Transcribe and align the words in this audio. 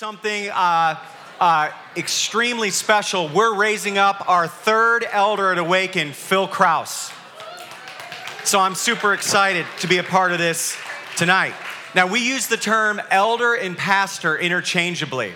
something 0.00 0.48
uh, 0.48 0.98
uh, 1.38 1.70
extremely 1.94 2.70
special. 2.70 3.28
We're 3.28 3.54
raising 3.54 3.98
up 3.98 4.26
our 4.30 4.48
third 4.48 5.04
elder 5.12 5.52
at 5.52 5.58
Awaken, 5.58 6.14
Phil 6.14 6.48
Kraus. 6.48 7.12
So 8.44 8.58
I'm 8.58 8.74
super 8.74 9.12
excited 9.12 9.66
to 9.80 9.86
be 9.86 9.98
a 9.98 10.02
part 10.02 10.32
of 10.32 10.38
this 10.38 10.74
tonight. 11.16 11.52
Now, 11.94 12.06
we 12.06 12.26
use 12.26 12.46
the 12.46 12.56
term 12.56 12.98
elder 13.10 13.52
and 13.52 13.76
pastor 13.76 14.38
interchangeably. 14.38 15.34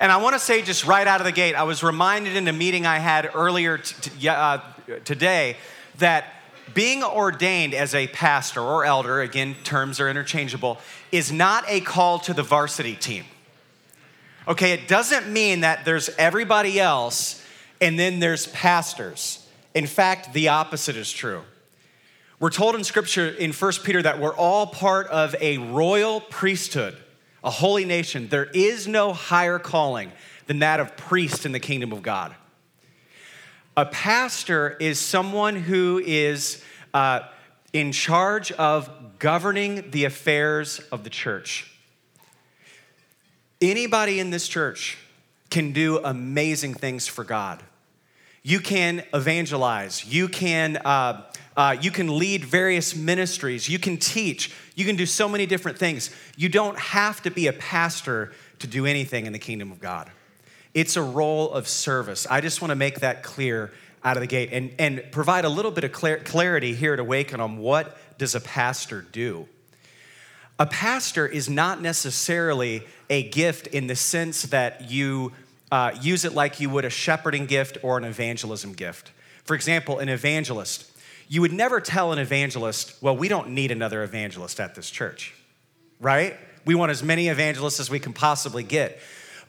And 0.00 0.10
I 0.10 0.16
want 0.16 0.34
to 0.34 0.40
say 0.40 0.62
just 0.62 0.84
right 0.84 1.06
out 1.06 1.20
of 1.20 1.24
the 1.24 1.30
gate, 1.30 1.54
I 1.54 1.62
was 1.62 1.84
reminded 1.84 2.34
in 2.34 2.48
a 2.48 2.52
meeting 2.52 2.84
I 2.86 2.98
had 2.98 3.30
earlier 3.32 3.78
t- 3.78 4.10
t- 4.18 4.28
uh, 4.28 4.58
today 5.04 5.56
that 5.98 6.24
being 6.74 7.04
ordained 7.04 7.72
as 7.72 7.94
a 7.94 8.08
pastor 8.08 8.62
or 8.62 8.84
elder, 8.84 9.20
again, 9.20 9.54
terms 9.62 10.00
are 10.00 10.10
interchangeable, 10.10 10.80
is 11.12 11.30
not 11.30 11.62
a 11.68 11.80
call 11.82 12.18
to 12.18 12.34
the 12.34 12.42
varsity 12.42 12.96
team. 12.96 13.26
Okay, 14.48 14.72
it 14.72 14.88
doesn't 14.88 15.28
mean 15.28 15.60
that 15.60 15.84
there's 15.84 16.08
everybody 16.18 16.80
else 16.80 17.44
and 17.80 17.98
then 17.98 18.18
there's 18.18 18.46
pastors. 18.48 19.46
In 19.74 19.86
fact, 19.86 20.32
the 20.32 20.48
opposite 20.48 20.96
is 20.96 21.12
true. 21.12 21.42
We're 22.40 22.50
told 22.50 22.74
in 22.74 22.82
scripture 22.82 23.28
in 23.28 23.52
1 23.52 23.72
Peter 23.84 24.02
that 24.02 24.18
we're 24.18 24.34
all 24.34 24.66
part 24.66 25.06
of 25.08 25.36
a 25.40 25.58
royal 25.58 26.20
priesthood, 26.20 26.96
a 27.44 27.50
holy 27.50 27.84
nation. 27.84 28.28
There 28.28 28.46
is 28.46 28.88
no 28.88 29.12
higher 29.12 29.60
calling 29.60 30.10
than 30.46 30.58
that 30.58 30.80
of 30.80 30.96
priest 30.96 31.46
in 31.46 31.52
the 31.52 31.60
kingdom 31.60 31.92
of 31.92 32.02
God. 32.02 32.34
A 33.76 33.86
pastor 33.86 34.76
is 34.80 34.98
someone 34.98 35.54
who 35.54 36.02
is 36.04 36.62
uh, 36.92 37.20
in 37.72 37.92
charge 37.92 38.50
of 38.52 38.90
governing 39.20 39.92
the 39.92 40.04
affairs 40.04 40.80
of 40.90 41.04
the 41.04 41.10
church. 41.10 41.71
Anybody 43.62 44.18
in 44.18 44.30
this 44.30 44.48
church 44.48 44.98
can 45.48 45.72
do 45.72 45.98
amazing 46.02 46.74
things 46.74 47.06
for 47.06 47.22
God. 47.22 47.62
You 48.42 48.58
can 48.58 49.04
evangelize. 49.14 50.04
You 50.04 50.28
can, 50.28 50.78
uh, 50.78 51.22
uh, 51.56 51.76
you 51.80 51.92
can 51.92 52.18
lead 52.18 52.44
various 52.44 52.96
ministries. 52.96 53.68
You 53.68 53.78
can 53.78 53.98
teach. 53.98 54.52
You 54.74 54.84
can 54.84 54.96
do 54.96 55.06
so 55.06 55.28
many 55.28 55.46
different 55.46 55.78
things. 55.78 56.10
You 56.36 56.48
don't 56.48 56.76
have 56.76 57.22
to 57.22 57.30
be 57.30 57.46
a 57.46 57.52
pastor 57.52 58.32
to 58.58 58.66
do 58.66 58.84
anything 58.84 59.26
in 59.26 59.32
the 59.32 59.38
kingdom 59.38 59.70
of 59.70 59.78
God. 59.78 60.10
It's 60.74 60.96
a 60.96 61.02
role 61.02 61.52
of 61.52 61.68
service. 61.68 62.26
I 62.28 62.40
just 62.40 62.62
want 62.62 62.70
to 62.70 62.76
make 62.76 63.00
that 63.00 63.22
clear 63.22 63.70
out 64.02 64.16
of 64.16 64.22
the 64.22 64.26
gate 64.26 64.48
and, 64.50 64.74
and 64.80 65.04
provide 65.12 65.44
a 65.44 65.48
little 65.48 65.70
bit 65.70 65.84
of 65.84 65.92
clarity 65.92 66.74
here 66.74 66.94
at 66.94 66.98
Awaken 66.98 67.40
on 67.40 67.58
what 67.58 67.96
does 68.18 68.34
a 68.34 68.40
pastor 68.40 69.02
do. 69.12 69.46
A 70.62 70.66
pastor 70.66 71.26
is 71.26 71.50
not 71.50 71.82
necessarily 71.82 72.84
a 73.10 73.28
gift 73.30 73.66
in 73.66 73.88
the 73.88 73.96
sense 73.96 74.42
that 74.42 74.92
you 74.92 75.32
uh, 75.72 75.90
use 76.00 76.24
it 76.24 76.34
like 76.34 76.60
you 76.60 76.70
would 76.70 76.84
a 76.84 76.88
shepherding 76.88 77.46
gift 77.46 77.78
or 77.82 77.98
an 77.98 78.04
evangelism 78.04 78.72
gift. 78.72 79.10
For 79.42 79.56
example, 79.56 79.98
an 79.98 80.08
evangelist. 80.08 80.88
You 81.26 81.40
would 81.40 81.52
never 81.52 81.80
tell 81.80 82.12
an 82.12 82.20
evangelist, 82.20 82.94
well, 83.02 83.16
we 83.16 83.26
don't 83.26 83.48
need 83.48 83.72
another 83.72 84.04
evangelist 84.04 84.60
at 84.60 84.76
this 84.76 84.88
church, 84.88 85.34
right? 85.98 86.36
We 86.64 86.76
want 86.76 86.92
as 86.92 87.02
many 87.02 87.26
evangelists 87.26 87.80
as 87.80 87.90
we 87.90 87.98
can 87.98 88.12
possibly 88.12 88.62
get. 88.62 89.00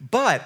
But 0.09 0.41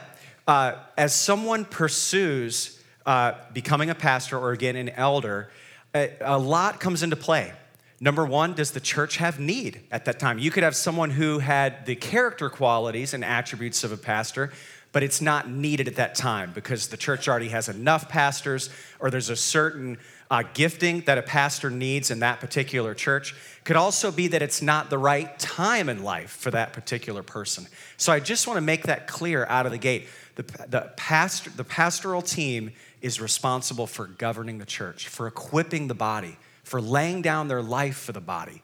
uh, 0.49 0.73
as 0.97 1.15
someone 1.15 1.63
pursues 1.63 2.77
uh, 3.05 3.35
becoming 3.53 3.89
a 3.89 3.95
pastor 3.95 4.37
or 4.37 4.51
again 4.51 4.75
an 4.75 4.89
elder, 4.89 5.49
a, 5.95 6.11
a 6.19 6.37
lot 6.37 6.81
comes 6.81 7.03
into 7.03 7.15
play. 7.15 7.53
Number 7.99 8.25
one, 8.25 8.53
does 8.53 8.71
the 8.71 8.79
church 8.79 9.17
have 9.17 9.39
need 9.39 9.81
at 9.91 10.05
that 10.05 10.19
time? 10.19 10.37
You 10.37 10.51
could 10.51 10.63
have 10.63 10.75
someone 10.75 11.09
who 11.09 11.39
had 11.39 11.85
the 11.87 11.95
character 11.95 12.47
qualities 12.49 13.13
and 13.15 13.25
attributes 13.25 13.83
of 13.83 13.91
a 13.91 13.97
pastor, 13.97 14.53
but 14.91 15.01
it's 15.01 15.19
not 15.19 15.49
needed 15.49 15.87
at 15.87 15.95
that 15.95 16.13
time 16.13 16.51
because 16.53 16.89
the 16.89 16.97
church 16.97 17.27
already 17.27 17.49
has 17.49 17.69
enough 17.69 18.07
pastors, 18.07 18.69
or 18.99 19.09
there's 19.09 19.31
a 19.31 19.35
certain 19.35 19.97
uh, 20.29 20.43
gifting 20.53 21.01
that 21.01 21.17
a 21.17 21.23
pastor 21.23 21.71
needs 21.71 22.11
in 22.11 22.19
that 22.19 22.39
particular 22.39 22.93
church. 22.93 23.33
Could 23.63 23.75
also 23.75 24.11
be 24.11 24.27
that 24.27 24.43
it's 24.43 24.61
not 24.61 24.91
the 24.91 24.97
right 24.99 25.37
time 25.39 25.89
in 25.89 26.03
life 26.03 26.29
for 26.29 26.51
that 26.51 26.73
particular 26.73 27.23
person. 27.23 27.65
So 27.97 28.13
I 28.13 28.19
just 28.19 28.45
want 28.45 28.57
to 28.57 28.61
make 28.61 28.83
that 28.83 29.07
clear 29.07 29.45
out 29.47 29.65
of 29.65 29.71
the 29.71 29.77
gate. 29.79 30.07
The, 30.35 30.43
the, 30.67 30.91
pastor, 30.97 31.49
the 31.49 31.63
pastoral 31.63 32.21
team 32.21 32.73
is 33.01 33.19
responsible 33.19 33.87
for 33.87 34.05
governing 34.05 34.59
the 34.59 34.65
church, 34.65 35.07
for 35.07 35.25
equipping 35.25 35.87
the 35.87 35.95
body 35.95 36.37
for 36.67 36.81
laying 36.81 37.21
down 37.21 37.47
their 37.47 37.61
life 37.61 37.97
for 37.97 38.11
the 38.11 38.21
body 38.21 38.61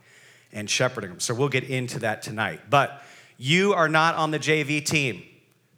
and 0.51 0.69
shepherding 0.69 1.09
them. 1.09 1.19
So 1.19 1.33
we'll 1.33 1.49
get 1.49 1.63
into 1.63 1.99
that 1.99 2.21
tonight. 2.21 2.61
But 2.69 3.01
you 3.37 3.73
are 3.73 3.87
not 3.87 4.15
on 4.15 4.31
the 4.31 4.39
JV 4.39 4.85
team 4.85 5.23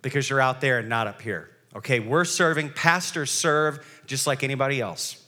because 0.02 0.30
you're 0.30 0.42
out 0.42 0.60
there 0.60 0.80
and 0.80 0.90
not 0.90 1.08
up 1.08 1.22
here. 1.22 1.52
Okay, 1.76 2.00
we're 2.00 2.26
serving, 2.26 2.72
pastors 2.72 3.30
serve 3.30 4.02
just 4.08 4.26
like 4.26 4.44
anybody 4.44 4.82
else, 4.82 5.24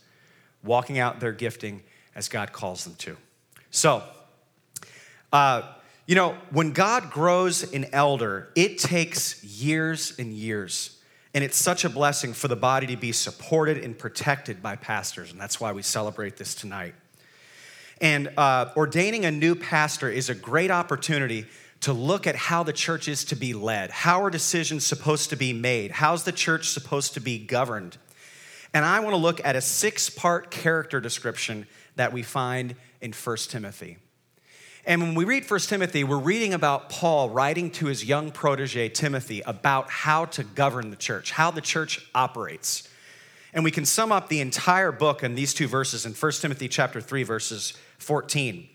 walking 0.63 0.97
out 0.97 1.19
their 1.19 1.31
gifting 1.33 1.83
as 2.15 2.29
God 2.29 2.51
calls 2.51 2.83
them 2.83 2.95
to. 2.95 3.15
So, 3.69 4.03
uh, 5.31 5.73
you 6.07 6.15
know, 6.15 6.35
when 6.49 6.71
God 6.71 7.11
grows 7.11 7.73
an 7.73 7.85
elder, 7.93 8.49
it 8.55 8.79
takes 8.79 9.43
years 9.43 10.17
and 10.17 10.33
years 10.33 10.96
and 11.33 11.43
it's 11.43 11.57
such 11.57 11.85
a 11.85 11.89
blessing 11.89 12.33
for 12.33 12.47
the 12.47 12.55
body 12.55 12.87
to 12.87 12.97
be 12.97 13.11
supported 13.11 13.77
and 13.77 13.97
protected 13.97 14.61
by 14.61 14.75
pastors. 14.75 15.31
And 15.31 15.39
that's 15.39 15.59
why 15.59 15.71
we 15.71 15.81
celebrate 15.81 16.37
this 16.37 16.55
tonight. 16.55 16.95
And 17.99 18.31
uh, 18.37 18.71
ordaining 18.75 19.25
a 19.25 19.31
new 19.31 19.55
pastor 19.55 20.09
is 20.09 20.29
a 20.29 20.35
great 20.35 20.71
opportunity 20.71 21.45
to 21.81 21.93
look 21.93 22.27
at 22.27 22.35
how 22.35 22.63
the 22.63 22.73
church 22.73 23.07
is 23.07 23.25
to 23.25 23.35
be 23.35 23.53
led. 23.53 23.91
How 23.91 24.23
are 24.23 24.29
decisions 24.29 24.85
supposed 24.85 25.29
to 25.29 25.35
be 25.35 25.53
made? 25.53 25.91
How's 25.91 26.23
the 26.23 26.31
church 26.31 26.69
supposed 26.69 27.13
to 27.15 27.19
be 27.19 27.37
governed? 27.37 27.97
And 28.73 28.83
I 28.83 28.99
want 28.99 29.13
to 29.13 29.17
look 29.17 29.43
at 29.45 29.55
a 29.55 29.61
six 29.61 30.09
part 30.09 30.51
character 30.51 30.99
description 30.99 31.67
that 31.95 32.13
we 32.13 32.23
find 32.23 32.75
in 33.01 33.13
1 33.13 33.37
Timothy. 33.49 33.97
And 34.87 35.01
when 35.01 35.15
we 35.15 35.25
read 35.25 35.43
1 35.51 35.59
Timothy, 35.59 36.05
we're 36.05 36.17
reading 36.17 36.53
about 36.53 36.89
Paul 36.89 37.29
writing 37.29 37.71
to 37.71 37.87
his 37.87 38.05
young 38.05 38.31
protege, 38.31 38.87
Timothy, 38.87 39.41
about 39.41 39.89
how 39.89 40.23
to 40.27 40.45
govern 40.45 40.91
the 40.91 40.95
church, 40.95 41.31
how 41.31 41.51
the 41.51 41.59
church 41.59 42.07
operates. 42.15 42.87
And 43.53 43.65
we 43.65 43.71
can 43.71 43.83
sum 43.83 44.13
up 44.13 44.29
the 44.29 44.39
entire 44.39 44.93
book 44.93 45.23
in 45.23 45.35
these 45.35 45.53
two 45.53 45.67
verses 45.67 46.05
in 46.05 46.13
1 46.13 46.31
Timothy 46.31 46.69
chapter 46.69 47.01
3, 47.01 47.23
verses 47.23 47.73
14. 47.97 48.69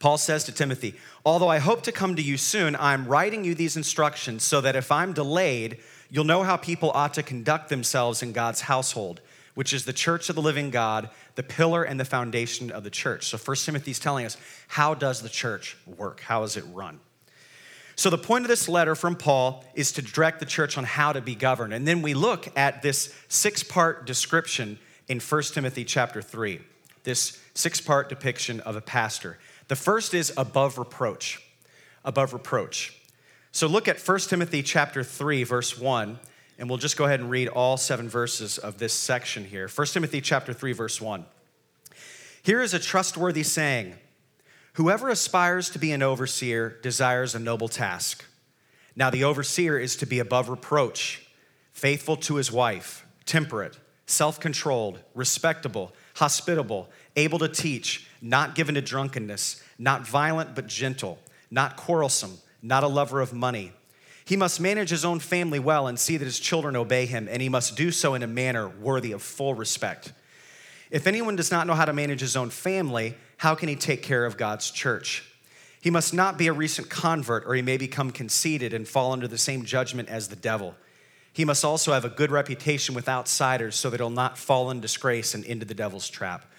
Paul 0.00 0.18
says 0.18 0.42
to 0.44 0.52
Timothy, 0.52 0.96
Although 1.24 1.48
I 1.48 1.58
hope 1.58 1.84
to 1.84 1.92
come 1.92 2.16
to 2.16 2.22
you 2.22 2.36
soon, 2.36 2.74
I'm 2.74 3.06
writing 3.06 3.44
you 3.44 3.54
these 3.54 3.76
instructions 3.76 4.42
so 4.42 4.60
that 4.62 4.74
if 4.74 4.90
I'm 4.90 5.12
delayed, 5.12 5.78
you'll 6.10 6.24
know 6.24 6.42
how 6.42 6.56
people 6.56 6.90
ought 6.90 7.14
to 7.14 7.22
conduct 7.22 7.68
themselves 7.68 8.20
in 8.20 8.32
God's 8.32 8.62
household, 8.62 9.20
which 9.54 9.72
is 9.72 9.84
the 9.84 9.92
church 9.92 10.28
of 10.28 10.34
the 10.34 10.42
living 10.42 10.70
God 10.70 11.10
the 11.36 11.42
pillar 11.42 11.82
and 11.82 11.98
the 11.98 12.04
foundation 12.04 12.70
of 12.70 12.84
the 12.84 12.90
church. 12.90 13.26
So 13.26 13.38
First 13.38 13.66
Timothy 13.66 13.90
is 13.90 13.98
telling 13.98 14.26
us 14.26 14.36
how 14.68 14.94
does 14.94 15.22
the 15.22 15.28
church 15.28 15.76
work? 15.86 16.20
How 16.20 16.42
is 16.44 16.56
it 16.56 16.64
run? 16.72 17.00
So 17.96 18.10
the 18.10 18.18
point 18.18 18.44
of 18.44 18.48
this 18.48 18.68
letter 18.68 18.94
from 18.94 19.14
Paul 19.16 19.64
is 19.74 19.92
to 19.92 20.02
direct 20.02 20.40
the 20.40 20.46
church 20.46 20.76
on 20.76 20.84
how 20.84 21.12
to 21.12 21.20
be 21.20 21.34
governed. 21.34 21.72
And 21.72 21.86
then 21.86 22.02
we 22.02 22.14
look 22.14 22.48
at 22.56 22.82
this 22.82 23.14
six-part 23.28 24.04
description 24.06 24.78
in 25.08 25.20
First 25.20 25.54
Timothy 25.54 25.84
chapter 25.84 26.20
3. 26.20 26.60
This 27.04 27.40
six-part 27.54 28.08
depiction 28.08 28.60
of 28.60 28.74
a 28.74 28.80
pastor. 28.80 29.38
The 29.68 29.76
first 29.76 30.12
is 30.12 30.32
above 30.36 30.78
reproach. 30.78 31.40
Above 32.04 32.32
reproach. 32.32 33.00
So 33.52 33.68
look 33.68 33.86
at 33.86 34.00
First 34.00 34.30
Timothy 34.30 34.62
chapter 34.62 35.04
3 35.04 35.44
verse 35.44 35.78
1 35.78 36.18
and 36.58 36.68
we'll 36.68 36.78
just 36.78 36.96
go 36.96 37.04
ahead 37.04 37.20
and 37.20 37.30
read 37.30 37.48
all 37.48 37.76
seven 37.76 38.08
verses 38.08 38.58
of 38.58 38.78
this 38.78 38.92
section 38.92 39.44
here. 39.44 39.68
1 39.68 39.86
Timothy 39.88 40.20
chapter 40.20 40.52
3 40.52 40.72
verse 40.72 41.00
1. 41.00 41.24
Here 42.42 42.60
is 42.60 42.74
a 42.74 42.78
trustworthy 42.78 43.42
saying: 43.42 43.94
Whoever 44.74 45.08
aspires 45.08 45.70
to 45.70 45.78
be 45.78 45.92
an 45.92 46.02
overseer 46.02 46.78
desires 46.82 47.34
a 47.34 47.38
noble 47.38 47.68
task. 47.68 48.24
Now 48.96 49.10
the 49.10 49.24
overseer 49.24 49.78
is 49.78 49.96
to 49.96 50.06
be 50.06 50.18
above 50.20 50.48
reproach, 50.48 51.26
faithful 51.72 52.16
to 52.18 52.36
his 52.36 52.52
wife, 52.52 53.04
temperate, 53.26 53.78
self-controlled, 54.06 55.00
respectable, 55.14 55.92
hospitable, 56.16 56.88
able 57.16 57.38
to 57.40 57.48
teach, 57.48 58.06
not 58.20 58.54
given 58.54 58.76
to 58.76 58.80
drunkenness, 58.80 59.62
not 59.78 60.06
violent 60.06 60.54
but 60.54 60.68
gentle, 60.68 61.18
not 61.50 61.76
quarrelsome, 61.76 62.38
not 62.62 62.84
a 62.84 62.88
lover 62.88 63.20
of 63.20 63.32
money 63.32 63.72
he 64.26 64.36
must 64.36 64.60
manage 64.60 64.90
his 64.90 65.04
own 65.04 65.18
family 65.18 65.58
well 65.58 65.86
and 65.86 65.98
see 65.98 66.16
that 66.16 66.24
his 66.24 66.40
children 66.40 66.76
obey 66.76 67.04
him, 67.04 67.28
and 67.30 67.42
he 67.42 67.48
must 67.48 67.76
do 67.76 67.90
so 67.90 68.14
in 68.14 68.22
a 68.22 68.26
manner 68.26 68.68
worthy 68.68 69.12
of 69.12 69.22
full 69.22 69.54
respect. 69.54 70.12
If 70.90 71.06
anyone 71.06 71.36
does 71.36 71.50
not 71.50 71.66
know 71.66 71.74
how 71.74 71.84
to 71.84 71.92
manage 71.92 72.20
his 72.20 72.36
own 72.36 72.50
family, 72.50 73.16
how 73.36 73.54
can 73.54 73.68
he 73.68 73.76
take 73.76 74.02
care 74.02 74.24
of 74.24 74.36
God's 74.36 74.70
church? 74.70 75.30
He 75.80 75.90
must 75.90 76.14
not 76.14 76.38
be 76.38 76.46
a 76.46 76.52
recent 76.54 76.88
convert, 76.88 77.44
or 77.46 77.54
he 77.54 77.60
may 77.60 77.76
become 77.76 78.10
conceited 78.10 78.72
and 78.72 78.88
fall 78.88 79.12
under 79.12 79.28
the 79.28 79.36
same 79.36 79.64
judgment 79.64 80.08
as 80.08 80.28
the 80.28 80.36
devil. 80.36 80.74
He 81.34 81.44
must 81.44 81.64
also 81.64 81.92
have 81.92 82.06
a 82.06 82.08
good 82.08 82.30
reputation 82.30 82.94
with 82.94 83.08
outsiders 83.08 83.74
so 83.74 83.90
that 83.90 84.00
he'll 84.00 84.08
not 84.08 84.38
fall 84.38 84.70
in 84.70 84.80
disgrace 84.80 85.34
and 85.34 85.44
into 85.44 85.66
the 85.66 85.74
devil's 85.74 86.08
trap. 86.08 86.50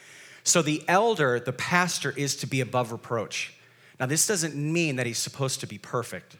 So 0.44 0.61
the 0.61 0.83
elder, 0.88 1.39
the 1.39 1.53
pastor, 1.53 2.13
is 2.15 2.35
to 2.38 2.45
be 2.45 2.61
above 2.61 2.91
reproach. 2.91 3.56
Now, 4.00 4.06
this 4.06 4.27
doesn't 4.27 4.53
mean 4.53 4.97
that 4.97 5.07
he's 5.07 5.18
supposed 5.18 5.61
to 5.61 5.68
be 5.68 5.79
perfect 5.79 6.35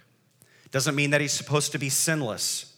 Doesn't 0.75 0.95
mean 0.95 1.12
that 1.12 1.22
he's 1.22 1.31
supposed 1.31 1.72
to 1.72 1.80
be 1.80 1.88
sinless. 1.88 2.75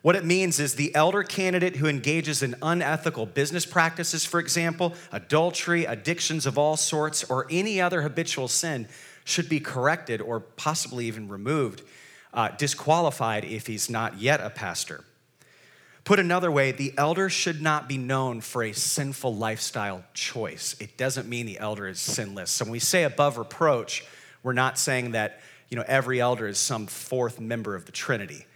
What 0.00 0.16
it 0.16 0.24
means 0.24 0.58
is 0.58 0.76
the 0.76 0.94
elder 0.94 1.22
candidate 1.22 1.76
who 1.76 1.86
engages 1.86 2.42
in 2.42 2.54
unethical 2.62 3.26
business 3.26 3.66
practices, 3.66 4.24
for 4.24 4.40
example, 4.40 4.94
adultery, 5.12 5.84
addictions 5.84 6.46
of 6.46 6.56
all 6.56 6.78
sorts, 6.78 7.22
or 7.24 7.46
any 7.50 7.82
other 7.82 8.00
habitual 8.00 8.48
sin, 8.48 8.88
should 9.26 9.50
be 9.50 9.60
corrected 9.60 10.22
or 10.22 10.40
possibly 10.40 11.04
even 11.04 11.28
removed, 11.28 11.82
uh, 12.32 12.48
disqualified 12.48 13.44
if 13.44 13.66
he's 13.66 13.90
not 13.90 14.18
yet 14.18 14.40
a 14.40 14.48
pastor. 14.48 15.04
Put 16.04 16.18
another 16.18 16.50
way, 16.50 16.72
the 16.72 16.94
elder 16.96 17.28
should 17.28 17.60
not 17.60 17.90
be 17.90 17.98
known 17.98 18.40
for 18.40 18.62
a 18.62 18.72
sinful 18.72 19.36
lifestyle 19.36 20.02
choice. 20.14 20.76
It 20.80 20.96
doesn't 20.96 21.28
mean 21.28 21.44
the 21.44 21.58
elder 21.58 21.86
is 21.88 22.00
sinless. 22.00 22.50
So 22.50 22.64
when 22.64 22.72
we 22.72 22.78
say 22.78 23.02
above 23.02 23.36
reproach, 23.36 24.02
we're 24.42 24.54
not 24.54 24.78
saying 24.78 25.10
that 25.10 25.42
you 25.74 25.80
know 25.80 25.84
every 25.88 26.20
elder 26.20 26.46
is 26.46 26.56
some 26.56 26.86
fourth 26.86 27.40
member 27.40 27.74
of 27.74 27.84
the 27.84 27.90
Trinity. 27.90 28.46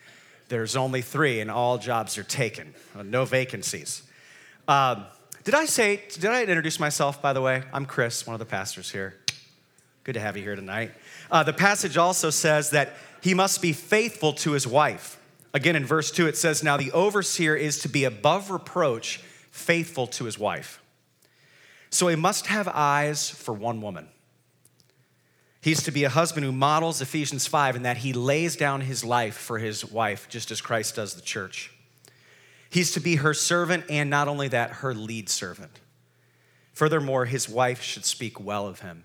There's 0.47 0.77
only 0.77 1.03
three, 1.03 1.41
and 1.41 1.51
all 1.51 1.77
jobs 1.77 2.17
are 2.17 2.23
taken. 2.23 2.77
Uh, 2.97 3.03
no 3.03 3.25
vacancies. 3.25 4.05
Um, 4.69 5.05
did 5.43 5.57
I 5.57 5.65
say? 5.65 6.05
Did 6.13 6.27
I 6.27 6.45
introduce 6.45 6.79
myself? 6.79 7.21
By 7.21 7.33
the 7.33 7.41
way, 7.41 7.65
I'm 7.73 7.87
Chris, 7.87 8.25
one 8.25 8.35
of 8.35 8.39
the 8.39 8.47
pastors 8.47 8.93
here. 8.93 9.17
Good 10.05 10.13
to 10.13 10.21
have 10.21 10.37
you 10.37 10.45
here 10.45 10.55
tonight. 10.55 10.93
Uh, 11.29 11.43
the 11.43 11.53
passage 11.53 11.97
also 11.97 12.31
says 12.31 12.71
that 12.71 12.95
he 13.21 13.35
must 13.35 13.61
be 13.61 13.73
faithful 13.73 14.33
to 14.35 14.53
his 14.53 14.65
wife. 14.65 15.19
Again, 15.53 15.75
in 15.75 15.85
verse 15.85 16.13
2, 16.13 16.29
it 16.29 16.37
says, 16.37 16.63
Now 16.63 16.77
the 16.77 16.93
overseer 16.93 17.57
is 17.57 17.81
to 17.81 17.89
be 17.89 18.05
above 18.05 18.53
reproach, 18.53 19.21
faithful 19.51 20.07
to 20.07 20.25
his 20.25 20.39
wife. 20.39 20.81
So 21.91 22.07
he 22.07 22.15
must 22.15 22.47
have 22.47 22.69
eyes 22.69 23.29
for 23.29 23.53
one 23.53 23.83
woman. 23.83 24.07
He's 25.61 25.83
to 25.85 25.91
be 25.91 26.05
a 26.05 26.09
husband 26.09 26.47
who 26.47 26.53
models 26.53 27.01
Ephesians 27.01 27.47
5 27.47 27.77
in 27.77 27.83
that 27.83 27.99
he 27.99 28.13
lays 28.13 28.55
down 28.57 28.81
his 28.81 29.05
life 29.05 29.37
for 29.37 29.59
his 29.59 29.85
wife, 29.85 30.29
just 30.29 30.51
as 30.51 30.61
Christ 30.61 30.97
does 30.97 31.15
the 31.15 31.21
church. 31.21 31.73
He's 32.71 32.93
to 32.93 33.01
be 33.01 33.17
her 33.17 33.35
servant, 33.35 33.85
and 33.89 34.09
not 34.09 34.29
only 34.29 34.49
that, 34.49 34.71
her 34.71 34.95
lead 34.95 35.29
servant. 35.29 35.81
Furthermore, 36.75 37.25
his 37.25 37.49
wife 37.49 37.83
should 37.83 38.05
speak 38.05 38.39
well 38.39 38.67
of 38.69 38.81
him. 38.81 39.03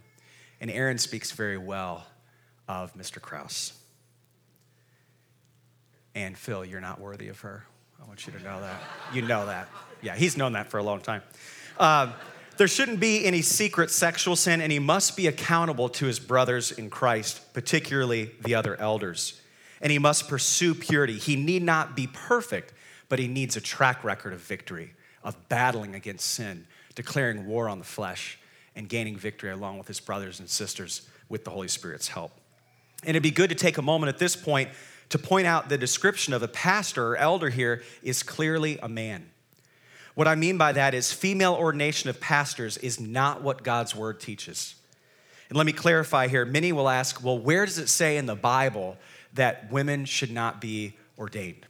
And 0.62 0.70
Aaron 0.70 0.98
speaks 0.98 1.32
very 1.32 1.58
well 1.58 2.06
of 2.68 2.94
Mr. 2.94 3.20
Kraus. 3.20 3.74
And 6.14 6.38
Phil, 6.38 6.64
you're 6.64 6.82
not 6.82 7.00
worthy 7.00 7.30
of 7.30 7.40
her. 7.40 7.66
I 8.02 8.08
want 8.08 8.28
you 8.28 8.34
to 8.34 8.44
know 8.44 8.62
that. 8.62 8.80
You 9.14 9.24
know 9.24 9.46
that. 9.48 9.70
Yeah, 10.02 10.16
he's 10.16 10.38
known 10.38 10.54
that 10.54 10.70
for 10.70 10.78
a 10.78 10.84
long 10.84 11.02
time. 11.02 11.24
Uh, 11.80 12.12
there 12.58 12.68
shouldn't 12.68 13.00
be 13.00 13.26
any 13.26 13.42
secret 13.42 13.90
sexual 13.92 14.36
sin, 14.36 14.62
and 14.62 14.72
he 14.72 14.80
must 14.80 15.18
be 15.18 15.28
accountable 15.28 15.90
to 15.90 16.06
his 16.06 16.20
brothers 16.20 16.72
in 16.72 16.90
Christ, 16.90 17.54
particularly 17.54 18.32
the 18.42 18.56
other 18.56 18.80
elders. 18.80 19.42
And 19.82 19.92
he 19.92 20.00
must 20.00 20.28
pursue 20.28 20.74
purity. 20.74 21.18
He 21.18 21.36
need 21.36 21.64
not 21.64 21.96
be 21.96 22.08
perfect, 22.08 22.74
but 23.10 23.20
he 23.20 23.28
needs 23.28 23.56
a 23.56 23.62
track 23.62 24.04
record 24.04 24.34
of 24.34 24.40
victory, 24.40 24.94
of 25.24 25.50
battling 25.50 25.96
against 25.96 26.30
sin, 26.30 26.68
declaring 26.96 27.46
war 27.46 27.68
on 27.68 27.80
the 27.80 27.86
flesh, 27.86 28.40
and 28.76 28.88
gaining 28.88 29.18
victory 29.18 29.52
along 29.52 29.78
with 29.78 29.88
his 29.88 30.00
brothers 30.00 30.40
and 30.40 30.50
sisters 30.50 31.08
with 31.30 31.44
the 31.44 31.52
Holy 31.52 31.68
Spirit's 31.68 32.08
help. 32.08 32.32
And 33.02 33.12
it'd 33.12 33.24
be 33.24 33.32
good 33.32 33.50
to 33.50 33.56
take 33.56 33.78
a 33.78 33.82
moment 33.82 34.10
at 34.10 34.20
this 34.20 34.36
point 34.36 34.70
to 35.10 35.20
point 35.20 35.46
out 35.46 35.70
the 35.70 35.78
description 35.78 36.34
of 36.34 36.42
a 36.42 36.48
pastor 36.48 37.10
or 37.10 37.18
elder 37.18 37.50
here 37.50 37.84
is 38.02 38.24
clearly 38.24 38.80
a 38.82 38.90
man. 38.90 39.30
What 40.16 40.28
I 40.28 40.36
mean 40.36 40.58
by 40.58 40.74
that 40.74 40.94
is 40.94 41.12
female 41.12 41.54
ordination 41.54 42.10
of 42.10 42.20
pastors 42.20 42.78
is 42.78 43.00
not 43.00 43.42
what 43.42 43.64
God's 43.64 43.96
word 43.96 44.20
teaches. 44.20 44.76
And 45.50 45.58
let 45.58 45.66
me 45.66 45.74
clarify 45.74 46.28
here. 46.28 46.46
Many 46.46 46.72
will 46.72 46.90
ask, 46.90 47.24
well, 47.24 47.38
where 47.38 47.66
does 47.66 47.80
it 47.80 47.90
say 47.90 48.18
in 48.18 48.26
the 48.26 48.36
Bible 48.36 48.98
that 49.34 49.72
women 49.72 50.06
should 50.06 50.32
not 50.32 50.62
be 50.62 50.96
ordained? 51.18 51.66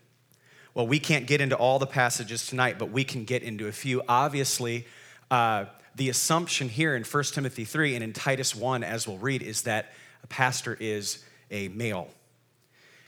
Well, 0.73 0.87
we 0.87 0.99
can't 0.99 1.27
get 1.27 1.39
into 1.39 1.55
all 1.55 1.79
the 1.79 1.87
passages 1.87 2.47
tonight, 2.47 2.79
but 2.79 2.91
we 2.91 3.03
can 3.03 3.25
get 3.25 3.43
into 3.43 3.67
a 3.67 3.71
few. 3.71 4.01
Obviously, 4.09 4.87
uh, 5.29 5.65
the 5.95 6.09
assumption 6.09 6.67
here 6.67 6.95
in 6.95 7.03
1 7.03 7.23
Timothy 7.25 7.65
3 7.65 7.95
and 7.95 8.03
in 8.03 8.11
Titus 8.11 8.55
1, 8.55 8.83
as 8.83 9.07
we'll 9.07 9.17
read, 9.19 9.41
is 9.41 9.61
that 9.63 9.93
a 10.23 10.27
pastor 10.27 10.75
is 10.79 11.23
a 11.51 11.67
male. 11.69 12.09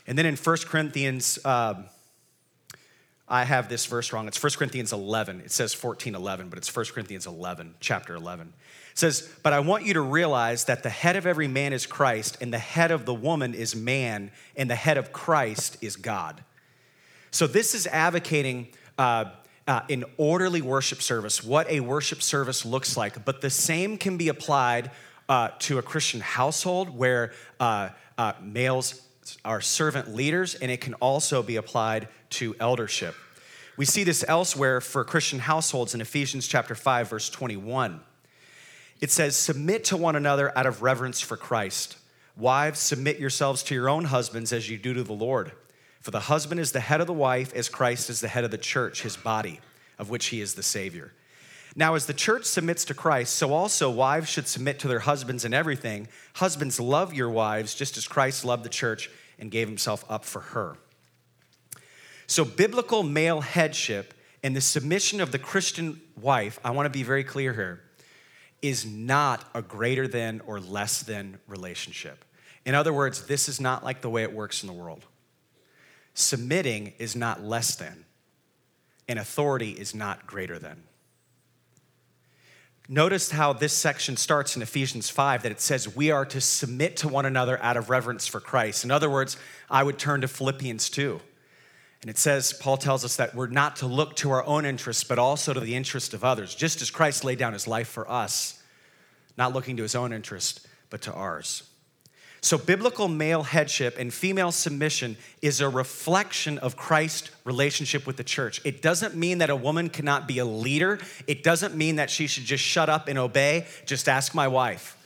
And 0.06 0.16
then 0.16 0.26
in 0.26 0.36
1 0.36 0.56
Corinthians, 0.66 1.38
um, 1.44 1.86
I 3.28 3.44
have 3.44 3.68
this 3.68 3.86
verse 3.86 4.12
wrong. 4.12 4.28
It's 4.28 4.40
1 4.40 4.52
Corinthians 4.52 4.92
11. 4.92 5.40
It 5.40 5.50
says 5.50 5.74
14 5.74 6.14
11, 6.14 6.48
but 6.48 6.58
it's 6.58 6.74
1 6.74 6.86
Corinthians 6.86 7.26
11, 7.26 7.74
chapter 7.80 8.14
11. 8.14 8.52
It 8.92 8.98
says, 8.98 9.28
But 9.42 9.52
I 9.52 9.60
want 9.60 9.84
you 9.84 9.94
to 9.94 10.00
realize 10.00 10.64
that 10.66 10.82
the 10.82 10.90
head 10.90 11.16
of 11.16 11.26
every 11.26 11.48
man 11.48 11.72
is 11.72 11.86
Christ, 11.86 12.38
and 12.40 12.52
the 12.52 12.58
head 12.58 12.92
of 12.92 13.04
the 13.04 13.14
woman 13.14 13.52
is 13.54 13.74
man, 13.74 14.30
and 14.56 14.70
the 14.70 14.76
head 14.76 14.96
of 14.96 15.12
Christ 15.12 15.76
is 15.80 15.96
God. 15.96 16.44
So 17.32 17.46
this 17.46 17.74
is 17.74 17.88
advocating 17.88 18.68
uh, 18.96 19.26
uh, 19.66 19.80
an 19.90 20.04
orderly 20.16 20.62
worship 20.62 21.02
service, 21.02 21.42
what 21.42 21.68
a 21.68 21.80
worship 21.80 22.22
service 22.22 22.64
looks 22.64 22.96
like. 22.96 23.24
But 23.24 23.40
the 23.40 23.50
same 23.50 23.98
can 23.98 24.16
be 24.16 24.28
applied 24.28 24.92
uh, 25.28 25.48
to 25.58 25.78
a 25.78 25.82
Christian 25.82 26.20
household 26.20 26.96
where 26.96 27.32
uh, 27.58 27.88
uh, 28.16 28.34
males 28.40 29.02
are 29.44 29.60
servant 29.60 30.14
leaders, 30.14 30.54
and 30.54 30.70
it 30.70 30.80
can 30.80 30.94
also 30.94 31.42
be 31.42 31.56
applied 31.56 32.08
to 32.30 32.54
eldership. 32.60 33.14
We 33.76 33.84
see 33.84 34.04
this 34.04 34.24
elsewhere 34.26 34.80
for 34.80 35.04
Christian 35.04 35.38
households 35.38 35.94
in 35.94 36.00
Ephesians 36.00 36.48
chapter 36.48 36.74
5 36.74 37.10
verse 37.10 37.28
21. 37.28 38.00
It 39.00 39.10
says, 39.10 39.36
"Submit 39.36 39.84
to 39.86 39.96
one 39.96 40.16
another 40.16 40.56
out 40.56 40.66
of 40.66 40.82
reverence 40.82 41.20
for 41.20 41.36
Christ. 41.36 41.96
Wives, 42.36 42.78
submit 42.80 43.18
yourselves 43.18 43.62
to 43.64 43.74
your 43.74 43.88
own 43.88 44.06
husbands 44.06 44.52
as 44.52 44.70
you 44.70 44.78
do 44.78 44.94
to 44.94 45.02
the 45.02 45.12
Lord. 45.12 45.52
For 46.00 46.10
the 46.10 46.20
husband 46.20 46.60
is 46.60 46.72
the 46.72 46.80
head 46.80 47.00
of 47.00 47.06
the 47.06 47.12
wife 47.12 47.52
as 47.54 47.68
Christ 47.68 48.08
is 48.10 48.20
the 48.20 48.28
head 48.28 48.44
of 48.44 48.50
the 48.50 48.58
church, 48.58 49.02
his 49.02 49.16
body, 49.16 49.60
of 49.98 50.08
which 50.08 50.26
he 50.26 50.40
is 50.40 50.54
the 50.54 50.62
savior." 50.62 51.12
Now, 51.78 51.94
as 51.94 52.06
the 52.06 52.14
church 52.14 52.46
submits 52.46 52.86
to 52.86 52.94
Christ, 52.94 53.34
so 53.34 53.52
also 53.52 53.90
wives 53.90 54.30
should 54.30 54.48
submit 54.48 54.78
to 54.78 54.88
their 54.88 55.00
husbands 55.00 55.44
in 55.44 55.52
everything. 55.52 56.08
Husbands, 56.36 56.80
love 56.80 57.12
your 57.12 57.28
wives 57.28 57.74
just 57.74 57.98
as 57.98 58.08
Christ 58.08 58.46
loved 58.46 58.64
the 58.64 58.70
church 58.70 59.10
and 59.38 59.50
gave 59.50 59.68
himself 59.68 60.02
up 60.08 60.24
for 60.24 60.40
her. 60.40 60.78
So, 62.26 62.46
biblical 62.46 63.02
male 63.02 63.42
headship 63.42 64.14
and 64.42 64.56
the 64.56 64.62
submission 64.62 65.20
of 65.20 65.32
the 65.32 65.38
Christian 65.38 66.00
wife, 66.18 66.58
I 66.64 66.70
want 66.70 66.86
to 66.86 66.90
be 66.90 67.02
very 67.02 67.24
clear 67.24 67.52
here, 67.52 67.82
is 68.62 68.86
not 68.86 69.44
a 69.54 69.60
greater 69.60 70.08
than 70.08 70.40
or 70.46 70.58
less 70.58 71.02
than 71.02 71.38
relationship. 71.46 72.24
In 72.64 72.74
other 72.74 72.92
words, 72.92 73.26
this 73.26 73.50
is 73.50 73.60
not 73.60 73.84
like 73.84 74.00
the 74.00 74.10
way 74.10 74.22
it 74.22 74.32
works 74.32 74.62
in 74.62 74.66
the 74.66 74.72
world. 74.72 75.04
Submitting 76.14 76.94
is 76.98 77.14
not 77.14 77.44
less 77.44 77.76
than, 77.76 78.06
and 79.06 79.18
authority 79.18 79.72
is 79.72 79.94
not 79.94 80.26
greater 80.26 80.58
than. 80.58 80.82
Notice 82.88 83.32
how 83.32 83.52
this 83.52 83.72
section 83.72 84.16
starts 84.16 84.54
in 84.54 84.62
Ephesians 84.62 85.10
5 85.10 85.42
that 85.42 85.50
it 85.50 85.60
says 85.60 85.96
we 85.96 86.12
are 86.12 86.24
to 86.26 86.40
submit 86.40 86.98
to 86.98 87.08
one 87.08 87.26
another 87.26 87.60
out 87.60 87.76
of 87.76 87.90
reverence 87.90 88.28
for 88.28 88.38
Christ. 88.38 88.84
In 88.84 88.92
other 88.92 89.10
words, 89.10 89.36
I 89.68 89.82
would 89.82 89.98
turn 89.98 90.20
to 90.20 90.28
Philippians 90.28 90.88
2. 90.90 91.20
And 92.02 92.10
it 92.10 92.18
says, 92.18 92.52
Paul 92.52 92.76
tells 92.76 93.04
us 93.04 93.16
that 93.16 93.34
we're 93.34 93.48
not 93.48 93.76
to 93.76 93.86
look 93.86 94.14
to 94.16 94.30
our 94.30 94.44
own 94.44 94.64
interests, 94.64 95.02
but 95.02 95.18
also 95.18 95.52
to 95.52 95.58
the 95.58 95.74
interest 95.74 96.14
of 96.14 96.22
others, 96.22 96.54
just 96.54 96.80
as 96.80 96.90
Christ 96.90 97.24
laid 97.24 97.38
down 97.38 97.52
his 97.52 97.66
life 97.66 97.88
for 97.88 98.08
us, 98.08 98.62
not 99.36 99.52
looking 99.52 99.76
to 99.78 99.82
his 99.82 99.96
own 99.96 100.12
interest, 100.12 100.68
but 100.88 101.02
to 101.02 101.12
ours. 101.12 101.64
So, 102.40 102.58
biblical 102.58 103.08
male 103.08 103.42
headship 103.42 103.98
and 103.98 104.12
female 104.12 104.52
submission 104.52 105.16
is 105.42 105.60
a 105.60 105.68
reflection 105.68 106.58
of 106.58 106.76
Christ's 106.76 107.30
relationship 107.44 108.06
with 108.06 108.16
the 108.16 108.24
church. 108.24 108.60
It 108.64 108.82
doesn't 108.82 109.16
mean 109.16 109.38
that 109.38 109.50
a 109.50 109.56
woman 109.56 109.88
cannot 109.88 110.28
be 110.28 110.38
a 110.38 110.44
leader. 110.44 110.98
It 111.26 111.42
doesn't 111.42 111.74
mean 111.74 111.96
that 111.96 112.10
she 112.10 112.26
should 112.26 112.44
just 112.44 112.62
shut 112.62 112.88
up 112.88 113.08
and 113.08 113.18
obey. 113.18 113.66
Just 113.84 114.08
ask 114.08 114.34
my 114.34 114.48
wife. 114.48 114.96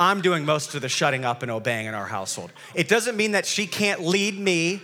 I'm 0.00 0.20
doing 0.20 0.44
most 0.44 0.74
of 0.74 0.82
the 0.82 0.88
shutting 0.88 1.24
up 1.24 1.42
and 1.42 1.50
obeying 1.50 1.86
in 1.86 1.94
our 1.94 2.06
household. 2.06 2.52
It 2.74 2.88
doesn't 2.88 3.16
mean 3.16 3.32
that 3.32 3.46
she 3.46 3.66
can't 3.66 4.00
lead 4.00 4.38
me, 4.38 4.82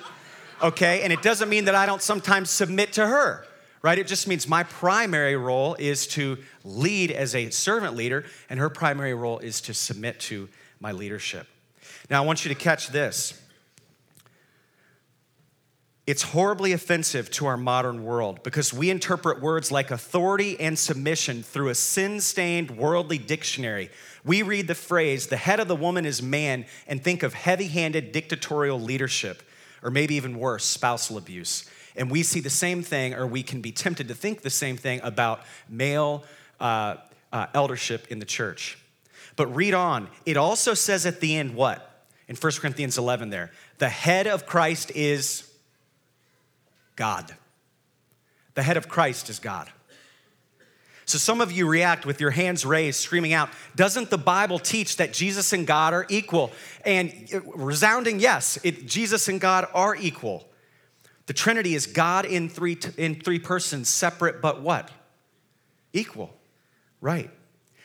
okay? 0.62 1.02
And 1.02 1.12
it 1.12 1.22
doesn't 1.22 1.48
mean 1.48 1.64
that 1.64 1.74
I 1.74 1.86
don't 1.86 2.02
sometimes 2.02 2.50
submit 2.50 2.92
to 2.94 3.06
her, 3.06 3.44
right? 3.82 3.98
It 3.98 4.06
just 4.06 4.28
means 4.28 4.46
my 4.46 4.62
primary 4.62 5.36
role 5.36 5.74
is 5.78 6.06
to 6.08 6.38
lead 6.62 7.10
as 7.10 7.34
a 7.34 7.50
servant 7.50 7.96
leader, 7.96 8.24
and 8.48 8.60
her 8.60 8.68
primary 8.70 9.14
role 9.14 9.38
is 9.38 9.60
to 9.62 9.74
submit 9.74 10.20
to 10.20 10.48
my 10.78 10.92
leadership. 10.92 11.46
Now, 12.10 12.22
I 12.22 12.26
want 12.26 12.44
you 12.44 12.48
to 12.48 12.54
catch 12.54 12.88
this. 12.88 13.40
It's 16.06 16.22
horribly 16.22 16.72
offensive 16.72 17.30
to 17.32 17.44
our 17.44 17.58
modern 17.58 18.02
world 18.02 18.42
because 18.42 18.72
we 18.72 18.88
interpret 18.88 19.42
words 19.42 19.70
like 19.70 19.90
authority 19.90 20.58
and 20.58 20.78
submission 20.78 21.42
through 21.42 21.68
a 21.68 21.74
sin 21.74 22.22
stained 22.22 22.70
worldly 22.70 23.18
dictionary. 23.18 23.90
We 24.24 24.40
read 24.40 24.68
the 24.68 24.74
phrase, 24.74 25.26
the 25.26 25.36
head 25.36 25.60
of 25.60 25.68
the 25.68 25.76
woman 25.76 26.06
is 26.06 26.22
man, 26.22 26.64
and 26.86 27.04
think 27.04 27.22
of 27.22 27.34
heavy 27.34 27.66
handed 27.66 28.12
dictatorial 28.12 28.80
leadership, 28.80 29.42
or 29.82 29.90
maybe 29.90 30.14
even 30.14 30.38
worse, 30.38 30.64
spousal 30.64 31.18
abuse. 31.18 31.68
And 31.94 32.10
we 32.10 32.22
see 32.22 32.40
the 32.40 32.48
same 32.48 32.82
thing, 32.82 33.12
or 33.12 33.26
we 33.26 33.42
can 33.42 33.60
be 33.60 33.70
tempted 33.70 34.08
to 34.08 34.14
think 34.14 34.40
the 34.40 34.48
same 34.48 34.78
thing 34.78 35.00
about 35.02 35.42
male 35.68 36.24
uh, 36.58 36.96
uh, 37.34 37.48
eldership 37.52 38.06
in 38.08 38.18
the 38.18 38.24
church. 38.24 38.78
But 39.36 39.54
read 39.54 39.74
on. 39.74 40.08
It 40.24 40.38
also 40.38 40.72
says 40.72 41.04
at 41.04 41.20
the 41.20 41.36
end 41.36 41.54
what? 41.54 41.87
In 42.28 42.36
1 42.36 42.52
Corinthians 42.60 42.98
11 42.98 43.30
there. 43.30 43.50
The 43.78 43.88
head 43.88 44.26
of 44.26 44.46
Christ 44.46 44.92
is 44.94 45.50
God. 46.94 47.34
The 48.54 48.62
head 48.62 48.76
of 48.76 48.88
Christ 48.88 49.30
is 49.30 49.38
God. 49.38 49.70
So 51.08 51.16
some 51.16 51.40
of 51.40 51.50
you 51.50 51.66
react 51.66 52.04
with 52.04 52.20
your 52.20 52.30
hands 52.30 52.66
raised, 52.66 53.00
screaming 53.00 53.32
out, 53.32 53.48
Doesn't 53.74 54.10
the 54.10 54.18
Bible 54.18 54.58
teach 54.58 54.96
that 54.96 55.14
Jesus 55.14 55.54
and 55.54 55.66
God 55.66 55.94
are 55.94 56.04
equal? 56.10 56.52
And 56.84 57.12
uh, 57.32 57.40
resounding 57.54 58.20
yes, 58.20 58.58
it, 58.62 58.86
Jesus 58.86 59.26
and 59.26 59.40
God 59.40 59.66
are 59.72 59.96
equal. 59.96 60.46
The 61.24 61.32
Trinity 61.32 61.74
is 61.74 61.86
God 61.86 62.26
in 62.26 62.50
three, 62.50 62.78
in 62.98 63.20
three 63.20 63.38
persons, 63.38 63.88
separate 63.88 64.42
but 64.42 64.60
what? 64.60 64.90
Equal. 65.94 66.34
Right. 67.00 67.30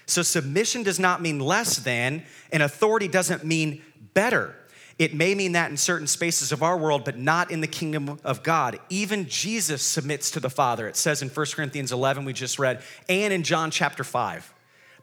So 0.05 0.21
submission 0.21 0.83
does 0.83 0.99
not 0.99 1.21
mean 1.21 1.39
less 1.39 1.77
than, 1.77 2.23
and 2.51 2.61
authority 2.61 3.07
doesn't 3.07 3.45
mean 3.45 3.81
better. 4.13 4.55
It 4.99 5.13
may 5.13 5.33
mean 5.33 5.53
that 5.53 5.71
in 5.71 5.77
certain 5.77 6.07
spaces 6.07 6.51
of 6.51 6.61
our 6.61 6.77
world, 6.77 7.03
but 7.03 7.17
not 7.17 7.49
in 7.49 7.61
the 7.61 7.67
kingdom 7.67 8.19
of 8.23 8.43
God. 8.43 8.79
Even 8.89 9.27
Jesus 9.27 9.81
submits 9.81 10.29
to 10.31 10.39
the 10.39 10.49
Father. 10.49 10.87
It 10.87 10.95
says 10.95 11.21
in 11.21 11.29
1 11.29 11.45
Corinthians 11.53 11.91
11, 11.91 12.25
we 12.25 12.33
just 12.33 12.59
read, 12.59 12.81
and 13.09 13.33
in 13.33 13.43
John 13.43 13.71
chapter 13.71 14.03
5, 14.03 14.53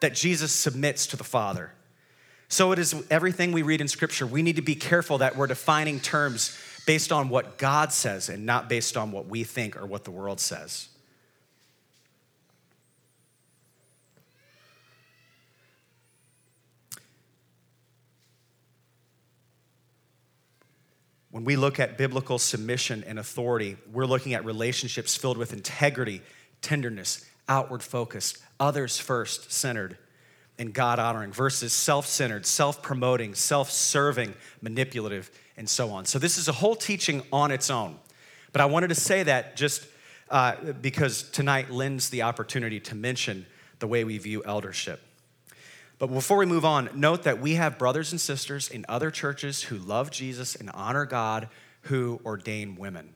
that 0.01 0.15
Jesus 0.15 0.53
submits 0.53 1.09
to 1.09 1.17
the 1.17 1.25
Father. 1.25 1.73
So 2.49 2.73
it 2.73 2.79
is 2.79 2.95
everything 3.11 3.53
we 3.53 3.63
read 3.63 3.81
in 3.81 3.89
Scripture. 3.89 4.27
We 4.27 4.43
need 4.43 4.57
to 4.57 4.63
be 4.63 4.75
careful 4.75 5.19
that 5.19 5.37
we're 5.37 5.47
defining 5.47 6.01
terms 6.01 6.57
based 6.87 7.13
on 7.13 7.29
what 7.29 7.59
God 7.59 7.93
says 7.93 8.29
and 8.29 8.47
not 8.47 8.69
based 8.69 8.97
on 8.97 9.13
what 9.13 9.27
we 9.27 9.45
think 9.45 9.77
or 9.77 9.87
what 9.87 10.05
the 10.05 10.11
world 10.11 10.41
says. 10.41 10.89
When 21.31 21.45
we 21.45 21.57
look 21.57 21.79
at 21.79 21.97
biblical 21.97 22.39
submission 22.39 23.05
and 23.07 23.19
authority, 23.19 23.77
we're 23.93 24.07
looking 24.07 24.35
at 24.35 24.45
relationships 24.45 25.17
filled 25.17 25.39
with 25.39 25.53
integrity, 25.53 26.23
tenderness, 26.61 27.25
outward 27.49 27.83
focused, 27.83 28.39
others 28.59 28.99
first 28.99 29.53
centered, 29.53 29.97
and 30.59 30.75
God 30.75 30.99
honoring 30.99 31.33
versus 31.33 31.73
self 31.73 32.07
centered, 32.07 32.47
self 32.47 32.83
promoting, 32.83 33.35
self 33.35 33.71
serving, 33.71 34.35
manipulative, 34.61 35.31
and 35.57 35.69
so 35.69 35.91
on. 35.91 36.05
So, 36.05 36.19
this 36.19 36.37
is 36.37 36.49
a 36.49 36.53
whole 36.53 36.75
teaching 36.75 37.23
on 37.33 37.51
its 37.51 37.71
own. 37.71 37.97
But 38.53 38.61
I 38.61 38.67
wanted 38.67 38.89
to 38.89 38.97
say 38.97 39.23
that 39.23 39.57
just 39.57 39.87
uh, 40.31 40.57
because 40.81 41.23
tonight 41.31 41.71
lends 41.71 42.11
the 42.11 42.23
opportunity 42.23 42.81
to 42.81 42.95
mention 42.95 43.47
the 43.79 43.87
way 43.87 44.05
we 44.05 44.19
view 44.19 44.43
eldership. 44.45 45.01
But 46.01 46.07
before 46.07 46.39
we 46.39 46.47
move 46.47 46.65
on, 46.65 46.89
note 46.95 47.25
that 47.25 47.41
we 47.41 47.55
have 47.55 47.79
brothers 47.79 48.11
and 48.11 48.21
sisters 48.21 48.69
in 48.71 48.87
other 48.89 49.11
churches 49.11 49.65
who 49.65 49.77
love 49.77 50.11
Jesus 50.11 50.57
and 50.57 50.71
honor 50.73 51.05
God 51.05 51.49
who 51.83 52.21
ordain 52.25 52.77
women. 52.77 53.11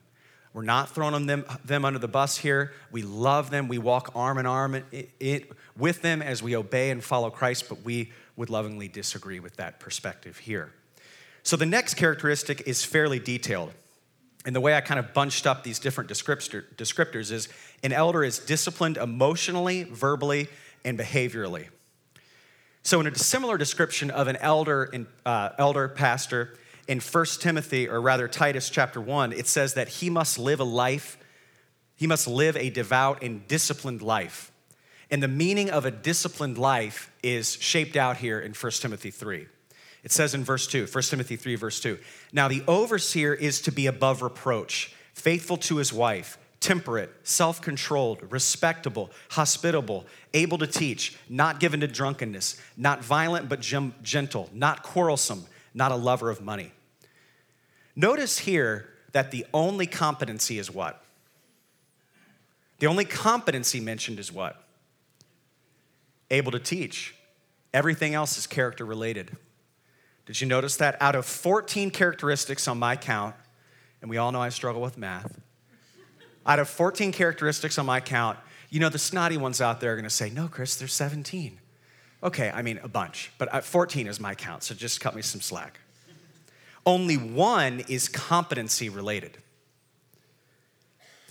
We're 0.53 0.61
not 0.61 0.89
throwing 0.91 1.25
them, 1.25 1.45
them 1.65 1.83
under 1.83 1.97
the 1.97 2.07
bus 2.07 2.37
here. 2.37 2.73
We 2.91 3.01
love 3.01 3.49
them. 3.49 3.67
We 3.67 3.79
walk 3.79 4.11
arm 4.13 4.37
in 4.37 4.45
arm 4.45 4.75
it, 4.75 5.09
it, 5.19 5.51
with 5.75 6.03
them 6.03 6.21
as 6.21 6.43
we 6.43 6.55
obey 6.55 6.91
and 6.91 7.03
follow 7.03 7.31
Christ, 7.31 7.67
but 7.69 7.83
we 7.83 8.11
would 8.35 8.51
lovingly 8.51 8.87
disagree 8.87 9.39
with 9.39 9.57
that 9.57 9.79
perspective 9.79 10.37
here. 10.37 10.71
So 11.41 11.57
the 11.57 11.65
next 11.65 11.95
characteristic 11.95 12.67
is 12.67 12.85
fairly 12.85 13.17
detailed. 13.17 13.73
And 14.45 14.55
the 14.55 14.61
way 14.61 14.75
I 14.75 14.81
kind 14.81 14.99
of 14.99 15.11
bunched 15.11 15.47
up 15.47 15.63
these 15.63 15.79
different 15.79 16.07
descriptors 16.07 17.31
is 17.31 17.49
an 17.81 17.93
elder 17.93 18.23
is 18.23 18.37
disciplined 18.37 18.97
emotionally, 18.97 19.83
verbally, 19.83 20.49
and 20.83 20.99
behaviorally. 20.99 21.69
So, 22.85 22.99
in 22.99 23.07
a 23.07 23.17
similar 23.17 23.57
description 23.57 24.11
of 24.11 24.27
an 24.27 24.35
elder, 24.35 24.83
in, 24.83 25.07
uh, 25.25 25.49
elder 25.57 25.87
pastor 25.89 26.53
in 26.87 26.99
1 26.99 27.25
Timothy, 27.39 27.89
or 27.89 27.99
rather 27.99 28.27
Titus 28.27 28.69
chapter 28.69 29.01
1, 29.01 29.33
it 29.33 29.47
says 29.47 29.73
that 29.73 29.87
he 29.87 30.11
must 30.11 30.37
live 30.37 30.59
a 30.59 30.65
life, 30.65 31.17
he 31.95 32.05
must 32.05 32.27
live 32.27 32.55
a 32.55 32.69
devout 32.69 33.23
and 33.23 33.47
disciplined 33.47 34.03
life. 34.03 34.51
And 35.09 35.23
the 35.23 35.27
meaning 35.27 35.71
of 35.71 35.85
a 35.85 35.89
disciplined 35.89 36.59
life 36.59 37.11
is 37.23 37.53
shaped 37.53 37.95
out 37.95 38.17
here 38.17 38.39
in 38.39 38.53
1 38.53 38.71
Timothy 38.73 39.09
3. 39.09 39.47
It 40.03 40.11
says 40.11 40.35
in 40.35 40.43
verse 40.43 40.67
2, 40.67 40.85
1 40.85 41.03
Timothy 41.05 41.37
3, 41.37 41.55
verse 41.55 41.79
2. 41.79 41.97
Now, 42.33 42.47
the 42.47 42.63
overseer 42.67 43.33
is 43.33 43.61
to 43.61 43.71
be 43.71 43.87
above 43.87 44.21
reproach, 44.21 44.93
faithful 45.15 45.57
to 45.57 45.77
his 45.77 45.91
wife 45.91 46.37
temperate, 46.59 47.11
self 47.23 47.61
controlled, 47.61 48.31
respectable, 48.31 49.11
hospitable, 49.29 50.05
able 50.33 50.57
to 50.57 50.67
teach, 50.67 51.17
not 51.29 51.59
given 51.59 51.79
to 51.81 51.87
drunkenness, 51.87 52.59
not 52.75 53.03
violent 53.03 53.49
but 53.49 53.59
gentle, 53.59 54.49
not 54.53 54.83
quarrelsome, 54.83 55.45
not 55.73 55.91
a 55.91 55.95
lover 55.95 56.29
of 56.29 56.41
money. 56.41 56.71
Notice 57.95 58.39
here 58.39 58.89
that 59.13 59.31
the 59.31 59.45
only 59.53 59.87
competency 59.87 60.59
is 60.59 60.69
what? 60.69 61.01
The 62.79 62.87
only 62.87 63.05
competency 63.05 63.79
mentioned 63.79 64.19
is 64.19 64.31
what? 64.31 64.61
Able 66.29 66.51
to 66.51 66.59
teach. 66.59 67.15
Everything 67.73 68.13
else 68.13 68.37
is 68.37 68.47
character 68.47 68.85
related. 68.85 69.35
Did 70.25 70.41
you 70.41 70.47
notice 70.47 70.77
that? 70.77 71.01
Out 71.01 71.15
of 71.15 71.25
14 71.25 71.91
characteristics 71.91 72.67
on 72.67 72.79
my 72.79 72.95
count, 72.95 73.35
and 74.01 74.09
we 74.09 74.17
all 74.17 74.31
know 74.31 74.41
I 74.41 74.49
struggle 74.49 74.81
with 74.81 74.97
math, 74.97 75.39
out 76.45 76.59
of 76.59 76.69
14 76.69 77.11
characteristics 77.11 77.77
on 77.77 77.85
my 77.85 77.99
count, 77.99 78.37
you 78.69 78.79
know, 78.79 78.89
the 78.89 78.99
snotty 78.99 79.37
ones 79.37 79.61
out 79.61 79.79
there 79.79 79.93
are 79.93 79.95
gonna 79.95 80.09
say, 80.09 80.29
no, 80.29 80.47
Chris, 80.47 80.75
there's 80.75 80.93
17. 80.93 81.59
Okay, 82.23 82.51
I 82.53 82.61
mean, 82.61 82.79
a 82.83 82.87
bunch, 82.87 83.31
but 83.37 83.53
uh, 83.53 83.61
14 83.61 84.07
is 84.07 84.19
my 84.19 84.35
count, 84.35 84.63
so 84.63 84.73
just 84.73 84.99
cut 84.99 85.15
me 85.15 85.21
some 85.21 85.41
slack. 85.41 85.79
Only 86.85 87.17
one 87.17 87.81
is 87.87 88.07
competency 88.09 88.89
related. 88.89 89.37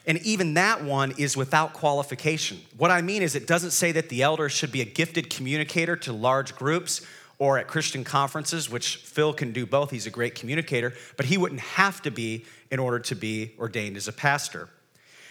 And 0.07 0.19
even 0.19 0.55
that 0.55 0.85
one 0.85 1.13
is 1.17 1.37
without 1.37 1.73
qualification. 1.73 2.61
What 2.77 2.91
I 2.91 3.01
mean 3.01 3.23
is, 3.23 3.35
it 3.35 3.47
doesn't 3.47 3.71
say 3.71 3.93
that 3.93 4.09
the 4.09 4.23
elder 4.23 4.49
should 4.49 4.71
be 4.71 4.83
a 4.83 4.85
gifted 4.85 5.31
communicator 5.31 5.97
to 5.97 6.13
large 6.13 6.55
groups 6.55 7.01
or 7.39 7.59
at 7.59 7.69
Christian 7.69 8.05
conferences, 8.05 8.69
which 8.69 8.97
Phil 8.97 9.33
can 9.33 9.53
do 9.53 9.65
both. 9.65 9.91
He's 9.91 10.07
a 10.07 10.11
great 10.11 10.35
communicator, 10.35 10.93
but 11.17 11.27
he 11.27 11.39
wouldn't 11.39 11.61
have 11.61 12.03
to 12.03 12.11
be 12.11 12.45
in 12.71 12.79
order 12.79 12.99
to 12.99 13.15
be 13.15 13.55
ordained 13.59 13.97
as 13.97 14.09
a 14.09 14.13
pastor. 14.13 14.69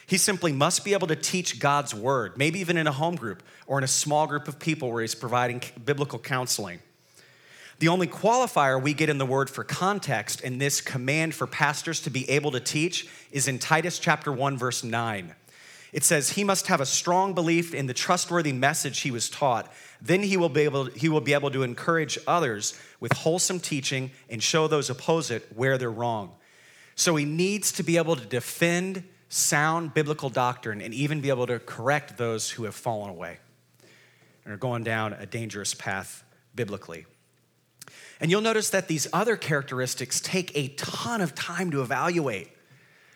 He 0.05 0.17
simply 0.17 0.51
must 0.51 0.83
be 0.83 0.93
able 0.93 1.07
to 1.07 1.15
teach 1.15 1.59
God's 1.59 1.95
word, 1.95 2.37
maybe 2.37 2.59
even 2.59 2.77
in 2.77 2.87
a 2.87 2.91
home 2.91 3.15
group 3.15 3.41
or 3.67 3.77
in 3.77 3.83
a 3.83 3.87
small 3.87 4.27
group 4.27 4.47
of 4.47 4.59
people 4.59 4.91
where 4.91 5.01
he's 5.01 5.15
providing 5.15 5.61
biblical 5.83 6.19
counseling. 6.19 6.79
The 7.79 7.87
only 7.87 8.07
qualifier 8.07 8.81
we 8.81 8.93
get 8.93 9.09
in 9.09 9.17
the 9.17 9.25
word 9.25 9.49
for 9.49 9.63
context 9.63 10.41
in 10.41 10.57
this 10.57 10.79
command 10.79 11.33
for 11.33 11.47
pastors 11.47 12.01
to 12.01 12.09
be 12.09 12.29
able 12.29 12.51
to 12.51 12.59
teach 12.59 13.07
is 13.31 13.47
in 13.47 13.59
Titus 13.59 13.99
chapter 13.99 14.31
1 14.31 14.57
verse 14.57 14.83
9. 14.83 15.33
It 15.91 16.03
says 16.03 16.31
he 16.31 16.43
must 16.43 16.67
have 16.67 16.81
a 16.81 16.85
strong 16.85 17.33
belief 17.33 17.73
in 17.73 17.85
the 17.85 17.93
trustworthy 17.93 18.51
message 18.51 19.01
he 19.01 19.11
was 19.11 19.29
taught. 19.29 19.71
Then 20.01 20.23
he 20.23 20.37
will 20.37 20.49
be 20.49 20.61
able 20.61 20.85
he 20.85 21.07
will 21.07 21.21
be 21.21 21.33
able 21.33 21.51
to 21.51 21.63
encourage 21.63 22.17
others 22.25 22.79
with 22.99 23.11
wholesome 23.13 23.59
teaching 23.59 24.11
and 24.29 24.41
show 24.41 24.67
those 24.67 24.89
oppose 24.89 25.29
it 25.29 25.47
where 25.55 25.77
they're 25.77 25.91
wrong. 25.91 26.31
So 26.95 27.15
he 27.15 27.25
needs 27.25 27.71
to 27.73 27.83
be 27.83 27.97
able 27.97 28.15
to 28.15 28.25
defend 28.25 29.03
sound 29.33 29.93
biblical 29.93 30.29
doctrine 30.29 30.81
and 30.81 30.93
even 30.93 31.19
be 31.21 31.29
able 31.29 31.47
to 31.47 31.59
correct 31.59 32.17
those 32.17 32.51
who 32.51 32.65
have 32.65 32.75
fallen 32.75 33.09
away 33.09 33.39
and 34.45 34.53
are 34.53 34.57
going 34.57 34.83
down 34.83 35.13
a 35.13 35.25
dangerous 35.25 35.73
path 35.73 36.23
biblically. 36.53 37.05
And 38.19 38.29
you'll 38.29 38.41
notice 38.41 38.69
that 38.69 38.87
these 38.87 39.07
other 39.11 39.35
characteristics 39.35 40.21
take 40.21 40.55
a 40.55 40.69
ton 40.69 41.19
of 41.19 41.33
time 41.33 41.71
to 41.71 41.81
evaluate. 41.81 42.49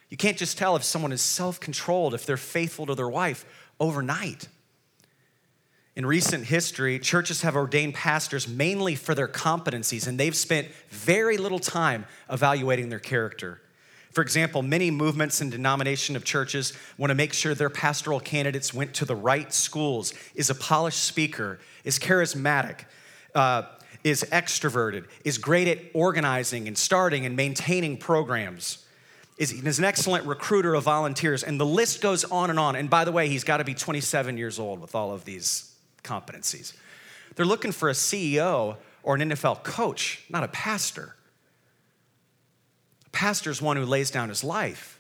You 0.10 0.18
can't 0.18 0.38
just 0.38 0.58
tell 0.58 0.76
if 0.76 0.84
someone 0.84 1.12
is 1.12 1.22
self 1.22 1.60
controlled, 1.60 2.14
if 2.14 2.26
they're 2.26 2.38
faithful 2.38 2.86
to 2.88 2.96
their 2.96 3.10
wife 3.10 3.46
overnight. 3.80 4.48
In 5.96 6.06
recent 6.06 6.46
history, 6.46 7.00
churches 7.00 7.42
have 7.42 7.56
ordained 7.56 7.94
pastors 7.94 8.48
mainly 8.48 8.96
for 8.96 9.16
their 9.16 9.28
competencies, 9.28 10.08
and 10.08 10.20
they've 10.20 10.36
spent 10.36 10.68
very 10.90 11.38
little 11.38 11.60
time 11.60 12.06
evaluating 12.30 12.90
their 12.90 13.00
character. 13.00 13.62
For 14.18 14.24
example, 14.24 14.64
many 14.64 14.90
movements 14.90 15.42
and 15.42 15.52
denomination 15.52 16.16
of 16.16 16.24
churches 16.24 16.74
want 16.98 17.12
to 17.12 17.14
make 17.14 17.34
sure 17.34 17.54
their 17.54 17.70
pastoral 17.70 18.20
candidates 18.20 18.74
went 18.74 18.96
to 18.96 19.06
the 19.06 19.16
right 19.16 19.54
schools, 19.54 20.12
is 20.34 20.50
a 20.50 20.56
polished 20.56 21.04
speaker, 21.04 21.60
is 21.84 22.00
charismatic, 22.00 22.86
uh, 23.36 23.62
is 24.04 24.26
extroverted, 24.32 25.06
is 25.24 25.38
great 25.38 25.68
at 25.68 25.78
organizing 25.94 26.68
and 26.68 26.76
starting 26.76 27.28
and 27.28 27.36
maintaining 27.36 27.96
programs, 27.96 28.84
is, 29.38 29.52
is 29.52 29.78
an 29.78 29.86
excellent 29.86 30.26
recruiter 30.26 30.74
of 30.74 30.86
volunteers, 30.86 31.44
and 31.44 31.60
the 31.60 31.66
list 31.68 32.02
goes 32.02 32.24
on 32.24 32.50
and 32.50 32.60
on. 32.60 32.76
And 32.76 32.90
by 32.90 33.06
the 33.06 33.12
way, 33.12 33.30
he's 33.30 33.44
got 33.44 33.58
to 33.58 33.64
be 33.64 33.76
27 33.76 34.36
years 34.36 34.58
old 34.58 34.82
with 34.82 34.96
all 34.96 35.14
of 35.14 35.26
these 35.26 35.76
competencies. 36.04 36.74
They're 37.36 37.46
looking 37.46 37.72
for 37.72 37.88
a 37.88 37.94
CEO 37.94 38.78
or 39.04 39.14
an 39.14 39.30
NFL 39.30 39.62
coach, 39.62 40.24
not 40.28 40.44
a 40.44 40.48
pastor 40.48 41.17
pastor 43.18 43.50
is 43.50 43.60
one 43.60 43.78
who 43.78 43.84
lays 43.84 44.12
down 44.12 44.30
his 44.30 44.44
life. 44.44 45.00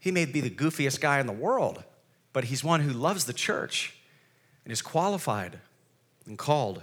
He 0.00 0.10
may 0.10 0.24
be 0.24 0.40
the 0.40 0.50
goofiest 0.50 1.00
guy 1.00 1.20
in 1.20 1.28
the 1.28 1.32
world, 1.32 1.84
but 2.32 2.42
he's 2.42 2.64
one 2.64 2.80
who 2.80 2.90
loves 2.90 3.26
the 3.26 3.32
church 3.32 3.94
and 4.64 4.72
is 4.72 4.82
qualified 4.82 5.60
and 6.26 6.36
called. 6.36 6.82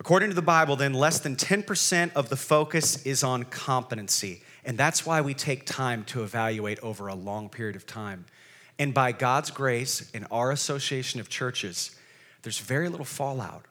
According 0.00 0.30
to 0.30 0.34
the 0.34 0.40
Bible, 0.40 0.76
then, 0.76 0.94
less 0.94 1.20
than 1.20 1.36
10% 1.36 2.14
of 2.14 2.30
the 2.30 2.36
focus 2.36 3.04
is 3.04 3.22
on 3.22 3.44
competency. 3.44 4.40
And 4.64 4.78
that's 4.78 5.04
why 5.04 5.20
we 5.20 5.34
take 5.34 5.66
time 5.66 6.04
to 6.04 6.22
evaluate 6.22 6.78
over 6.80 7.08
a 7.08 7.14
long 7.14 7.50
period 7.50 7.76
of 7.76 7.84
time. 7.84 8.24
And 8.78 8.94
by 8.94 9.12
God's 9.12 9.50
grace, 9.50 10.10
in 10.12 10.24
our 10.30 10.50
association 10.50 11.20
of 11.20 11.28
churches, 11.28 11.94
there's 12.40 12.58
very 12.58 12.88
little 12.88 13.04
fallout 13.04 13.66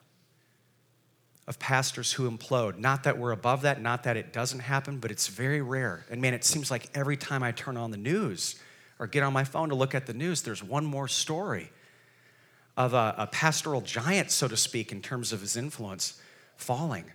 of 1.48 1.60
pastors 1.60 2.12
who 2.14 2.30
implode. 2.30 2.78
Not 2.78 3.04
that 3.04 3.18
we're 3.18 3.32
above 3.32 3.62
that, 3.62 3.82
not 3.82 4.04
that 4.04 4.18
it 4.18 4.34
doesn't 4.34 4.60
happen, 4.60 4.98
but 4.98 5.12
it's 5.12 5.28
very 5.28 5.62
rare. 5.62 6.06
And 6.10 6.22
man, 6.22 6.34
it 6.34 6.44
seems 6.44 6.72
like 6.72 6.90
every 6.96 7.18
time 7.18 7.44
I 7.44 7.52
turn 7.52 7.78
on 7.78 7.92
the 7.92 7.98
news 7.98 8.56
or 8.98 9.08
get 9.08 9.24
on 9.24 9.34
my 9.34 9.44
phone 9.44 9.70
to 9.70 9.76
look 9.76 9.94
at 9.94 10.08
the 10.08 10.14
news, 10.14 10.42
there's 10.42 10.64
one 10.64 10.86
more 10.86 11.08
story 11.08 11.70
of 12.78 12.94
a, 12.94 13.16
a 13.18 13.28
pastoral 13.28 13.82
giant, 13.82 14.32
so 14.32 14.48
to 14.48 14.58
speak, 14.58 14.92
in 14.92 15.02
terms 15.02 15.32
of 15.32 15.42
his 15.42 15.56
influence, 15.56 16.20
falling 16.58 17.06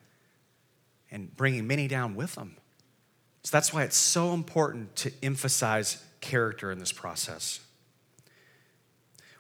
and 1.11 1.37
bringing 1.37 1.67
many 1.67 1.89
down 1.89 2.15
with 2.15 2.37
him. 2.37 2.57
So 3.43 3.57
that's 3.57 3.73
why 3.73 3.83
it's 3.83 3.97
so 3.97 4.33
important 4.33 4.95
to 4.97 5.13
emphasize 5.23 6.05
character 6.21 6.71
in 6.71 6.79
this 6.79 6.93
process. 6.93 7.61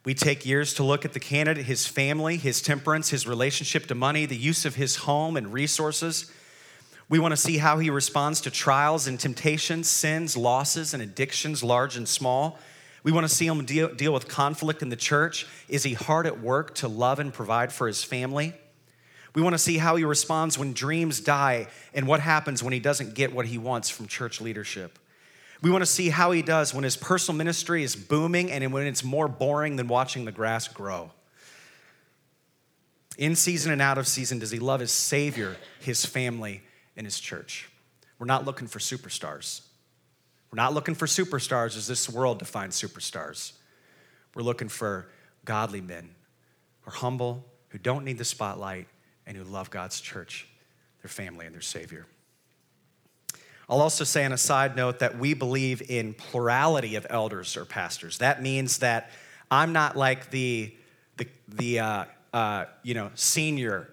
We 0.04 0.14
take 0.14 0.46
years 0.46 0.72
to 0.74 0.82
look 0.82 1.04
at 1.04 1.12
the 1.12 1.20
candidate, 1.20 1.66
his 1.66 1.86
family, 1.86 2.38
his 2.38 2.62
temperance, 2.62 3.10
his 3.10 3.26
relationship 3.26 3.86
to 3.86 3.94
money, 3.94 4.24
the 4.24 4.36
use 4.36 4.64
of 4.64 4.76
his 4.76 4.96
home 4.96 5.36
and 5.36 5.52
resources. 5.52 6.32
We 7.10 7.18
want 7.18 7.32
to 7.32 7.36
see 7.36 7.58
how 7.58 7.78
he 7.78 7.90
responds 7.90 8.40
to 8.42 8.50
trials 8.50 9.06
and 9.06 9.18
temptations, 9.18 9.90
sins, 9.90 10.36
losses, 10.36 10.94
and 10.94 11.02
addictions, 11.02 11.62
large 11.62 11.96
and 11.96 12.08
small. 12.08 12.58
We 13.02 13.12
want 13.12 13.28
to 13.28 13.34
see 13.34 13.46
him 13.46 13.64
deal, 13.64 13.92
deal 13.92 14.12
with 14.12 14.28
conflict 14.28 14.80
in 14.80 14.90
the 14.90 14.96
church. 14.96 15.46
Is 15.68 15.82
he 15.82 15.94
hard 15.94 16.26
at 16.26 16.40
work 16.40 16.76
to 16.76 16.88
love 16.88 17.18
and 17.18 17.32
provide 17.32 17.72
for 17.72 17.86
his 17.86 18.04
family? 18.04 18.54
We 19.34 19.42
want 19.42 19.54
to 19.54 19.58
see 19.58 19.78
how 19.78 19.96
he 19.96 20.04
responds 20.04 20.56
when 20.56 20.72
dreams 20.72 21.20
die 21.20 21.66
and 21.92 22.06
what 22.06 22.20
happens 22.20 22.62
when 22.62 22.72
he 22.72 22.80
doesn't 22.80 23.14
get 23.14 23.34
what 23.34 23.46
he 23.46 23.58
wants 23.58 23.90
from 23.90 24.06
church 24.06 24.40
leadership. 24.40 24.98
We 25.62 25.70
want 25.70 25.82
to 25.82 25.86
see 25.86 26.08
how 26.08 26.30
he 26.30 26.42
does 26.42 26.72
when 26.72 26.84
his 26.84 26.96
personal 26.96 27.36
ministry 27.36 27.82
is 27.82 27.94
booming 27.94 28.50
and 28.50 28.72
when 28.72 28.86
it's 28.86 29.04
more 29.04 29.28
boring 29.28 29.76
than 29.76 29.88
watching 29.88 30.24
the 30.24 30.32
grass 30.32 30.68
grow. 30.68 31.10
In 33.18 33.36
season 33.36 33.70
and 33.70 33.82
out 33.82 33.98
of 33.98 34.06
season, 34.06 34.38
does 34.38 34.50
he 34.50 34.58
love 34.58 34.80
his 34.80 34.92
Savior, 34.92 35.56
his 35.80 36.06
family, 36.06 36.62
and 36.96 37.06
his 37.06 37.20
church? 37.20 37.68
We're 38.18 38.26
not 38.26 38.46
looking 38.46 38.66
for 38.66 38.78
superstars. 38.78 39.60
We're 40.50 40.56
not 40.56 40.72
looking 40.72 40.94
for 40.94 41.06
superstars 41.06 41.76
as 41.76 41.86
this 41.86 42.08
world 42.08 42.38
defines 42.38 42.80
superstars. 42.80 43.52
We're 44.34 44.42
looking 44.42 44.68
for 44.68 45.08
godly 45.44 45.80
men 45.80 46.10
who 46.80 46.88
are 46.90 46.94
humble, 46.94 47.44
who 47.68 47.78
don't 47.78 48.04
need 48.04 48.18
the 48.18 48.24
spotlight, 48.24 48.88
and 49.26 49.36
who 49.36 49.44
love 49.44 49.70
God's 49.70 50.00
church, 50.00 50.48
their 51.02 51.10
family, 51.10 51.46
and 51.46 51.54
their 51.54 51.60
Savior. 51.60 52.06
I'll 53.70 53.80
also 53.80 54.04
say 54.04 54.24
on 54.24 54.32
a 54.32 54.38
side 54.38 54.76
note 54.76 54.98
that 54.98 55.18
we 55.18 55.32
believe 55.32 55.88
in 55.88 56.12
plurality 56.12 56.96
of 56.96 57.06
elders 57.08 57.56
or 57.56 57.64
pastors. 57.64 58.18
That 58.18 58.42
means 58.42 58.78
that 58.78 59.10
I'm 59.50 59.72
not 59.72 59.96
like 59.96 60.30
the, 60.30 60.74
the, 61.16 61.28
the 61.48 61.78
uh, 61.78 62.04
uh, 62.34 62.64
you 62.82 62.94
know, 62.94 63.10
senior 63.14 63.88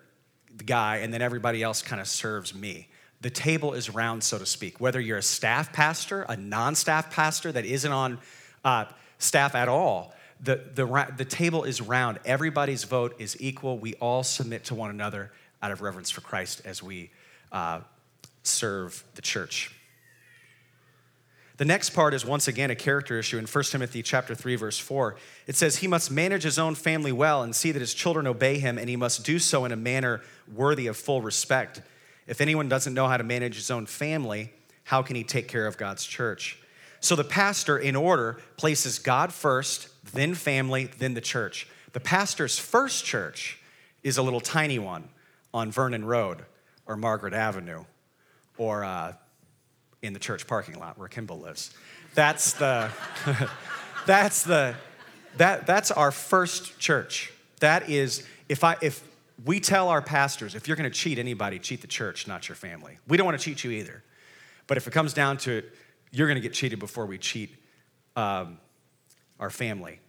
guy 0.66 0.98
and 0.98 1.14
then 1.14 1.22
everybody 1.22 1.62
else 1.62 1.82
kind 1.84 2.02
of 2.02 2.08
serves 2.08 2.54
me 2.56 2.88
the 3.22 3.30
table 3.30 3.74
is 3.74 3.90
round, 3.90 4.24
so 4.24 4.38
to 4.38 4.46
speak. 4.46 4.80
Whether 4.80 5.00
you're 5.00 5.18
a 5.18 5.24
staff 5.24 5.74
pastor, 5.74 6.24
a 6.24 6.38
non 6.38 6.76
staff 6.76 7.12
pastor 7.12 7.52
that 7.52 7.66
isn't 7.66 7.92
on 7.92 8.20
uh, 8.64 8.86
staff 9.18 9.56
at 9.56 9.68
all, 9.68 10.14
the, 10.40 10.62
the, 10.76 11.14
the 11.18 11.26
table 11.26 11.64
is 11.64 11.82
round. 11.82 12.20
Everybody's 12.26 12.84
vote 12.84 13.16
is 13.18 13.36
equal. 13.40 13.80
We 13.80 13.96
all 13.96 14.24
submit 14.24 14.66
to 14.66 14.76
one 14.76 14.92
another 14.92 15.32
out 15.64 15.72
of 15.72 15.82
reverence 15.82 16.12
for 16.12 16.22
Christ 16.22 16.62
as 16.64 16.84
we 16.84 17.10
uh, 17.52 17.82
serve 18.48 19.04
the 19.16 19.22
church. 19.22 19.72
The 21.58 21.66
next 21.66 21.90
part 21.92 22.14
is 22.14 22.24
once 22.24 22.48
again 22.48 22.70
a 22.70 22.76
character 22.76 23.18
issue 23.18 23.40
in 23.40 23.48
1 23.48 23.64
Timothy 23.66 24.04
chapter 24.04 24.36
3 24.36 24.56
verse 24.56 24.78
4. 24.78 25.16
It 25.48 25.56
says 25.56 25.78
he 25.78 25.88
must 25.88 26.12
manage 26.12 26.44
his 26.44 26.60
own 26.60 26.76
family 26.76 27.12
well 27.12 27.42
and 27.42 27.56
see 27.56 27.72
that 27.72 27.80
his 27.80 27.96
children 27.96 28.28
obey 28.28 28.60
him 28.60 28.78
and 28.78 28.88
he 28.88 28.96
must 28.96 29.26
do 29.26 29.40
so 29.40 29.66
in 29.66 29.72
a 29.72 29.76
manner 29.76 30.22
worthy 30.54 30.86
of 30.86 30.96
full 30.96 31.24
respect. 31.24 31.82
If 32.28 32.42
anyone 32.42 32.70
doesn't 32.70 32.94
know 32.94 33.08
how 33.08 33.18
to 33.18 33.24
manage 33.24 33.56
his 33.56 33.72
own 33.72 33.88
family, 33.88 34.54
how 34.84 35.02
can 35.02 35.16
he 35.16 35.24
take 35.24 35.48
care 35.48 35.66
of 35.66 35.78
God's 35.78 36.06
church? 36.06 36.60
So 37.00 37.16
the 37.16 37.24
pastor, 37.24 37.78
in 37.78 37.96
order, 37.96 38.38
places 38.58 39.00
God 39.00 39.34
first, 39.34 39.90
then 40.14 40.36
family, 40.36 40.92
then 41.00 41.16
the 41.16 41.22
church. 41.22 41.68
The 41.94 42.00
pastor's 42.00 42.60
first 42.60 43.04
church 43.04 43.60
is 44.04 44.18
a 44.18 44.22
little 44.22 44.42
tiny 44.42 44.78
one 44.78 45.10
on 45.54 45.72
Vernon 45.72 46.06
Road 46.06 46.46
or 46.86 46.96
Margaret 46.96 47.34
Avenue 47.34 47.86
or 48.58 48.84
uh, 48.84 49.14
in 50.02 50.14
the 50.14 50.20
church 50.20 50.48
parking 50.48 50.80
lot 50.80 50.98
where 50.98 51.08
Kimball 51.08 51.40
lives. 51.40 51.72
That's 52.16 52.54
the, 52.54 52.90
that's 54.06 54.44
the, 54.44 54.76
that, 55.38 55.68
that's 55.68 55.92
our 55.92 56.12
first 56.12 56.80
church. 56.80 57.32
That 57.60 57.90
is, 57.90 58.26
if 58.50 58.64
I, 58.64 58.78
if 58.82 59.04
we 59.46 59.60
tell 59.60 59.90
our 59.90 60.02
pastors 60.02 60.56
if 60.56 60.68
you're 60.68 60.78
going 60.78 60.90
to 60.90 60.98
cheat 60.98 61.20
anybody, 61.20 61.60
cheat 61.60 61.82
the 61.82 61.88
church, 61.88 62.28
not 62.28 62.50
your 62.50 62.56
family. 62.56 62.98
We 63.08 63.18
don't 63.18 63.26
want 63.26 63.40
to 63.40 63.44
cheat 63.44 63.64
you 63.64 63.72
either. 63.72 64.04
But 64.66 64.78
if 64.78 64.88
it 64.88 64.92
comes 64.92 65.14
down 65.14 65.38
to 65.38 65.58
it, 65.58 65.74
you're 66.12 66.28
going 66.28 66.36
to 66.36 66.42
get 66.42 66.54
cheated 66.54 66.80
before 66.80 67.06
we 67.06 67.18
cheat 67.18 67.56
um, 68.16 68.60
our 69.40 69.50
family. 69.50 70.00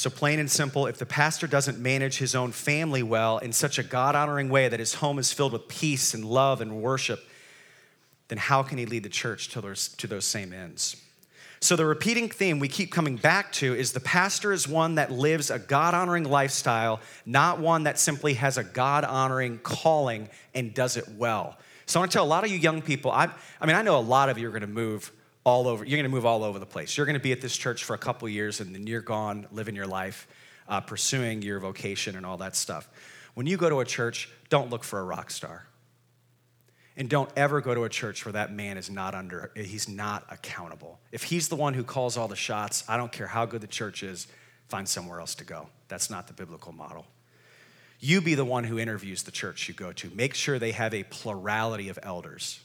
So, 0.00 0.08
plain 0.08 0.38
and 0.38 0.50
simple, 0.50 0.86
if 0.86 0.96
the 0.96 1.04
pastor 1.04 1.46
doesn't 1.46 1.78
manage 1.78 2.16
his 2.16 2.34
own 2.34 2.52
family 2.52 3.02
well 3.02 3.36
in 3.36 3.52
such 3.52 3.78
a 3.78 3.82
God 3.82 4.14
honoring 4.14 4.48
way 4.48 4.66
that 4.66 4.80
his 4.80 4.94
home 4.94 5.18
is 5.18 5.30
filled 5.30 5.52
with 5.52 5.68
peace 5.68 6.14
and 6.14 6.24
love 6.24 6.62
and 6.62 6.80
worship, 6.80 7.20
then 8.28 8.38
how 8.38 8.62
can 8.62 8.78
he 8.78 8.86
lead 8.86 9.02
the 9.02 9.10
church 9.10 9.48
to 9.48 9.60
those, 9.60 9.88
to 9.88 10.06
those 10.06 10.24
same 10.24 10.54
ends? 10.54 10.96
So, 11.60 11.76
the 11.76 11.84
repeating 11.84 12.30
theme 12.30 12.60
we 12.60 12.66
keep 12.66 12.90
coming 12.90 13.16
back 13.16 13.52
to 13.52 13.74
is 13.74 13.92
the 13.92 14.00
pastor 14.00 14.54
is 14.54 14.66
one 14.66 14.94
that 14.94 15.12
lives 15.12 15.50
a 15.50 15.58
God 15.58 15.92
honoring 15.92 16.24
lifestyle, 16.24 17.00
not 17.26 17.60
one 17.60 17.82
that 17.82 17.98
simply 17.98 18.32
has 18.32 18.56
a 18.56 18.64
God 18.64 19.04
honoring 19.04 19.58
calling 19.58 20.30
and 20.54 20.72
does 20.72 20.96
it 20.96 21.10
well. 21.18 21.58
So, 21.84 22.00
I 22.00 22.04
want 22.04 22.12
to 22.12 22.16
tell 22.16 22.24
a 22.24 22.26
lot 22.26 22.42
of 22.42 22.50
you 22.50 22.56
young 22.56 22.80
people, 22.80 23.10
I, 23.10 23.28
I 23.60 23.66
mean, 23.66 23.76
I 23.76 23.82
know 23.82 23.98
a 23.98 24.00
lot 24.00 24.30
of 24.30 24.38
you 24.38 24.48
are 24.48 24.50
going 24.50 24.62
to 24.62 24.66
move 24.66 25.12
all 25.44 25.66
over, 25.66 25.84
you're 25.84 25.96
going 25.96 26.10
to 26.10 26.14
move 26.14 26.26
all 26.26 26.44
over 26.44 26.58
the 26.58 26.66
place. 26.66 26.96
You're 26.96 27.06
going 27.06 27.14
to 27.14 27.22
be 27.22 27.32
at 27.32 27.40
this 27.40 27.56
church 27.56 27.84
for 27.84 27.94
a 27.94 27.98
couple 27.98 28.28
years 28.28 28.60
and 28.60 28.74
then 28.74 28.86
you're 28.86 29.00
gone 29.00 29.46
living 29.52 29.74
your 29.74 29.86
life, 29.86 30.28
uh, 30.68 30.80
pursuing 30.80 31.42
your 31.42 31.60
vocation 31.60 32.16
and 32.16 32.26
all 32.26 32.36
that 32.38 32.56
stuff. 32.56 32.88
When 33.34 33.46
you 33.46 33.56
go 33.56 33.68
to 33.68 33.80
a 33.80 33.84
church, 33.84 34.28
don't 34.48 34.70
look 34.70 34.84
for 34.84 35.00
a 35.00 35.04
rock 35.04 35.30
star. 35.30 35.66
And 36.96 37.08
don't 37.08 37.30
ever 37.36 37.60
go 37.60 37.74
to 37.74 37.84
a 37.84 37.88
church 37.88 38.26
where 38.26 38.32
that 38.32 38.52
man 38.52 38.76
is 38.76 38.90
not 38.90 39.14
under, 39.14 39.52
he's 39.56 39.88
not 39.88 40.26
accountable. 40.28 41.00
If 41.12 41.22
he's 41.22 41.48
the 41.48 41.56
one 41.56 41.72
who 41.72 41.84
calls 41.84 42.18
all 42.18 42.28
the 42.28 42.36
shots, 42.36 42.84
I 42.88 42.96
don't 42.96 43.12
care 43.12 43.28
how 43.28 43.46
good 43.46 43.62
the 43.62 43.66
church 43.66 44.02
is, 44.02 44.26
find 44.68 44.86
somewhere 44.86 45.20
else 45.20 45.34
to 45.36 45.44
go. 45.44 45.68
That's 45.88 46.10
not 46.10 46.26
the 46.26 46.34
biblical 46.34 46.72
model. 46.72 47.06
You 48.00 48.20
be 48.20 48.34
the 48.34 48.44
one 48.44 48.64
who 48.64 48.78
interviews 48.78 49.22
the 49.22 49.30
church 49.30 49.68
you 49.68 49.74
go 49.74 49.92
to. 49.92 50.10
Make 50.14 50.34
sure 50.34 50.58
they 50.58 50.72
have 50.72 50.92
a 50.92 51.04
plurality 51.04 51.88
of 51.88 51.98
elders. 52.02 52.60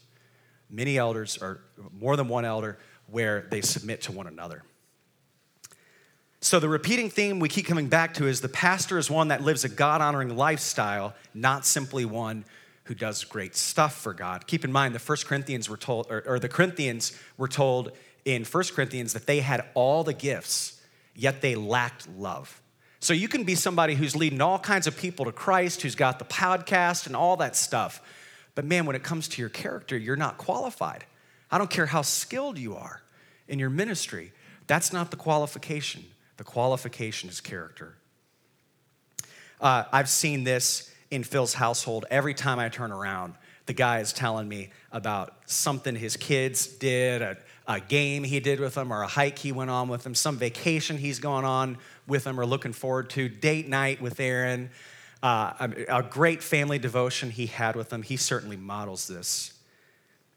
Many 0.70 0.98
elders, 0.98 1.38
or 1.42 1.62
more 1.92 2.16
than 2.16 2.28
one 2.28 2.46
elder, 2.46 2.78
where 3.08 3.48
they 3.50 3.62
submit 3.62 4.02
to 4.04 4.12
one 4.12 4.28
another. 4.28 4.64
So, 6.42 6.60
the 6.60 6.70
repeating 6.70 7.10
theme 7.10 7.40
we 7.40 7.50
keep 7.50 7.66
coming 7.66 7.88
back 7.88 8.14
to 8.16 8.28
is 8.28 8.42
the 8.42 8.50
pastor 8.50 8.98
is 8.98 9.10
one 9.10 9.30
that 9.30 9.42
lives 9.42 9.64
a 9.64 9.70
God 9.70 10.02
honoring 10.02 10.36
lifestyle, 10.36 11.16
not 11.34 11.66
simply 11.66 12.06
one 12.06 12.46
who 12.84 12.94
does 12.94 13.24
great 13.24 13.56
stuff 13.56 13.96
for 13.96 14.14
God. 14.14 14.46
Keep 14.46 14.64
in 14.64 14.72
mind, 14.72 14.94
the 14.94 15.00
First 15.00 15.26
Corinthians 15.26 15.70
were 15.70 15.78
told, 15.78 16.08
or, 16.10 16.24
or 16.26 16.40
the 16.40 16.50
Corinthians 16.50 17.18
were 17.38 17.48
told 17.48 17.92
in 18.26 18.44
First 18.46 18.74
Corinthians 18.74 19.14
that 19.14 19.26
they 19.26 19.40
had 19.40 19.66
all 19.74 20.04
the 20.04 20.14
gifts, 20.14 20.80
yet 21.16 21.42
they 21.42 21.56
lacked 21.56 22.08
love. 22.16 22.62
So 23.00 23.14
you 23.14 23.28
can 23.28 23.44
be 23.44 23.56
somebody 23.56 23.96
who's 23.96 24.16
leading 24.16 24.42
all 24.42 24.60
kinds 24.60 24.88
of 24.88 24.98
people 24.98 25.26
to 25.26 25.32
Christ, 25.32 25.82
who's 25.82 25.96
got 25.96 26.20
the 26.20 26.26
podcast 26.26 27.08
and 27.08 27.16
all 27.16 27.38
that 27.38 27.56
stuff. 27.56 28.02
But 28.56 28.66
man, 28.66 28.86
when 28.86 28.96
it 28.96 29.04
comes 29.04 29.28
to 29.30 29.42
your 29.42 29.50
character, 29.50 29.98
you're 29.98 30.16
not 30.16 30.38
qualified. 30.38 31.06
I 31.52 31.58
don't 31.58 31.70
care 31.70 31.86
how 31.86 32.02
skilled 32.02 32.58
you 32.58 32.76
are 32.76 33.02
in 33.48 33.60
your 33.60 33.70
ministry. 33.70 34.32
That's 34.68 34.92
not 34.92 35.12
the 35.12 35.18
qualification. 35.18 36.06
The 36.38 36.44
qualification 36.44 37.30
is 37.30 37.42
character. 37.42 37.96
Uh, 39.62 39.84
I've 39.92 40.10
seen 40.10 40.44
this 40.44 40.92
in 41.12 41.24
Phil's 41.24 41.54
household, 41.54 42.06
every 42.10 42.34
time 42.34 42.60
I 42.60 42.70
turn 42.70 42.92
around, 42.92 43.36
the 43.68 43.74
guy 43.74 44.00
is 44.00 44.14
telling 44.14 44.48
me 44.48 44.72
about 44.92 45.36
something 45.46 45.96
his 45.96 46.18
kids 46.18 46.68
did, 46.68 47.22
a, 47.22 47.38
a, 47.68 47.80
game 47.80 48.24
he 48.24 48.40
did 48.40 48.60
with 48.60 48.76
them, 48.76 48.92
or 48.92 49.02
a 49.02 49.08
hike 49.08 49.40
he 49.40 49.52
went 49.52 49.70
on 49.70 49.88
with 49.88 50.04
them, 50.04 50.14
some 50.14 50.38
vacation 50.38 50.98
he's 50.98 51.20
gone 51.20 51.46
on 51.46 51.78
with 52.08 52.24
them 52.24 52.40
or 52.40 52.46
looking 52.46 52.74
forward 52.74 53.10
to, 53.12 53.30
date 53.30 53.68
night 53.68 54.02
with 54.02 54.20
Aaron, 54.20 54.70
uh, 55.26 55.70
a, 55.90 56.04
great 56.04 56.44
family 56.44 56.78
devotion 56.78 57.32
he 57.32 57.48
had 57.48 57.76
with 57.76 57.90
them. 57.90 58.04
He 58.04 58.16
certainly 58.16 58.58
models 58.58 59.08
this 59.08 59.54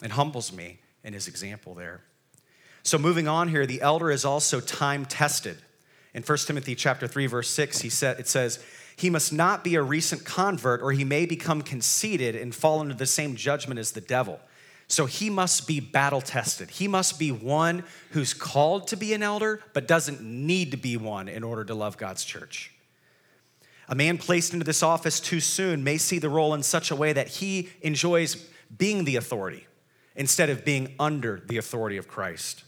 and 0.01 0.13
humbles 0.13 0.51
me 0.51 0.79
in 1.05 1.13
his 1.13 1.29
example 1.29 1.75
there. 1.75 2.01
So 2.85 2.97
moving 2.97 3.29
on 3.29 3.49
here, 3.49 3.67
the 3.67 3.83
elder 3.83 4.11
is 4.11 4.25
also 4.25 4.61
time 4.61 5.05
tested. 5.05 5.59
In 6.15 6.23
1 6.23 6.39
Timothy 6.39 6.75
chapter 6.75 7.07
3, 7.07 7.27
verse 7.27 7.51
6, 7.51 7.83
he 7.83 7.91
said, 7.91 8.19
it 8.19 8.29
says, 8.29 8.65
He 8.97 9.11
must 9.11 9.31
not 9.31 9.63
be 9.63 9.75
a 9.75 9.83
recent 9.83 10.25
convert, 10.25 10.81
or 10.81 10.93
he 10.93 11.05
may 11.05 11.27
become 11.27 11.61
conceited 11.61 12.35
and 12.35 12.55
fall 12.55 12.81
into 12.81 12.95
the 12.95 13.05
same 13.05 13.37
judgment 13.37 13.79
as 13.79 13.93
the 13.93 14.01
devil. 14.01 14.41
So 14.87 15.05
he 15.05 15.29
must 15.29 15.67
be 15.67 15.81
battle 15.81 16.23
tested. 16.23 16.71
He 16.71 16.89
must 16.89 17.19
be 17.19 17.31
one 17.31 17.85
who's 18.13 18.33
called 18.33 18.89
to 18.89 18.97
be 18.97 19.13
an 19.13 19.23
elder, 19.23 19.61
but 19.75 19.87
doesn't 19.87 20.23
need 20.23 20.71
to 20.71 20.79
be 20.79 20.97
one 20.97 21.29
in 21.29 21.45
order 21.45 21.63
to 21.67 21.75
love 21.75 21.99
God's 21.99 22.25
church. 22.25 22.73
A 23.89 23.95
man 23.95 24.19
placed 24.19 24.53
into 24.53 24.65
this 24.65 24.83
office 24.83 25.19
too 25.21 25.41
soon 25.41 25.83
may 25.83 25.99
see 25.99 26.19
the 26.19 26.29
role 26.29 26.55
in 26.55 26.63
such 26.63 26.91
a 26.91 26.97
way 26.97 27.13
that 27.13 27.29
he 27.29 27.71
enjoys 27.81 28.37
being 28.77 29.05
the 29.05 29.17
authority 29.17 29.67
instead 30.15 30.51
of 30.51 30.65
being 30.65 30.95
under 30.99 31.41
the 31.47 31.57
authority 31.57 31.97
of 31.97 32.09
Christ 32.09 32.65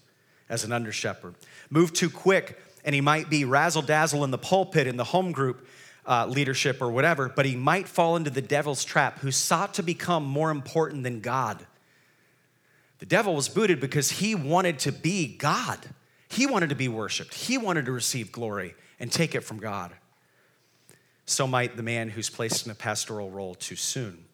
as 0.48 0.64
an 0.64 0.72
under 0.72 0.92
shepherd. 0.92 1.34
Move 1.68 1.92
too 1.92 2.08
quick, 2.08 2.58
and 2.84 2.94
he 2.94 3.00
might 3.00 3.28
be 3.28 3.44
razzle 3.44 3.82
dazzle 3.82 4.24
in 4.24 4.30
the 4.30 4.38
pulpit, 4.38 4.86
in 4.86 4.96
the 4.96 5.04
home 5.04 5.32
group 5.32 5.66
uh, 6.06 6.26
leadership, 6.26 6.80
or 6.80 6.90
whatever, 6.90 7.28
but 7.28 7.44
he 7.44 7.54
might 7.54 7.86
fall 7.86 8.16
into 8.16 8.30
the 8.30 8.40
devil's 8.40 8.84
trap 8.84 9.18
who 9.18 9.30
sought 9.30 9.74
to 9.74 9.82
become 9.82 10.24
more 10.24 10.50
important 10.50 11.02
than 11.02 11.20
God 11.20 11.66
the 13.00 13.06
devil 13.06 13.34
was 13.34 13.48
booted 13.48 13.80
because 13.80 14.10
he 14.10 14.34
wanted 14.34 14.78
to 14.80 14.92
be 14.92 15.26
God. 15.26 15.78
He 16.28 16.46
wanted 16.46 16.68
to 16.68 16.76
be 16.76 16.86
worshiped. 16.86 17.34
He 17.34 17.58
wanted 17.58 17.86
to 17.86 17.92
receive 17.92 18.30
glory 18.30 18.74
and 19.00 19.10
take 19.10 19.34
it 19.34 19.40
from 19.40 19.58
God. 19.58 19.90
So 21.30 21.46
might 21.46 21.76
the 21.76 21.82
man 21.82 22.08
who's 22.08 22.28
placed 22.28 22.66
in 22.66 22.72
a 22.72 22.74
pastoral 22.74 23.30
role 23.30 23.54
too 23.54 23.76
soon. 23.76 24.24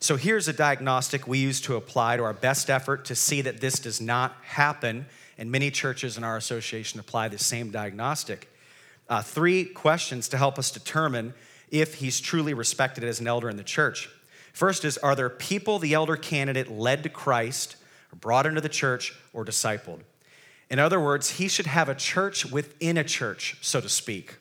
So 0.00 0.16
here's 0.16 0.48
a 0.48 0.52
diagnostic 0.52 1.28
we 1.28 1.38
use 1.38 1.60
to 1.62 1.76
apply 1.76 2.16
to 2.16 2.24
our 2.24 2.32
best 2.32 2.68
effort 2.68 3.04
to 3.06 3.14
see 3.14 3.42
that 3.42 3.60
this 3.60 3.78
does 3.78 4.00
not 4.00 4.34
happen. 4.42 5.06
And 5.38 5.52
many 5.52 5.70
churches 5.70 6.16
in 6.16 6.24
our 6.24 6.36
association 6.36 6.98
apply 6.98 7.28
the 7.28 7.38
same 7.38 7.70
diagnostic. 7.70 8.52
Uh, 9.08 9.22
three 9.22 9.64
questions 9.64 10.28
to 10.30 10.36
help 10.36 10.58
us 10.58 10.70
determine 10.70 11.34
if 11.70 11.94
he's 11.94 12.20
truly 12.20 12.54
respected 12.54 13.04
as 13.04 13.20
an 13.20 13.28
elder 13.28 13.48
in 13.48 13.56
the 13.56 13.64
church. 13.64 14.10
First 14.52 14.84
is 14.84 14.98
Are 14.98 15.14
there 15.14 15.30
people 15.30 15.78
the 15.78 15.94
elder 15.94 16.16
candidate 16.16 16.70
led 16.70 17.04
to 17.04 17.08
Christ 17.08 17.76
brought 18.20 18.46
into 18.46 18.60
the 18.60 18.68
church, 18.68 19.14
or 19.32 19.44
discipled. 19.44 20.00
In 20.70 20.78
other 20.78 21.00
words, 21.00 21.30
he 21.30 21.48
should 21.48 21.66
have 21.66 21.88
a 21.88 21.94
church 21.94 22.46
within 22.46 22.96
a 22.96 23.04
church, 23.04 23.56
so 23.60 23.80
to 23.80 23.88
speak. 23.88 24.36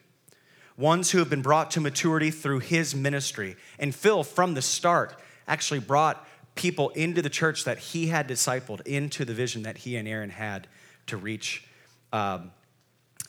Ones 0.81 1.11
who 1.11 1.19
have 1.19 1.29
been 1.29 1.43
brought 1.43 1.69
to 1.71 1.79
maturity 1.79 2.31
through 2.31 2.59
his 2.59 2.95
ministry. 2.95 3.55
And 3.77 3.93
Phil, 3.93 4.23
from 4.23 4.55
the 4.55 4.63
start, 4.63 5.15
actually 5.47 5.79
brought 5.79 6.27
people 6.55 6.89
into 6.89 7.21
the 7.21 7.29
church 7.29 7.65
that 7.65 7.77
he 7.77 8.07
had 8.07 8.27
discipled, 8.27 8.81
into 8.87 9.23
the 9.23 9.33
vision 9.33 9.61
that 9.63 9.77
he 9.77 9.95
and 9.95 10.07
Aaron 10.07 10.31
had 10.31 10.67
to 11.05 11.17
reach 11.17 11.67
um, 12.11 12.51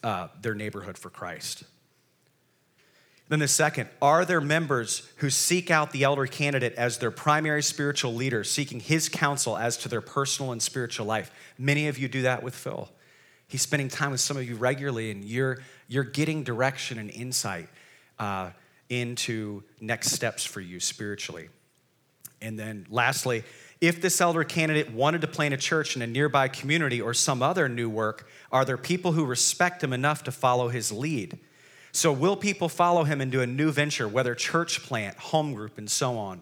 uh, 0.03 0.29
their 0.41 0.55
neighborhood 0.55 0.97
for 0.97 1.11
Christ. 1.11 1.65
Then 3.29 3.39
the 3.39 3.49
second, 3.49 3.89
are 4.01 4.25
there 4.25 4.41
members 4.41 5.09
who 5.17 5.31
seek 5.31 5.71
out 5.71 5.93
the 5.93 6.05
elder 6.05 6.27
candidate 6.27 6.75
as 6.75 6.99
their 6.99 7.11
primary 7.11 7.63
spiritual 7.63 8.15
leader, 8.15 8.45
seeking 8.45 8.81
his 8.81 9.09
counsel 9.09 9.59
as 9.59 9.77
to 9.79 9.89
their 9.89 10.01
personal 10.01 10.53
and 10.53 10.63
spiritual 10.63 11.07
life? 11.07 11.31
Many 11.59 11.89
of 11.89 11.99
you 11.99 12.09
do 12.09 12.23
that 12.23 12.43
with 12.43 12.55
Phil. 12.55 12.91
He's 13.53 13.61
spending 13.61 13.91
time 13.91 14.13
with 14.13 14.21
some 14.21 14.39
of 14.39 14.49
you 14.49 14.57
regularly, 14.57 15.11
and 15.11 15.23
you're, 15.23 15.59
you're 15.87 16.05
getting 16.05 16.43
direction 16.43 16.97
and 16.97 17.11
insight 17.11 17.69
uh, 18.19 18.49
into 18.89 19.63
next 19.79 20.13
steps 20.13 20.43
for 20.43 20.63
you 20.63 20.81
spiritually. 20.81 21.51
And 22.41 22.59
then 22.59 22.87
lastly, 22.89 23.45
if 23.83 24.01
this 24.01 24.23
elder 24.23 24.43
candidate 24.43 24.91
wanted 24.91 25.21
to 25.21 25.27
plant 25.27 25.53
a 25.53 25.59
church 25.59 25.97
in 25.97 26.01
a 26.01 26.07
nearby 26.07 26.49
community 26.49 27.03
or 27.03 27.13
some 27.13 27.43
other 27.43 27.69
new 27.69 27.91
work, 27.91 28.27
are 28.51 28.65
there 28.65 28.79
people 28.79 29.13
who 29.13 29.27
respect 29.27 29.85
him 29.85 29.93
enough 29.93 30.25
to 30.25 30.33
follow 30.33 30.71
his 30.71 30.91
lead? 30.91 31.39
So, 31.93 32.11
will 32.11 32.37
people 32.37 32.71
follow 32.71 33.05
him 33.05 33.21
into 33.21 33.43
a 33.43 33.47
new 33.47 33.71
venture, 33.71 34.09
whether 34.09 34.35
church 34.35 34.83
plant, 34.83 35.19
home 35.19 35.53
group, 35.53 35.77
and 35.77 35.91
so 35.91 36.17
on? 36.17 36.41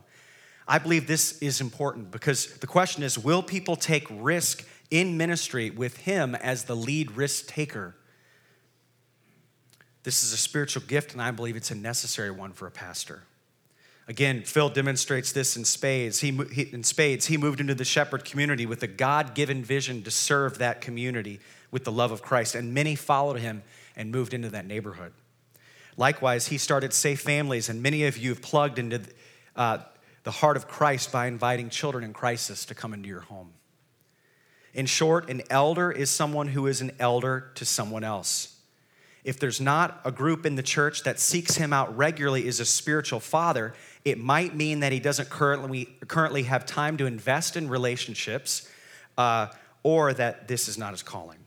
I 0.68 0.78
believe 0.78 1.08
this 1.08 1.42
is 1.42 1.60
important 1.60 2.12
because 2.12 2.58
the 2.58 2.68
question 2.68 3.02
is 3.02 3.18
will 3.18 3.42
people 3.42 3.74
take 3.74 4.06
risk 4.08 4.64
in 4.90 5.16
ministry 5.16 5.70
with 5.70 5.98
him 5.98 6.35
as 6.35 6.64
the 6.64 6.76
lead 6.76 7.12
risk 7.12 7.46
taker? 7.46 7.94
This 10.03 10.22
is 10.22 10.33
a 10.33 10.37
spiritual 10.37 10.83
gift, 10.87 11.12
and 11.12 11.20
I 11.20 11.31
believe 11.31 11.57
it's 11.57 11.70
a 11.70 11.74
necessary 11.74 12.31
one 12.31 12.53
for 12.53 12.66
a 12.66 12.70
pastor. 12.70 13.22
Again, 14.09 14.42
Phil 14.42 14.70
demonstrates 14.70 15.31
this 15.31 15.57
in 15.57 15.64
spades. 15.64 16.20
He, 16.20 16.33
he, 16.53 16.62
in 16.72 16.83
spades, 16.83 17.26
he 17.26 17.37
moved 17.37 17.61
into 17.61 17.74
the 17.74 17.85
shepherd 17.85 18.24
community 18.24 18.66
with 18.66 18.83
a 18.83 18.88
God 18.88 19.35
given 19.35 19.62
vision 19.62 20.03
to 20.03 20.11
serve 20.11 20.59
that 20.59 20.81
community 20.81 21.38
with 21.70 21.85
the 21.85 21.92
love 21.92 22.11
of 22.11 22.22
Christ, 22.22 22.55
and 22.55 22.74
many 22.74 22.96
followed 22.96 23.38
him 23.38 23.62
and 23.94 24.11
moved 24.11 24.35
into 24.35 24.48
that 24.48 24.66
neighborhood. 24.66 25.12
Likewise, 25.96 26.48
he 26.48 26.59
started 26.59 26.92
Safe 26.92 27.20
Families, 27.20 27.68
and 27.68 27.83
many 27.83 28.05
of 28.05 28.16
you 28.16 28.31
have 28.31 28.42
plugged 28.42 28.79
into 28.79 29.03
uh, 29.55 29.79
the 30.24 30.31
heart 30.31 30.57
of 30.57 30.66
Christ 30.66 31.12
by 31.12 31.26
inviting 31.26 31.68
children 31.68 32.03
in 32.03 32.12
crisis 32.12 32.64
to 32.66 32.74
come 32.74 32.94
into 32.94 33.09
your 33.09 33.20
home. 33.20 33.53
In 34.74 34.87
short, 34.87 35.28
an 35.28 35.42
elder 35.50 35.90
is 35.90 36.11
someone 36.11 36.48
who 36.48 36.66
is 36.66 36.80
an 36.80 36.92
elder 36.98 37.50
to 37.56 37.64
someone 37.64 38.04
else. 38.04 38.56
If 39.22 39.38
there's 39.38 39.61
not 39.61 40.00
a 40.04 40.12
group 40.12 40.46
in 40.46 40.54
the 40.54 40.62
church 40.62 41.02
that 41.02 41.20
seeks 41.20 41.56
him 41.56 41.72
out 41.72 41.94
regularly 41.96 42.48
as 42.48 42.61
a 42.61 42.64
spiritual 42.64 43.20
father, 43.20 43.74
it 44.04 44.18
might 44.18 44.54
mean 44.54 44.80
that 44.80 44.92
he 44.92 45.00
doesn't 45.00 45.28
currently, 45.28 45.87
currently 46.06 46.44
have 46.44 46.64
time 46.64 46.96
to 46.98 47.06
invest 47.06 47.56
in 47.56 47.68
relationships 47.68 48.68
uh, 49.18 49.48
or 49.83 50.14
that 50.14 50.48
this 50.48 50.68
is 50.68 50.78
not 50.78 50.92
his 50.92 51.02
calling. 51.02 51.38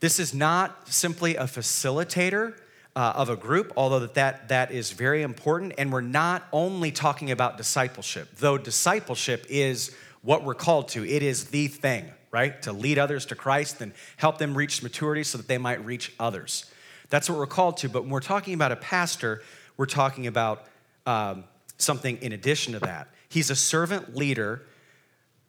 This 0.00 0.18
is 0.18 0.34
not 0.34 0.88
simply 0.88 1.36
a 1.36 1.44
facilitator 1.44 2.54
uh, 2.96 3.12
of 3.16 3.28
a 3.28 3.36
group, 3.36 3.72
although 3.76 4.00
that, 4.00 4.14
that 4.14 4.48
that 4.48 4.70
is 4.72 4.90
very 4.90 5.22
important. 5.22 5.74
And 5.78 5.92
we're 5.92 6.00
not 6.00 6.44
only 6.52 6.90
talking 6.90 7.30
about 7.30 7.56
discipleship, 7.56 8.28
though 8.38 8.58
discipleship 8.58 9.46
is 9.48 9.94
what 10.24 10.42
we're 10.42 10.54
called 10.54 10.88
to. 10.88 11.04
It 11.04 11.22
is 11.22 11.46
the 11.46 11.68
thing, 11.68 12.10
right? 12.32 12.60
To 12.62 12.72
lead 12.72 12.98
others 12.98 13.26
to 13.26 13.36
Christ 13.36 13.80
and 13.80 13.92
help 14.16 14.38
them 14.38 14.56
reach 14.56 14.82
maturity 14.82 15.22
so 15.22 15.38
that 15.38 15.46
they 15.46 15.58
might 15.58 15.84
reach 15.84 16.12
others. 16.18 16.70
That's 17.10 17.28
what 17.28 17.38
we're 17.38 17.46
called 17.46 17.76
to. 17.78 17.88
But 17.88 18.02
when 18.02 18.10
we're 18.10 18.20
talking 18.20 18.54
about 18.54 18.72
a 18.72 18.76
pastor, 18.76 19.42
we're 19.76 19.86
talking 19.86 20.26
about 20.26 20.66
um, 21.06 21.44
something 21.76 22.16
in 22.22 22.32
addition 22.32 22.72
to 22.72 22.80
that. 22.80 23.08
He's 23.28 23.50
a 23.50 23.56
servant 23.56 24.16
leader 24.16 24.62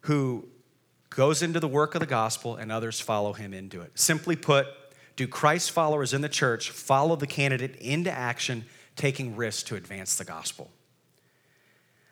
who 0.00 0.46
goes 1.08 1.42
into 1.42 1.58
the 1.58 1.68
work 1.68 1.94
of 1.94 2.00
the 2.00 2.06
gospel 2.06 2.56
and 2.56 2.70
others 2.70 3.00
follow 3.00 3.32
him 3.32 3.54
into 3.54 3.80
it. 3.80 3.98
Simply 3.98 4.36
put, 4.36 4.66
do 5.16 5.26
Christ 5.26 5.70
followers 5.70 6.12
in 6.12 6.20
the 6.20 6.28
church 6.28 6.70
follow 6.70 7.16
the 7.16 7.26
candidate 7.26 7.76
into 7.76 8.10
action, 8.10 8.66
taking 8.96 9.34
risks 9.34 9.62
to 9.64 9.76
advance 9.76 10.16
the 10.16 10.24
gospel? 10.24 10.70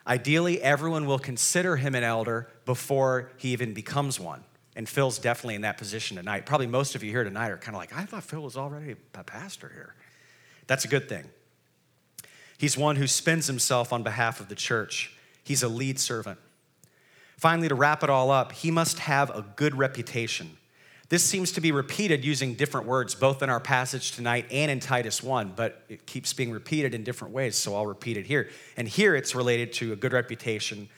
Ideally, 0.06 0.60
everyone 0.60 1.06
will 1.06 1.18
consider 1.18 1.76
him 1.76 1.94
an 1.94 2.04
elder 2.04 2.48
before 2.66 3.30
he 3.36 3.50
even 3.50 3.72
becomes 3.72 4.20
one. 4.20 4.44
And 4.76 4.88
Phil's 4.88 5.18
definitely 5.18 5.54
in 5.54 5.62
that 5.62 5.78
position 5.78 6.16
tonight. 6.16 6.46
Probably 6.46 6.66
most 6.66 6.94
of 6.94 7.02
you 7.02 7.10
here 7.10 7.24
tonight 7.24 7.50
are 7.50 7.56
kind 7.56 7.74
of 7.74 7.80
like, 7.80 7.96
I 7.96 8.04
thought 8.04 8.24
Phil 8.24 8.42
was 8.42 8.56
already 8.56 8.96
a 9.14 9.24
pastor 9.24 9.70
here. 9.72 9.94
That's 10.66 10.84
a 10.84 10.88
good 10.88 11.08
thing. 11.08 11.24
He's 12.58 12.76
one 12.76 12.96
who 12.96 13.06
spends 13.06 13.46
himself 13.46 13.92
on 13.92 14.02
behalf 14.02 14.40
of 14.40 14.48
the 14.48 14.54
church, 14.54 15.12
he's 15.42 15.62
a 15.62 15.68
lead 15.68 15.98
servant. 15.98 16.38
Finally, 17.36 17.68
to 17.68 17.74
wrap 17.74 18.02
it 18.02 18.10
all 18.10 18.30
up, 18.30 18.52
he 18.52 18.70
must 18.70 19.00
have 19.00 19.30
a 19.30 19.44
good 19.56 19.76
reputation. 19.76 20.56
This 21.10 21.22
seems 21.22 21.52
to 21.52 21.60
be 21.60 21.70
repeated 21.70 22.24
using 22.24 22.54
different 22.54 22.86
words, 22.86 23.14
both 23.14 23.42
in 23.42 23.50
our 23.50 23.60
passage 23.60 24.12
tonight 24.12 24.46
and 24.50 24.70
in 24.70 24.80
Titus 24.80 25.22
1, 25.22 25.52
but 25.54 25.82
it 25.88 26.06
keeps 26.06 26.32
being 26.32 26.50
repeated 26.50 26.94
in 26.94 27.04
different 27.04 27.34
ways, 27.34 27.56
so 27.56 27.76
I'll 27.76 27.86
repeat 27.86 28.16
it 28.16 28.26
here. 28.26 28.48
And 28.76 28.88
here 28.88 29.14
it's 29.14 29.34
related 29.34 29.74
to 29.74 29.92
a 29.92 29.96
good 29.96 30.14
reputation, 30.14 30.88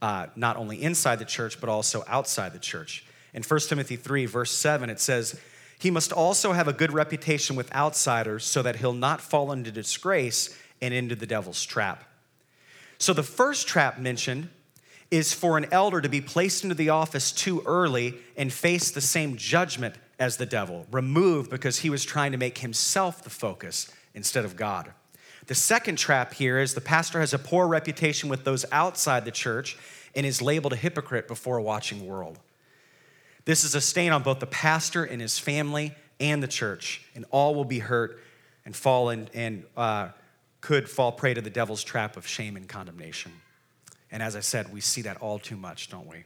uh, 0.00 0.28
not 0.36 0.56
only 0.56 0.80
inside 0.80 1.18
the 1.18 1.24
church, 1.24 1.60
but 1.60 1.68
also 1.68 2.04
outside 2.06 2.52
the 2.52 2.60
church. 2.60 3.04
In 3.34 3.42
1 3.42 3.60
Timothy 3.68 3.96
3, 3.96 4.26
verse 4.26 4.52
7, 4.52 4.88
it 4.88 5.00
says, 5.00 5.38
He 5.80 5.90
must 5.90 6.12
also 6.12 6.52
have 6.52 6.68
a 6.68 6.72
good 6.72 6.92
reputation 6.92 7.56
with 7.56 7.74
outsiders 7.74 8.44
so 8.44 8.62
that 8.62 8.76
he'll 8.76 8.92
not 8.92 9.20
fall 9.20 9.50
into 9.50 9.72
disgrace 9.72 10.56
and 10.80 10.94
into 10.94 11.16
the 11.16 11.26
devil's 11.26 11.64
trap. 11.64 12.04
So 12.98 13.12
the 13.12 13.24
first 13.24 13.66
trap 13.66 13.98
mentioned 13.98 14.48
is 15.10 15.32
for 15.32 15.56
an 15.56 15.66
elder 15.70 16.00
to 16.00 16.08
be 16.08 16.20
placed 16.20 16.64
into 16.64 16.74
the 16.74 16.88
office 16.88 17.32
too 17.32 17.62
early 17.66 18.14
and 18.36 18.52
face 18.52 18.90
the 18.90 19.00
same 19.00 19.36
judgment 19.36 19.94
as 20.18 20.36
the 20.36 20.46
devil, 20.46 20.86
removed 20.90 21.50
because 21.50 21.78
he 21.78 21.90
was 21.90 22.04
trying 22.04 22.32
to 22.32 22.38
make 22.38 22.58
himself 22.58 23.22
the 23.22 23.30
focus 23.30 23.92
instead 24.14 24.44
of 24.44 24.56
God. 24.56 24.92
The 25.46 25.54
second 25.54 25.96
trap 25.96 26.34
here 26.34 26.58
is 26.58 26.74
the 26.74 26.80
pastor 26.80 27.20
has 27.20 27.32
a 27.32 27.38
poor 27.38 27.68
reputation 27.68 28.28
with 28.28 28.44
those 28.44 28.64
outside 28.72 29.24
the 29.24 29.30
church 29.30 29.76
and 30.14 30.26
is 30.26 30.42
labeled 30.42 30.72
a 30.72 30.76
hypocrite 30.76 31.28
before 31.28 31.58
a 31.58 31.62
watching 31.62 32.06
world. 32.06 32.38
This 33.44 33.62
is 33.62 33.74
a 33.74 33.80
stain 33.80 34.10
on 34.12 34.22
both 34.22 34.40
the 34.40 34.46
pastor 34.46 35.04
and 35.04 35.20
his 35.20 35.38
family 35.38 35.94
and 36.18 36.42
the 36.42 36.48
church, 36.48 37.04
and 37.14 37.24
all 37.30 37.54
will 37.54 37.64
be 37.64 37.78
hurt 37.78 38.18
and 38.64 38.74
fall 38.74 39.10
and 39.10 39.64
uh, 39.76 40.08
could 40.60 40.88
fall 40.88 41.12
prey 41.12 41.34
to 41.34 41.40
the 41.40 41.50
devil's 41.50 41.84
trap 41.84 42.16
of 42.16 42.26
shame 42.26 42.56
and 42.56 42.68
condemnation. 42.68 43.30
And 44.16 44.22
as 44.22 44.34
I 44.34 44.40
said, 44.40 44.72
we 44.72 44.80
see 44.80 45.02
that 45.02 45.18
all 45.18 45.38
too 45.38 45.58
much, 45.58 45.90
don't 45.90 46.06
we? 46.06 46.24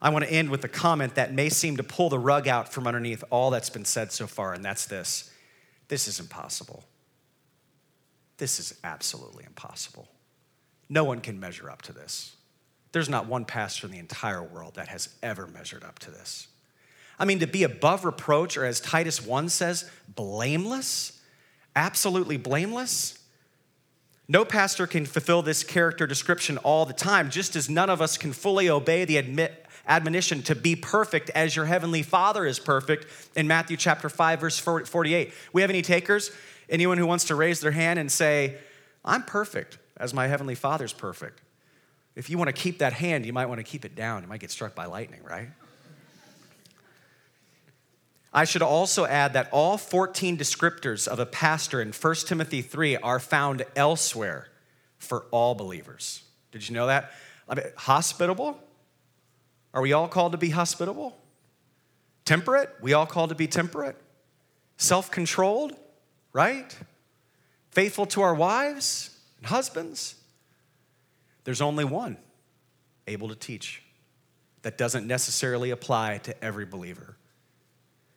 I 0.00 0.08
want 0.08 0.24
to 0.24 0.32
end 0.32 0.48
with 0.48 0.64
a 0.64 0.68
comment 0.68 1.16
that 1.16 1.34
may 1.34 1.50
seem 1.50 1.76
to 1.76 1.82
pull 1.82 2.08
the 2.08 2.18
rug 2.18 2.48
out 2.48 2.72
from 2.72 2.86
underneath 2.86 3.22
all 3.28 3.50
that's 3.50 3.68
been 3.68 3.84
said 3.84 4.10
so 4.10 4.26
far, 4.26 4.54
and 4.54 4.64
that's 4.64 4.86
this 4.86 5.30
this 5.88 6.08
is 6.08 6.18
impossible. 6.18 6.84
this 8.38 8.58
is 8.58 8.72
absolutely 8.82 9.44
impossible. 9.44 10.08
No 10.88 11.04
one 11.04 11.20
can 11.20 11.38
measure 11.38 11.68
up 11.68 11.82
to 11.82 11.92
this. 11.92 12.34
There's 12.92 13.10
not 13.10 13.26
one 13.26 13.44
pastor 13.44 13.86
in 13.86 13.92
the 13.92 13.98
entire 13.98 14.42
world 14.42 14.76
that 14.76 14.88
has 14.88 15.10
ever 15.22 15.46
measured 15.46 15.84
up 15.84 15.98
to 15.98 16.10
this. 16.10 16.48
I 17.18 17.26
mean, 17.26 17.40
to 17.40 17.46
be 17.46 17.64
above 17.64 18.06
reproach, 18.06 18.56
or 18.56 18.64
as 18.64 18.80
Titus 18.80 19.22
1 19.22 19.50
says, 19.50 19.90
blameless, 20.08 21.20
absolutely 21.76 22.38
blameless. 22.38 23.17
No 24.28 24.44
pastor 24.44 24.86
can 24.86 25.06
fulfill 25.06 25.40
this 25.40 25.64
character 25.64 26.06
description 26.06 26.58
all 26.58 26.84
the 26.84 26.92
time, 26.92 27.30
just 27.30 27.56
as 27.56 27.70
none 27.70 27.88
of 27.88 28.02
us 28.02 28.18
can 28.18 28.34
fully 28.34 28.68
obey 28.68 29.06
the 29.06 29.16
admit, 29.16 29.66
admonition 29.86 30.42
to 30.42 30.54
be 30.54 30.76
perfect 30.76 31.30
as 31.30 31.56
your 31.56 31.64
heavenly 31.64 32.02
Father 32.02 32.44
is 32.44 32.58
perfect 32.58 33.06
in 33.34 33.48
Matthew 33.48 33.78
chapter 33.78 34.10
5, 34.10 34.40
verse 34.40 34.58
48. 34.58 35.32
We 35.54 35.62
have 35.62 35.70
any 35.70 35.80
takers? 35.80 36.30
Anyone 36.68 36.98
who 36.98 37.06
wants 37.06 37.24
to 37.24 37.34
raise 37.34 37.60
their 37.60 37.70
hand 37.70 37.98
and 37.98 38.12
say, 38.12 38.58
I'm 39.02 39.22
perfect 39.22 39.78
as 39.96 40.12
my 40.12 40.26
heavenly 40.26 40.54
Father's 40.54 40.92
perfect. 40.92 41.40
If 42.14 42.28
you 42.28 42.36
want 42.36 42.48
to 42.48 42.52
keep 42.52 42.78
that 42.80 42.92
hand, 42.92 43.24
you 43.24 43.32
might 43.32 43.46
want 43.46 43.60
to 43.60 43.64
keep 43.64 43.86
it 43.86 43.94
down. 43.94 44.22
You 44.22 44.28
might 44.28 44.40
get 44.40 44.50
struck 44.50 44.74
by 44.74 44.84
lightning, 44.84 45.20
right? 45.24 45.48
I 48.32 48.44
should 48.44 48.62
also 48.62 49.06
add 49.06 49.32
that 49.32 49.48
all 49.52 49.78
14 49.78 50.36
descriptors 50.36 51.08
of 51.08 51.18
a 51.18 51.26
pastor 51.26 51.80
in 51.80 51.92
1 51.92 52.14
Timothy 52.26 52.62
3 52.62 52.96
are 52.96 53.18
found 53.18 53.64
elsewhere 53.74 54.48
for 54.98 55.26
all 55.30 55.54
believers. 55.54 56.22
Did 56.52 56.68
you 56.68 56.74
know 56.74 56.86
that? 56.88 57.12
I 57.48 57.54
mean, 57.54 57.64
hospitable? 57.76 58.58
Are 59.72 59.80
we 59.80 59.92
all 59.92 60.08
called 60.08 60.32
to 60.32 60.38
be 60.38 60.50
hospitable? 60.50 61.16
Temperate? 62.24 62.74
We 62.82 62.92
all 62.92 63.06
called 63.06 63.30
to 63.30 63.34
be 63.34 63.46
temperate? 63.46 63.96
Self 64.76 65.10
controlled? 65.10 65.74
Right? 66.32 66.76
Faithful 67.70 68.06
to 68.06 68.22
our 68.22 68.34
wives 68.34 69.16
and 69.38 69.46
husbands? 69.46 70.14
There's 71.44 71.60
only 71.60 71.84
one 71.84 72.18
able 73.06 73.28
to 73.28 73.34
teach. 73.34 73.82
That 74.62 74.76
doesn't 74.76 75.06
necessarily 75.06 75.70
apply 75.70 76.18
to 76.24 76.44
every 76.44 76.66
believer. 76.66 77.16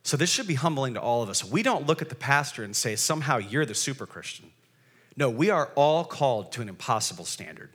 So 0.04 0.18
this 0.18 0.32
should 0.32 0.48
be 0.48 0.56
humbling 0.56 0.96
to 0.96 1.02
all 1.02 1.22
of 1.22 1.30
us. 1.30 1.44
We 1.44 1.64
don't 1.64 1.86
look 1.86 2.02
at 2.02 2.10
the 2.10 2.16
pastor 2.16 2.64
and 2.64 2.76
say, 2.76 2.96
somehow 2.96 3.38
you're 3.38 3.66
the 3.66 3.76
super 3.76 4.06
Christian. 4.06 4.52
No, 5.16 5.30
we 5.30 5.50
are 5.50 5.70
all 5.76 6.04
called 6.04 6.52
to 6.54 6.62
an 6.62 6.70
impossible 6.70 7.26
standard. 7.26 7.70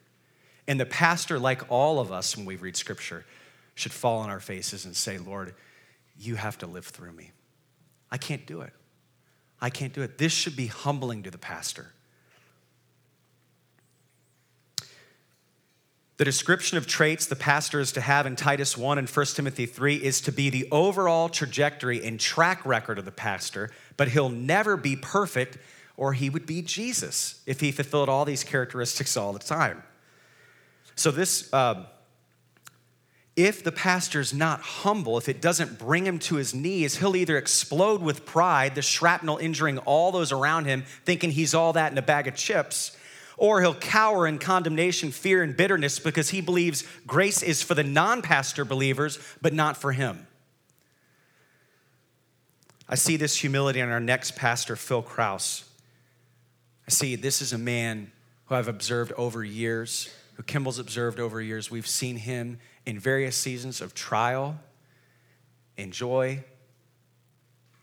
And 0.67 0.81
the 0.81 0.87
pastor, 0.87 1.39
like 1.39 1.71
all 1.71 2.01
of 2.01 2.11
us 2.11 2.37
when 2.37 2.47
we 2.47 2.57
read 2.57 2.77
scripture, 2.77 3.25
should 3.75 3.93
fall 3.93 4.19
on 4.21 4.31
our 4.31 4.41
faces 4.41 4.85
and 4.85 4.97
say, 4.97 5.19
Lord, 5.19 5.55
you 6.19 6.35
have 6.37 6.59
to 6.59 6.67
live 6.67 6.87
through 6.87 7.13
me. 7.13 7.31
I 8.11 8.17
can't 8.17 8.47
do 8.47 8.63
it. 8.63 8.73
I 9.61 9.71
can't 9.71 9.93
do 9.93 10.03
it. 10.03 10.19
This 10.19 10.33
should 10.33 10.57
be 10.57 10.67
humbling 10.67 11.23
to 11.25 11.31
the 11.31 11.39
pastor. 11.39 11.93
The 16.17 16.25
description 16.25 16.79
of 16.79 16.87
traits 16.87 17.27
the 17.27 17.37
pastor 17.37 17.79
is 17.79 17.93
to 17.93 18.01
have 18.01 18.25
in 18.27 18.37
Titus 18.37 18.77
1 18.77 18.97
and 18.97 19.09
1 19.09 19.27
Timothy 19.27 19.67
3 19.67 19.97
is 19.97 20.23
to 20.23 20.33
be 20.33 20.49
the 20.49 20.67
overall 20.73 21.29
trajectory 21.29 22.03
and 22.03 22.19
track 22.19 22.65
record 22.65 22.99
of 22.99 23.05
the 23.05 23.13
pastor, 23.13 23.71
but 23.99 24.09
he'll 24.09 24.31
never 24.31 24.79
be 24.79 24.97
perfect 24.97 25.59
or 25.97 26.15
he 26.15 26.31
would 26.31 26.47
be 26.47 26.63
Jesus 26.63 27.41
if 27.47 27.61
he 27.61 27.71
fulfilled 27.71 28.09
all 28.09 28.25
these 28.25 28.45
characteristics 28.45 29.17
all 29.17 29.33
the 29.33 29.39
time. 29.39 29.83
So, 30.95 31.11
this, 31.11 31.53
uh, 31.53 31.85
if 33.35 33.63
the 33.63 33.73
pastor's 33.73 34.33
not 34.33 34.61
humble, 34.61 35.19
if 35.19 35.29
it 35.29 35.43
doesn't 35.43 35.79
bring 35.79 36.07
him 36.07 36.19
to 36.21 36.37
his 36.37 36.55
knees, 36.55 36.97
he'll 36.97 37.17
either 37.17 37.37
explode 37.37 38.01
with 38.01 38.25
pride, 38.25 38.75
the 38.75 38.81
shrapnel 38.81 39.37
injuring 39.37 39.77
all 39.79 40.11
those 40.11 40.33
around 40.33 40.65
him, 40.65 40.85
thinking 41.05 41.31
he's 41.31 41.55
all 41.55 41.75
that 41.75 41.93
in 41.93 41.99
a 41.99 42.03
bag 42.03 42.27
of 42.29 42.35
chips, 42.35 42.97
or 43.37 43.61
he'll 43.61 43.75
cower 43.75 44.27
in 44.27 44.39
condemnation, 44.39 45.11
fear, 45.11 45.43
and 45.43 45.57
bitterness 45.57 45.99
because 45.99 46.31
he 46.31 46.41
believes 46.41 46.85
grace 47.07 47.43
is 47.43 47.63
for 47.63 47.75
the 47.75 47.85
non 47.85 48.23
pastor 48.23 48.65
believers, 48.65 49.19
but 49.43 49.53
not 49.53 49.77
for 49.77 49.93
him. 49.93 50.27
I 52.89 52.95
see 52.95 53.17
this 53.17 53.37
humility 53.37 53.81
in 53.81 53.91
our 53.91 54.01
next 54.01 54.37
pastor, 54.37 54.77
Phil 54.77 55.03
Kraus. 55.03 55.65
I 56.87 56.91
see 56.91 57.17
this 57.17 57.43
is 57.43 57.53
a 57.53 57.59
man 57.59 58.13
who 58.47 58.55
I've 58.55 58.69
observed 58.69 59.13
over 59.17 59.43
years, 59.43 60.09
who 60.35 60.43
Kimball's 60.45 60.79
observed 60.79 61.19
over 61.19 61.41
years. 61.41 61.71
We've 61.71 61.87
seen 61.87 62.17
him 62.17 62.59
in 62.85 62.99
various 62.99 63.37
seasons 63.37 63.81
of 63.81 63.93
trial 63.95 64.57
and 65.77 65.93
joy. 65.93 66.45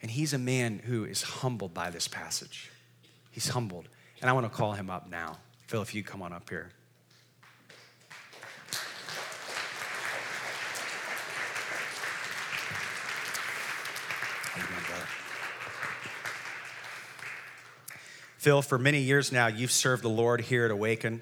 And 0.02 0.10
he's 0.10 0.34
a 0.34 0.38
man 0.38 0.82
who 0.84 1.06
is 1.06 1.22
humbled 1.22 1.74
by 1.74 1.90
this 1.90 2.08
passage. 2.08 2.72
He's 3.32 3.50
humbled. 3.50 3.88
And 4.22 4.30
I 4.30 4.34
want 4.34 4.46
to 4.46 4.50
call 4.50 4.74
him 4.74 4.90
up 4.90 5.10
now. 5.10 5.38
Phil, 5.68 5.82
if 5.82 5.96
you 5.96 6.04
come 6.04 6.22
on 6.22 6.34
up 6.34 6.50
here. 6.50 6.72
Phil, 18.44 18.62
for 18.62 18.78
many 18.78 19.00
years 19.00 19.32
now, 19.32 19.48
you've 19.48 19.72
served 19.72 20.04
the 20.04 20.10
Lord 20.10 20.42
here 20.42 20.66
at 20.66 20.72
Awaken, 20.72 21.22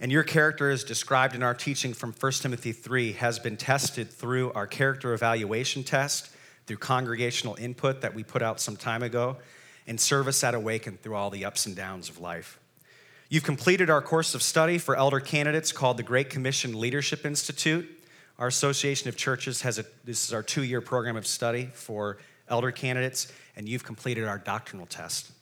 and 0.00 0.10
your 0.10 0.22
character, 0.22 0.70
as 0.70 0.82
described 0.82 1.34
in 1.34 1.42
our 1.42 1.52
teaching 1.52 1.92
from 1.92 2.14
1 2.18 2.32
Timothy 2.32 2.72
3, 2.72 3.12
has 3.12 3.38
been 3.38 3.58
tested 3.58 4.10
through 4.10 4.50
our 4.54 4.66
character 4.66 5.12
evaluation 5.12 5.84
test, 5.84 6.30
through 6.66 6.78
congregational 6.78 7.54
input 7.56 8.00
that 8.00 8.14
we 8.14 8.24
put 8.24 8.40
out 8.40 8.60
some 8.60 8.78
time 8.78 9.02
ago, 9.02 9.36
and 9.86 10.00
service 10.00 10.42
at 10.42 10.54
Awaken 10.54 10.96
through 10.96 11.16
all 11.16 11.28
the 11.28 11.44
ups 11.44 11.66
and 11.66 11.76
downs 11.76 12.08
of 12.08 12.18
life. 12.18 12.58
You've 13.34 13.42
completed 13.42 13.90
our 13.90 14.00
course 14.00 14.36
of 14.36 14.44
study 14.44 14.78
for 14.78 14.94
elder 14.94 15.18
candidates 15.18 15.72
called 15.72 15.96
the 15.96 16.04
Great 16.04 16.30
Commission 16.30 16.78
Leadership 16.78 17.26
Institute. 17.26 17.84
Our 18.38 18.46
Association 18.46 19.08
of 19.08 19.16
Churches 19.16 19.62
has 19.62 19.76
a, 19.76 19.84
this 20.04 20.24
is 20.24 20.32
our 20.32 20.44
two 20.44 20.62
year 20.62 20.80
program 20.80 21.16
of 21.16 21.26
study 21.26 21.68
for 21.74 22.18
elder 22.48 22.70
candidates, 22.70 23.26
and 23.56 23.68
you've 23.68 23.82
completed 23.82 24.28
our 24.28 24.38
doctrinal 24.38 24.86
test. 24.86 25.32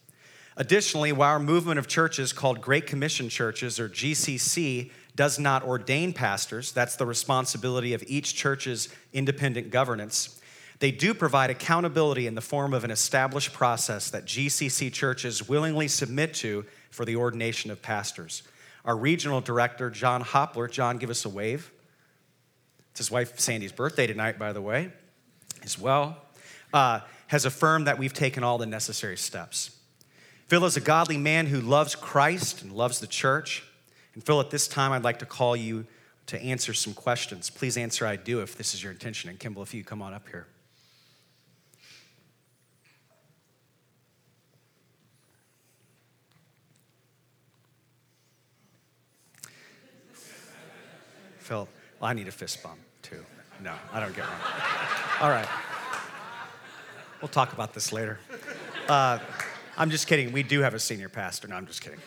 Additionally, 0.56 1.12
while 1.12 1.32
our 1.32 1.38
movement 1.38 1.78
of 1.78 1.86
churches 1.86 2.32
called 2.32 2.62
Great 2.62 2.86
Commission 2.86 3.28
Churches, 3.28 3.78
or 3.78 3.90
GCC, 3.90 4.90
does 5.14 5.38
not 5.38 5.62
ordain 5.62 6.14
pastors, 6.14 6.72
that's 6.72 6.96
the 6.96 7.04
responsibility 7.04 7.92
of 7.92 8.02
each 8.06 8.34
church's 8.34 8.88
independent 9.12 9.68
governance. 9.70 10.40
They 10.78 10.92
do 10.92 11.12
provide 11.12 11.50
accountability 11.50 12.26
in 12.26 12.36
the 12.36 12.40
form 12.40 12.72
of 12.72 12.84
an 12.84 12.90
established 12.90 13.52
process 13.52 14.08
that 14.08 14.24
GCC 14.24 14.90
churches 14.90 15.46
willingly 15.46 15.88
submit 15.88 16.32
to 16.36 16.64
for 16.92 17.04
the 17.04 17.16
ordination 17.16 17.72
of 17.72 17.82
pastors. 17.82 18.44
Our 18.84 18.96
regional 18.96 19.40
director, 19.40 19.90
John 19.90 20.22
Hopler, 20.22 20.70
John, 20.70 20.98
give 20.98 21.10
us 21.10 21.24
a 21.24 21.28
wave. 21.28 21.72
It's 22.90 22.98
his 22.98 23.10
wife 23.10 23.40
Sandy's 23.40 23.72
birthday 23.72 24.06
tonight, 24.06 24.38
by 24.38 24.52
the 24.52 24.60
way, 24.60 24.92
as 25.64 25.78
well, 25.78 26.18
uh, 26.72 27.00
has 27.28 27.44
affirmed 27.44 27.86
that 27.86 27.98
we've 27.98 28.12
taken 28.12 28.44
all 28.44 28.58
the 28.58 28.66
necessary 28.66 29.16
steps. 29.16 29.76
Phil 30.48 30.64
is 30.66 30.76
a 30.76 30.80
godly 30.80 31.16
man 31.16 31.46
who 31.46 31.60
loves 31.60 31.96
Christ 31.96 32.62
and 32.62 32.72
loves 32.72 33.00
the 33.00 33.06
church. 33.06 33.64
And 34.14 34.22
Phil, 34.22 34.38
at 34.38 34.50
this 34.50 34.68
time, 34.68 34.92
I'd 34.92 35.04
like 35.04 35.20
to 35.20 35.26
call 35.26 35.56
you 35.56 35.86
to 36.26 36.40
answer 36.42 36.74
some 36.74 36.92
questions. 36.92 37.48
Please 37.48 37.78
answer 37.78 38.06
I 38.06 38.16
do 38.16 38.42
if 38.42 38.58
this 38.58 38.74
is 38.74 38.82
your 38.82 38.92
intention. 38.92 39.30
And 39.30 39.38
Kimball, 39.38 39.62
if 39.62 39.72
you 39.72 39.82
come 39.82 40.02
on 40.02 40.12
up 40.12 40.28
here. 40.28 40.46
Phil, 51.42 51.68
well, 52.00 52.10
I 52.10 52.14
need 52.14 52.28
a 52.28 52.32
fist 52.32 52.62
bump 52.62 52.78
too. 53.02 53.24
No, 53.62 53.74
I 53.92 54.00
don't 54.00 54.14
get 54.14 54.24
one. 54.24 55.20
All 55.20 55.30
right. 55.30 55.48
We'll 57.20 57.28
talk 57.28 57.52
about 57.52 57.74
this 57.74 57.92
later. 57.92 58.18
Uh, 58.88 59.18
I'm 59.76 59.90
just 59.90 60.06
kidding. 60.06 60.32
We 60.32 60.42
do 60.42 60.60
have 60.60 60.74
a 60.74 60.78
senior 60.78 61.08
pastor. 61.08 61.48
No, 61.48 61.56
I'm 61.56 61.66
just 61.66 61.80
kidding. 61.80 62.00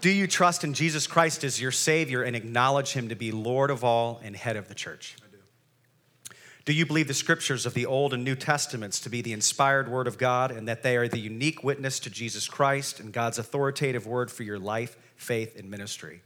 Do 0.00 0.10
you 0.10 0.26
trust 0.26 0.64
in 0.64 0.74
Jesus 0.74 1.06
Christ 1.06 1.44
as 1.44 1.60
your 1.60 1.72
Savior 1.72 2.22
and 2.22 2.36
acknowledge 2.36 2.92
Him 2.92 3.08
to 3.08 3.14
be 3.14 3.32
Lord 3.32 3.70
of 3.70 3.84
all 3.84 4.20
and 4.22 4.36
head 4.36 4.56
of 4.56 4.68
the 4.68 4.74
church? 4.74 5.16
I 5.22 5.30
do. 5.30 6.34
Do 6.66 6.72
you 6.72 6.84
believe 6.84 7.08
the 7.08 7.14
scriptures 7.14 7.66
of 7.66 7.74
the 7.74 7.86
Old 7.86 8.12
and 8.12 8.22
New 8.22 8.36
Testaments 8.36 9.00
to 9.00 9.10
be 9.10 9.22
the 9.22 9.32
inspired 9.32 9.90
Word 9.90 10.06
of 10.06 10.18
God 10.18 10.50
and 10.50 10.68
that 10.68 10.82
they 10.82 10.96
are 10.96 11.08
the 11.08 11.18
unique 11.18 11.64
witness 11.64 11.98
to 12.00 12.10
Jesus 12.10 12.48
Christ 12.48 13.00
and 13.00 13.12
God's 13.12 13.38
authoritative 13.38 14.06
word 14.06 14.30
for 14.30 14.42
your 14.42 14.58
life, 14.58 14.96
faith, 15.16 15.58
and 15.58 15.70
ministry? 15.70 16.22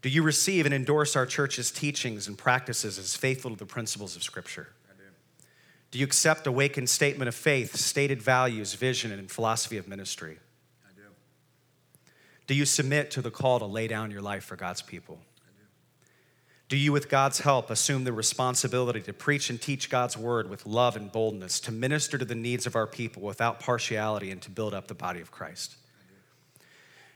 Do 0.00 0.08
you 0.08 0.22
receive 0.22 0.64
and 0.64 0.74
endorse 0.74 1.16
our 1.16 1.26
church's 1.26 1.70
teachings 1.70 2.28
and 2.28 2.38
practices 2.38 2.98
as 2.98 3.16
faithful 3.16 3.50
to 3.50 3.56
the 3.56 3.66
principles 3.66 4.14
of 4.14 4.22
Scripture? 4.22 4.68
I 4.88 4.96
do. 4.96 5.04
Do 5.90 5.98
you 5.98 6.04
accept 6.04 6.46
Awaken's 6.46 6.92
statement 6.92 7.28
of 7.28 7.34
faith, 7.34 7.74
stated 7.74 8.22
values, 8.22 8.74
vision, 8.74 9.10
and 9.10 9.28
philosophy 9.28 9.76
of 9.76 9.88
ministry? 9.88 10.38
I 10.86 10.92
do. 10.94 11.02
Do 12.46 12.54
you 12.54 12.64
submit 12.64 13.10
to 13.12 13.22
the 13.22 13.32
call 13.32 13.58
to 13.58 13.66
lay 13.66 13.88
down 13.88 14.12
your 14.12 14.22
life 14.22 14.44
for 14.44 14.54
God's 14.54 14.82
people? 14.82 15.18
I 15.40 15.50
do. 15.58 15.66
Do 16.68 16.76
you, 16.76 16.92
with 16.92 17.08
God's 17.08 17.40
help, 17.40 17.68
assume 17.68 18.04
the 18.04 18.12
responsibility 18.12 19.00
to 19.00 19.12
preach 19.12 19.50
and 19.50 19.60
teach 19.60 19.90
God's 19.90 20.16
word 20.16 20.48
with 20.48 20.64
love 20.64 20.94
and 20.94 21.10
boldness, 21.10 21.58
to 21.60 21.72
minister 21.72 22.18
to 22.18 22.24
the 22.24 22.36
needs 22.36 22.66
of 22.66 22.76
our 22.76 22.86
people 22.86 23.22
without 23.22 23.58
partiality, 23.58 24.30
and 24.30 24.40
to 24.42 24.50
build 24.50 24.74
up 24.74 24.86
the 24.86 24.94
body 24.94 25.20
of 25.20 25.32
Christ? 25.32 25.74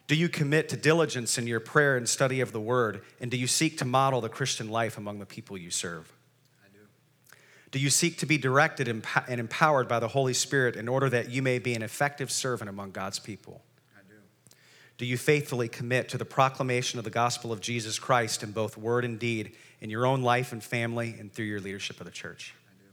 Do 0.09 0.17
you 0.17 0.29
commit 0.29 0.69
to 0.71 0.77
diligence 0.77 1.39
in 1.39 1.47
your 1.47 1.61
prayer 1.61 1.97
and 1.97 2.09
study 2.09 2.41
of 2.41 2.53
the 2.53 2.61
word? 2.61 3.03
And 3.21 3.31
do 3.31 3.37
you 3.37 3.47
seek 3.47 3.79
to 3.79 3.85
model 3.85 4.21
the 4.21 4.29
Christian 4.29 4.69
life 4.69 4.99
among 4.99 5.21
the 5.21 5.27
people 5.27 5.57
you 5.57 5.71
serve? 5.71 6.13
I 6.63 6.69
do. 6.73 6.81
Do 7.71 7.79
you 7.79 7.89
seek 7.89 8.19
to 8.19 8.27
be 8.27 8.37
directed 8.37 8.89
and 8.89 9.05
empowered 9.29 9.89
by 9.89 10.01
the 10.01 10.09
Holy 10.09 10.35
Spirit 10.35 10.77
in 10.77 10.89
order 10.89 11.09
that 11.11 11.31
you 11.31 11.41
may 11.41 11.59
be 11.59 11.75
an 11.75 11.83
effective 11.83 12.31
servant 12.31 12.69
among 12.69 12.91
God's 12.91 13.19
people? 13.21 13.63
I 13.97 14.01
do. 14.09 14.17
Do 14.99 15.07
you 15.07 15.17
faithfully 15.17 15.69
commit 15.69 16.09
to 16.11 16.19
the 16.19 16.25
proclamation 16.25 16.99
of 16.99 17.05
the 17.05 17.11
gospel 17.11 17.53
of 17.53 17.61
Jesus 17.61 17.99
Christ 17.99 18.43
in 18.43 18.51
both 18.51 18.77
word 18.77 19.05
and 19.05 19.19
deed 19.19 19.53
in 19.81 19.89
your 19.89 20.05
own 20.05 20.23
life 20.23 20.53
and 20.53 20.63
family 20.63 21.15
and 21.19 21.33
through 21.33 21.47
your 21.47 21.61
leadership 21.61 22.01
of 22.01 22.07
the 22.07 22.13
church? 22.13 22.55
I 22.69 22.73
do. 22.83 22.91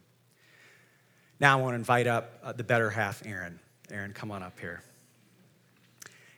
Now 1.39 1.57
I 1.57 1.61
want 1.61 1.73
to 1.73 1.77
invite 1.77 2.07
up 2.07 2.39
uh, 2.43 2.53
the 2.53 2.63
better 2.63 2.91
half, 2.91 3.25
Aaron. 3.25 3.59
Aaron, 3.91 4.13
come 4.13 4.29
on 4.29 4.43
up 4.43 4.59
here. 4.59 4.83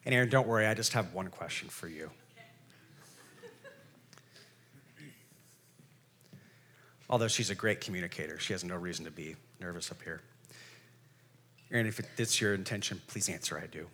And 0.05 0.15
Aaron, 0.15 0.29
don't 0.29 0.47
worry, 0.47 0.65
I 0.65 0.73
just 0.73 0.93
have 0.93 1.13
one 1.13 1.27
question 1.27 1.69
for 1.69 1.87
you. 1.87 2.09
Although 7.09 7.27
she's 7.27 7.49
a 7.49 7.55
great 7.55 7.81
communicator, 7.81 8.39
she 8.39 8.53
has 8.53 8.63
no 8.63 8.75
reason 8.77 9.05
to 9.05 9.11
be 9.11 9.35
nervous 9.59 9.91
up 9.91 10.01
here. 10.01 10.21
Aaron, 11.71 11.85
if 11.85 12.01
it's 12.17 12.39
your 12.39 12.53
intention, 12.53 13.01
please 13.07 13.29
answer 13.29 13.59
I 13.61 13.67
do. 13.67 13.87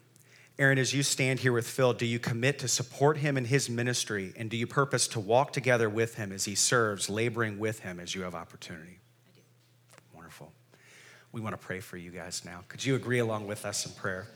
Aaron, 0.59 0.79
as 0.79 0.93
you 0.93 1.03
stand 1.03 1.39
here 1.39 1.51
with 1.51 1.67
Phil, 1.67 1.93
do 1.93 2.05
you 2.05 2.17
commit 2.17 2.59
to 2.59 2.67
support 2.67 3.17
him 3.17 3.37
in 3.37 3.45
his 3.45 3.69
ministry 3.69 4.33
and 4.37 4.49
do 4.49 4.57
you 4.57 4.65
purpose 4.65 5.07
to 5.09 5.19
walk 5.19 5.53
together 5.53 5.87
with 5.87 6.15
him 6.15 6.31
as 6.31 6.45
he 6.45 6.55
serves, 6.55 7.09
laboring 7.09 7.59
with 7.59 7.79
him 7.81 7.99
as 7.99 8.15
you 8.15 8.21
have 8.21 8.33
opportunity? 8.33 8.99
I 9.27 9.35
do. 9.35 9.41
Wonderful. 10.15 10.51
We 11.31 11.41
want 11.41 11.53
to 11.53 11.63
pray 11.63 11.79
for 11.79 11.97
you 11.97 12.09
guys 12.09 12.43
now. 12.43 12.63
Could 12.67 12.83
you 12.83 12.95
agree 12.95 13.19
along 13.19 13.45
with 13.45 13.65
us 13.65 13.85
in 13.85 13.91
prayer? 13.93 14.27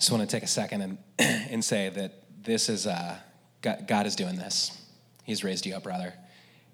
Just 0.00 0.10
want 0.10 0.22
to 0.22 0.34
take 0.34 0.42
a 0.42 0.46
second 0.46 0.80
and, 0.80 0.98
and 1.18 1.62
say 1.62 1.90
that 1.90 2.14
this 2.42 2.70
is, 2.70 2.86
uh, 2.86 3.16
God, 3.60 3.84
God, 3.86 4.06
is 4.06 4.16
doing 4.16 4.36
this. 4.36 4.76
He's 5.24 5.44
raised 5.44 5.66
you 5.66 5.74
up, 5.74 5.82
brother. 5.82 6.14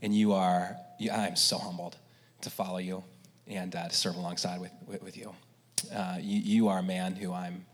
And 0.01 0.15
you 0.15 0.33
are, 0.33 0.77
you, 1.01 1.11
I'm 1.11 1.35
so 1.35 1.59
humbled 1.59 1.97
to 2.43 2.51
follow 2.51 2.79
you 2.79 3.03
and 3.49 3.75
uh, 3.75 3.89
to 3.89 3.95
serve 3.95 4.15
alongside 4.15 4.61
with, 4.61 4.71
with, 4.87 5.03
with 5.03 5.17
you. 5.17 5.35
Uh, 5.93 6.19
you. 6.21 6.39
you. 6.39 6.69
are 6.69 6.79
a 6.79 6.83
man 6.85 7.17
who 7.17 7.33
I'm 7.33 7.67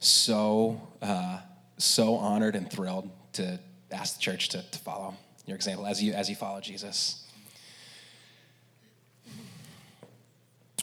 so, 0.00 0.80
uh, 1.00 1.38
so 1.78 2.16
honored 2.16 2.56
and 2.56 2.68
thrilled 2.68 3.08
to 3.34 3.60
ask 3.92 4.16
the 4.16 4.22
church 4.22 4.48
to, 4.50 4.62
to 4.68 4.78
follow 4.80 5.14
your 5.46 5.54
example 5.54 5.86
as 5.86 6.02
you, 6.02 6.14
as 6.14 6.28
you 6.28 6.34
follow 6.34 6.60
Jesus. 6.60 7.24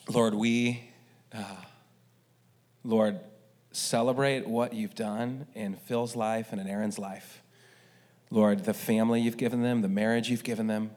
Lord, 0.08 0.34
we, 0.34 0.82
uh, 1.36 1.56
Lord, 2.86 3.20
celebrate 3.72 4.48
what 4.48 4.74
you've 4.74 4.96
done 4.96 5.48
in 5.56 5.76
Phil's 5.76 6.16
life 6.16 6.50
and 6.52 6.60
in 6.60 6.68
Aaron's 6.68 7.00
life. 7.00 7.42
Lord, 8.30 8.66
the 8.66 8.74
family 8.74 9.22
you've 9.22 9.38
given 9.38 9.62
them, 9.62 9.82
the 9.82 9.90
marriage 9.90 10.30
you've 10.30 10.44
given 10.44 10.68
them, 10.68 10.92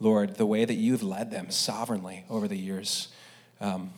Lord, 0.00 0.36
the 0.36 0.46
way 0.46 0.64
that 0.64 0.74
you've 0.74 1.02
led 1.02 1.30
them 1.30 1.50
sovereignly 1.50 2.24
over 2.30 2.48
the 2.48 2.56
years. 2.56 3.08
Um, 3.60 3.90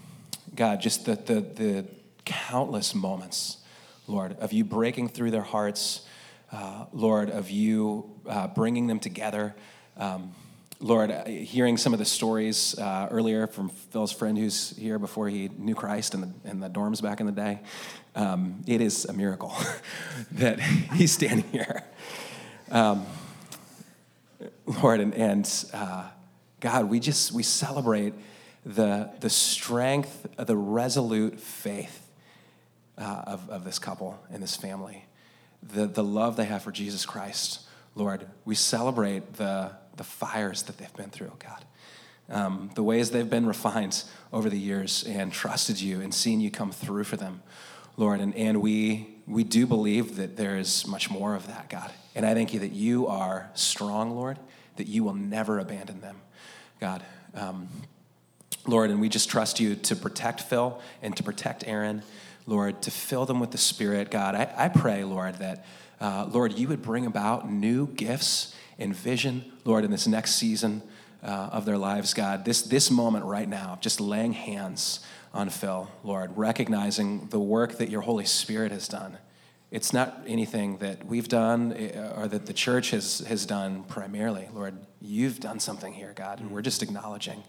God, 0.55 0.81
just 0.81 1.05
the, 1.05 1.15
the, 1.15 1.41
the, 1.41 1.87
countless 2.27 2.95
moments, 2.95 3.57
Lord, 4.07 4.37
of 4.39 4.53
you 4.53 4.63
breaking 4.63 5.09
through 5.09 5.33
their 5.33 5.43
hearts, 5.43 6.07
uh, 6.53 6.85
Lord, 6.93 7.29
of 7.31 7.51
you 7.51 8.11
uh, 8.29 8.47
bringing 8.47 8.87
them 8.87 9.01
together. 9.01 9.57
Um, 9.97 10.35
Lord, 10.83 11.11
uh, 11.11 11.27
hearing 11.27 11.77
some 11.77 11.93
of 11.93 11.99
the 11.99 12.07
stories 12.07 12.79
uh, 12.79 13.07
earlier 13.11 13.47
from 13.47 13.69
Phil's 13.69 14.13
friend 14.13 14.39
who's 14.39 14.71
here 14.79 14.99
before 14.99 15.29
he 15.29 15.51
knew 15.59 15.75
Christ 15.75 16.15
in 16.15 16.23
the, 16.23 16.33
in 16.45 16.61
the 16.61 16.71
dorms 16.71 17.03
back 17.03 17.21
in 17.21 17.27
the 17.27 17.33
day, 17.33 17.61
um, 18.17 18.63
it 18.67 18.81
is 18.81 19.05
a 19.05 19.13
miracle 19.13 19.55
that 20.33 20.59
he's 20.95 21.13
standing 21.13 21.47
here. 21.53 21.85
Um, 22.71 23.05
Lord, 24.65 25.01
and, 25.01 25.13
and 25.15 25.65
uh, 25.75 26.09
God, 26.61 26.87
we 26.87 26.99
just, 26.99 27.33
we 27.33 27.43
celebrate 27.43 28.15
the, 28.65 29.11
the 29.21 29.29
strength, 29.29 30.27
the 30.39 30.57
resolute 30.57 31.39
faith 31.39 32.09
uh, 32.97 33.23
of, 33.27 33.51
of 33.51 33.65
this 33.65 33.79
couple 33.79 34.19
and 34.33 34.43
this 34.43 34.57
family, 34.57 35.05
the, 35.63 35.87
the 35.87 36.05
love 36.05 36.37
they 36.37 36.47
have 36.47 36.63
for 36.63 36.73
Jesus 36.73 37.05
Christ. 37.05 37.61
Lord, 37.95 38.27
we 38.47 38.55
celebrate 38.55 39.35
the, 39.35 39.73
the 39.97 40.05
fires 40.05 40.63
that 40.65 40.79
they've 40.79 40.95
been 40.95 41.11
through, 41.11 41.33
God. 41.39 41.65
Um, 42.31 42.71
the 42.75 42.83
ways 42.83 43.11
they've 43.11 43.29
been 43.29 43.47
refined 43.47 44.05
over 44.33 44.49
the 44.49 44.59
years 44.59 45.05
and 45.05 45.33
trusted 45.33 45.81
you 45.81 46.01
and 46.01 46.15
seen 46.15 46.41
you 46.41 46.51
come 46.51 46.71
through 46.71 47.05
for 47.05 47.17
them, 47.17 47.43
Lord. 47.97 48.21
And, 48.21 48.35
and 48.37 48.63
we, 48.63 49.17
we 49.27 49.43
do 49.43 49.67
believe 49.67 50.17
that 50.17 50.37
there 50.37 50.57
is 50.57 50.87
much 50.87 51.11
more 51.11 51.35
of 51.35 51.49
that, 51.49 51.69
God. 51.69 51.91
And 52.15 52.25
I 52.25 52.35
thank 52.35 52.55
you 52.55 52.61
that 52.61 52.73
you 52.73 53.09
are 53.09 53.51
strong, 53.55 54.13
Lord, 54.13 54.39
that 54.77 54.87
you 54.87 55.03
will 55.03 55.15
never 55.15 55.59
abandon 55.59 56.01
them, 56.01 56.17
God. 56.81 57.03
Um, 57.35 57.69
Lord, 58.67 58.91
and 58.91 59.01
we 59.01 59.09
just 59.09 59.29
trust 59.29 59.59
you 59.59 59.75
to 59.75 59.97
protect 59.97 60.43
Phil 60.43 60.81
and 61.03 61.17
to 61.17 61.23
protect 61.23 61.67
Aaron, 61.67 62.03
Lord, 62.47 62.83
to 62.83 62.91
fill 62.91 63.27
them 63.27 63.41
with 63.41 63.51
the 63.51 63.59
Spirit, 63.59 64.11
God. 64.11 64.35
I, 64.35 64.53
I 64.57 64.69
pray, 64.69 65.03
Lord, 65.03 65.37
that, 65.37 65.65
uh, 66.01 66.29
Lord, 66.31 66.59
you 66.59 66.69
would 66.69 66.83
bring 66.83 67.07
about 67.07 67.51
new 67.51 67.89
gifts 67.89 68.55
and 68.81 68.95
vision, 68.95 69.45
Lord, 69.65 69.85
in 69.85 69.91
this 69.91 70.07
next 70.07 70.37
season 70.37 70.83
uh, 71.23 71.51
of 71.53 71.65
their 71.65 71.79
lives, 71.79 72.15
God. 72.15 72.45
This, 72.45 72.63
this 72.63 72.91
moment 72.91 73.25
right 73.25 73.49
now, 73.49 73.79
just 73.81 74.01
laying 74.01 74.33
hands 74.33 75.01
on 75.33 75.51
Phil, 75.51 75.89
Lord, 76.03 76.37
recognizing 76.37 77.29
the 77.29 77.39
work 77.39 77.79
that 77.79 77.91
your 77.91 78.01
Holy 78.01 78.25
Spirit 78.25 78.73
has 78.73 78.89
done. 78.89 79.19
It's 79.71 79.93
not 79.93 80.23
anything 80.27 80.79
that 80.79 81.07
we've 81.07 81.29
done 81.29 81.73
eh, 81.75 82.13
or 82.17 82.27
that 82.27 82.47
the 82.47 82.53
church 82.53 82.91
has, 82.91 83.21
has 83.21 83.47
done 83.47 83.85
primarily. 83.85 84.49
Lord, 84.53 84.75
you've 85.01 85.39
done 85.39 85.61
something 85.61 85.93
here, 85.93 86.13
God, 86.15 86.41
and 86.41 86.51
we're 86.51 86.63
just 86.63 86.83
acknowledging 86.83 87.45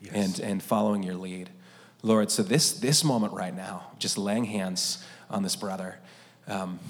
yes. 0.00 0.12
and, 0.12 0.40
and 0.40 0.62
following 0.62 1.04
your 1.04 1.14
lead. 1.14 1.50
Lord, 2.02 2.30
so 2.30 2.42
this, 2.42 2.72
this 2.72 3.04
moment 3.04 3.34
right 3.34 3.54
now, 3.54 3.92
just 3.98 4.18
laying 4.18 4.44
hands 4.44 5.04
on 5.28 5.42
this 5.44 5.54
brother, 5.54 6.00
um, 6.48 6.80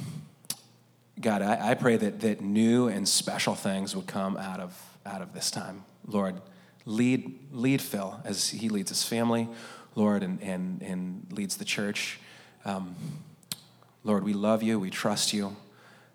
God, 1.20 1.42
I, 1.42 1.70
I 1.70 1.74
pray 1.74 1.96
that, 1.96 2.20
that 2.20 2.40
new 2.40 2.88
and 2.88 3.06
special 3.06 3.54
things 3.54 3.94
would 3.94 4.06
come 4.06 4.36
out 4.36 4.60
of, 4.60 4.98
out 5.04 5.20
of 5.20 5.34
this 5.34 5.50
time. 5.50 5.84
Lord, 6.06 6.40
lead, 6.86 7.38
lead 7.52 7.82
Phil 7.82 8.20
as 8.24 8.48
he 8.48 8.68
leads 8.68 8.90
his 8.90 9.04
family, 9.04 9.48
Lord, 9.94 10.22
and, 10.22 10.40
and, 10.42 10.80
and 10.82 11.26
leads 11.30 11.56
the 11.56 11.64
church. 11.64 12.18
Um, 12.64 12.94
Lord, 14.02 14.24
we 14.24 14.32
love 14.32 14.62
you, 14.62 14.80
we 14.80 14.88
trust 14.88 15.32
you, 15.32 15.54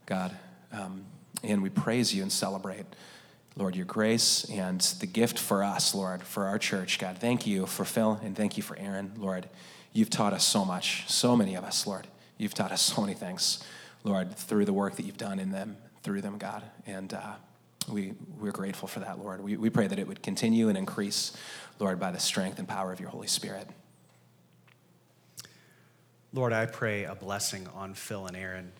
God, 0.05 0.35
um, 0.71 1.05
and 1.43 1.61
we 1.61 1.69
praise 1.69 2.13
you 2.13 2.23
and 2.23 2.31
celebrate, 2.31 2.85
Lord, 3.55 3.75
your 3.75 3.85
grace 3.85 4.45
and 4.49 4.81
the 4.99 5.05
gift 5.05 5.37
for 5.37 5.63
us, 5.63 5.93
Lord, 5.93 6.23
for 6.23 6.45
our 6.45 6.57
church. 6.57 6.97
God, 6.97 7.19
thank 7.19 7.45
you 7.45 7.67
for 7.67 7.85
Phil 7.85 8.19
and 8.23 8.35
thank 8.35 8.57
you 8.57 8.63
for 8.63 8.77
Aaron, 8.79 9.11
Lord. 9.17 9.47
You've 9.93 10.09
taught 10.09 10.33
us 10.33 10.45
so 10.45 10.65
much, 10.65 11.07
so 11.07 11.37
many 11.37 11.55
of 11.55 11.63
us, 11.63 11.85
Lord. 11.85 12.07
You've 12.37 12.53
taught 12.53 12.71
us 12.71 12.81
so 12.81 13.01
many 13.01 13.13
things. 13.13 13.63
Lord, 14.05 14.35
through 14.35 14.65
the 14.65 14.73
work 14.73 14.97
that 14.97 15.03
you've 15.03 15.17
done 15.17 15.39
in 15.39 15.51
them, 15.51 15.77
through 16.03 16.21
them, 16.21 16.37
God. 16.37 16.61
And 16.85 17.11
uh, 17.11 17.33
we, 17.89 18.13
we're 18.39 18.51
grateful 18.51 18.87
for 18.87 18.99
that, 18.99 19.19
Lord. 19.19 19.43
We, 19.43 19.57
we 19.57 19.71
pray 19.71 19.87
that 19.87 19.97
it 19.97 20.07
would 20.07 20.21
continue 20.21 20.69
and 20.69 20.77
increase, 20.77 21.35
Lord, 21.79 21.99
by 21.99 22.11
the 22.11 22.19
strength 22.19 22.59
and 22.59 22.67
power 22.67 22.93
of 22.93 22.99
your 22.99 23.09
Holy 23.09 23.27
Spirit. 23.27 23.67
Lord, 26.33 26.53
I 26.53 26.67
pray 26.67 27.05
a 27.05 27.15
blessing 27.15 27.67
on 27.73 27.95
Phil 27.95 28.27
and 28.27 28.37
Aaron. 28.37 28.71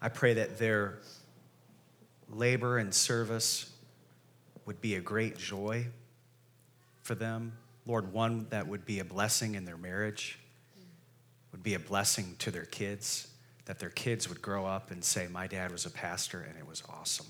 I 0.00 0.08
pray 0.08 0.32
that 0.34 0.58
their 0.58 0.98
labor 2.30 2.78
and 2.78 2.94
service 2.94 3.70
would 4.64 4.80
be 4.80 4.94
a 4.94 5.00
great 5.00 5.36
joy 5.36 5.88
for 7.02 7.14
them. 7.14 7.52
Lord, 7.84 8.14
one 8.14 8.46
that 8.48 8.66
would 8.66 8.86
be 8.86 9.00
a 9.00 9.04
blessing 9.04 9.56
in 9.56 9.66
their 9.66 9.76
marriage, 9.76 10.38
would 11.50 11.62
be 11.62 11.74
a 11.74 11.78
blessing 11.78 12.36
to 12.38 12.50
their 12.50 12.64
kids 12.64 13.28
that 13.64 13.78
their 13.78 13.90
kids 13.90 14.28
would 14.28 14.42
grow 14.42 14.66
up 14.66 14.90
and 14.90 15.04
say, 15.04 15.28
My 15.28 15.46
dad 15.46 15.70
was 15.70 15.86
a 15.86 15.90
pastor 15.90 16.40
and 16.48 16.58
it 16.58 16.66
was 16.66 16.82
awesome. 16.88 17.26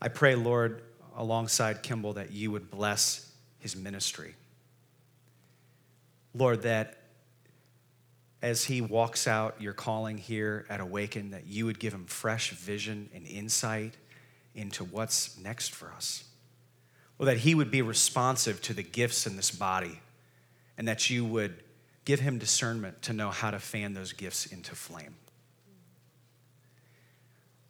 I 0.00 0.08
pray, 0.08 0.34
Lord, 0.34 0.82
alongside 1.16 1.82
Kimball, 1.82 2.14
that 2.14 2.32
you 2.32 2.50
would 2.50 2.70
bless 2.70 3.32
his 3.58 3.74
ministry. 3.74 4.34
Lord, 6.34 6.62
that 6.62 6.98
as 8.42 8.64
he 8.64 8.82
walks 8.82 9.26
out 9.26 9.58
your 9.58 9.72
calling 9.72 10.18
here 10.18 10.66
at 10.68 10.78
Awaken, 10.78 11.30
that 11.30 11.46
you 11.46 11.64
would 11.64 11.78
give 11.78 11.94
him 11.94 12.04
fresh 12.04 12.50
vision 12.50 13.08
and 13.14 13.26
insight 13.26 13.96
into 14.54 14.84
what's 14.84 15.38
next 15.38 15.72
for 15.72 15.90
us. 15.92 16.24
Or 17.18 17.24
that 17.24 17.38
he 17.38 17.54
would 17.54 17.70
be 17.70 17.80
responsive 17.80 18.60
to 18.62 18.74
the 18.74 18.82
gifts 18.82 19.26
in 19.26 19.36
this 19.36 19.50
body, 19.50 20.00
and 20.76 20.86
that 20.86 21.08
you 21.08 21.24
would 21.24 21.63
Give 22.04 22.20
him 22.20 22.38
discernment 22.38 23.02
to 23.02 23.12
know 23.12 23.30
how 23.30 23.50
to 23.50 23.58
fan 23.58 23.94
those 23.94 24.12
gifts 24.12 24.46
into 24.46 24.74
flame. 24.74 25.14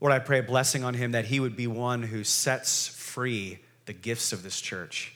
Lord, 0.00 0.12
I 0.12 0.18
pray 0.18 0.40
a 0.40 0.42
blessing 0.42 0.84
on 0.84 0.94
him 0.94 1.12
that 1.12 1.26
he 1.26 1.40
would 1.40 1.56
be 1.56 1.66
one 1.66 2.02
who 2.02 2.24
sets 2.24 2.88
free 2.88 3.60
the 3.86 3.92
gifts 3.92 4.32
of 4.32 4.42
this 4.42 4.60
church 4.60 5.14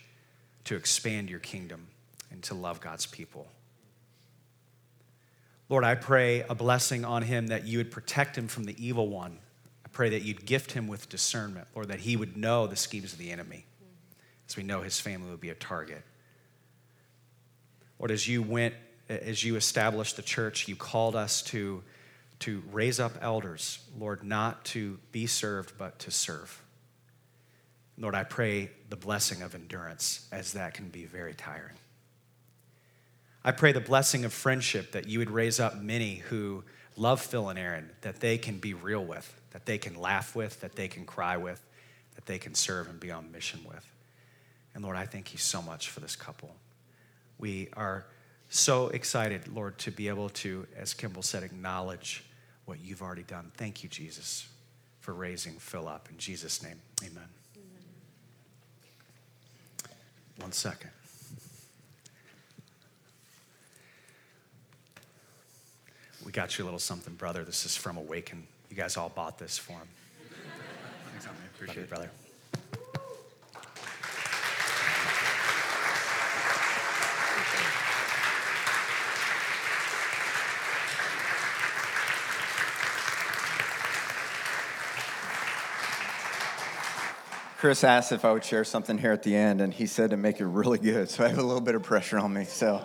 to 0.64 0.76
expand 0.76 1.28
your 1.30 1.40
kingdom 1.40 1.88
and 2.30 2.42
to 2.44 2.54
love 2.54 2.80
God's 2.80 3.06
people. 3.06 3.46
Lord, 5.68 5.84
I 5.84 5.94
pray 5.94 6.42
a 6.48 6.54
blessing 6.54 7.04
on 7.04 7.22
him 7.22 7.48
that 7.48 7.66
you 7.66 7.78
would 7.78 7.90
protect 7.90 8.38
him 8.38 8.48
from 8.48 8.64
the 8.64 8.74
evil 8.82 9.08
one. 9.08 9.38
I 9.84 9.88
pray 9.88 10.10
that 10.10 10.22
you'd 10.22 10.46
gift 10.46 10.72
him 10.72 10.86
with 10.86 11.08
discernment, 11.08 11.66
Lord, 11.74 11.88
that 11.88 12.00
he 12.00 12.16
would 12.16 12.36
know 12.36 12.66
the 12.66 12.76
schemes 12.76 13.12
of 13.12 13.18
the 13.18 13.30
enemy, 13.30 13.66
as 14.48 14.56
we 14.56 14.62
know 14.62 14.82
his 14.82 15.00
family 15.00 15.30
would 15.30 15.40
be 15.40 15.50
a 15.50 15.54
target. 15.54 16.02
Lord, 17.98 18.10
as 18.10 18.26
you 18.28 18.42
went, 18.42 18.74
as 19.08 19.42
you 19.42 19.56
established 19.56 20.16
the 20.16 20.22
church, 20.22 20.68
you 20.68 20.76
called 20.76 21.16
us 21.16 21.42
to, 21.42 21.82
to 22.40 22.62
raise 22.70 23.00
up 23.00 23.12
elders, 23.20 23.78
Lord, 23.98 24.22
not 24.22 24.64
to 24.66 24.98
be 25.12 25.26
served, 25.26 25.72
but 25.78 25.98
to 26.00 26.10
serve. 26.10 26.62
Lord, 27.96 28.14
I 28.14 28.24
pray 28.24 28.70
the 28.90 28.96
blessing 28.96 29.42
of 29.42 29.54
endurance, 29.54 30.28
as 30.30 30.52
that 30.52 30.74
can 30.74 30.88
be 30.88 31.04
very 31.04 31.34
tiring. 31.34 31.74
I 33.44 33.52
pray 33.52 33.72
the 33.72 33.80
blessing 33.80 34.24
of 34.24 34.32
friendship 34.32 34.92
that 34.92 35.08
you 35.08 35.18
would 35.18 35.30
raise 35.30 35.58
up 35.58 35.80
many 35.80 36.16
who 36.16 36.64
love 36.96 37.20
Phil 37.20 37.48
and 37.48 37.58
Aaron, 37.58 37.90
that 38.02 38.20
they 38.20 38.36
can 38.36 38.58
be 38.58 38.74
real 38.74 39.04
with, 39.04 39.40
that 39.52 39.64
they 39.66 39.78
can 39.78 39.94
laugh 39.94 40.36
with, 40.36 40.60
that 40.60 40.76
they 40.76 40.88
can 40.88 41.06
cry 41.06 41.36
with, 41.36 41.60
that 42.14 42.26
they 42.26 42.38
can 42.38 42.54
serve 42.54 42.88
and 42.88 43.00
be 43.00 43.10
on 43.10 43.32
mission 43.32 43.60
with. 43.66 43.86
And 44.74 44.84
Lord, 44.84 44.96
I 44.96 45.06
thank 45.06 45.32
you 45.32 45.38
so 45.38 45.62
much 45.62 45.88
for 45.90 46.00
this 46.00 46.14
couple. 46.14 46.54
We 47.38 47.68
are 47.76 48.06
so 48.48 48.88
excited, 48.88 49.48
Lord, 49.48 49.78
to 49.78 49.90
be 49.90 50.08
able 50.08 50.30
to, 50.30 50.66
as 50.76 50.94
Kimball 50.94 51.22
said, 51.22 51.42
acknowledge 51.42 52.24
what 52.64 52.80
you've 52.80 53.02
already 53.02 53.22
done. 53.22 53.50
Thank 53.56 53.82
you, 53.82 53.88
Jesus, 53.88 54.46
for 55.00 55.12
raising 55.12 55.54
Phil 55.54 55.88
up. 55.88 56.08
In 56.10 56.18
Jesus' 56.18 56.62
name, 56.62 56.80
amen. 57.02 57.28
One 60.40 60.52
second. 60.52 60.90
We 66.24 66.32
got 66.32 66.58
you 66.58 66.64
a 66.64 66.66
little 66.66 66.78
something, 66.78 67.14
brother. 67.14 67.44
This 67.44 67.64
is 67.64 67.76
from 67.76 67.96
Awaken. 67.96 68.46
You 68.70 68.76
guys 68.76 68.96
all 68.96 69.08
bought 69.08 69.38
this 69.38 69.56
for 69.56 69.72
him. 69.72 69.88
Thanks, 71.10 71.24
Tommy. 71.24 71.38
Appreciate 71.54 71.68
Love 71.68 71.76
you, 71.76 71.82
it. 71.82 71.88
brother. 71.88 72.10
Chris 87.58 87.82
asked 87.82 88.12
if 88.12 88.24
I 88.24 88.30
would 88.30 88.44
share 88.44 88.62
something 88.62 88.98
here 88.98 89.10
at 89.10 89.24
the 89.24 89.34
end, 89.34 89.60
and 89.60 89.74
he 89.74 89.86
said 89.86 90.10
to 90.10 90.16
make 90.16 90.38
it 90.38 90.46
really 90.46 90.78
good. 90.78 91.10
So 91.10 91.24
I 91.24 91.28
have 91.28 91.38
a 91.38 91.42
little 91.42 91.60
bit 91.60 91.74
of 91.74 91.82
pressure 91.82 92.16
on 92.16 92.32
me. 92.32 92.44
So, 92.44 92.80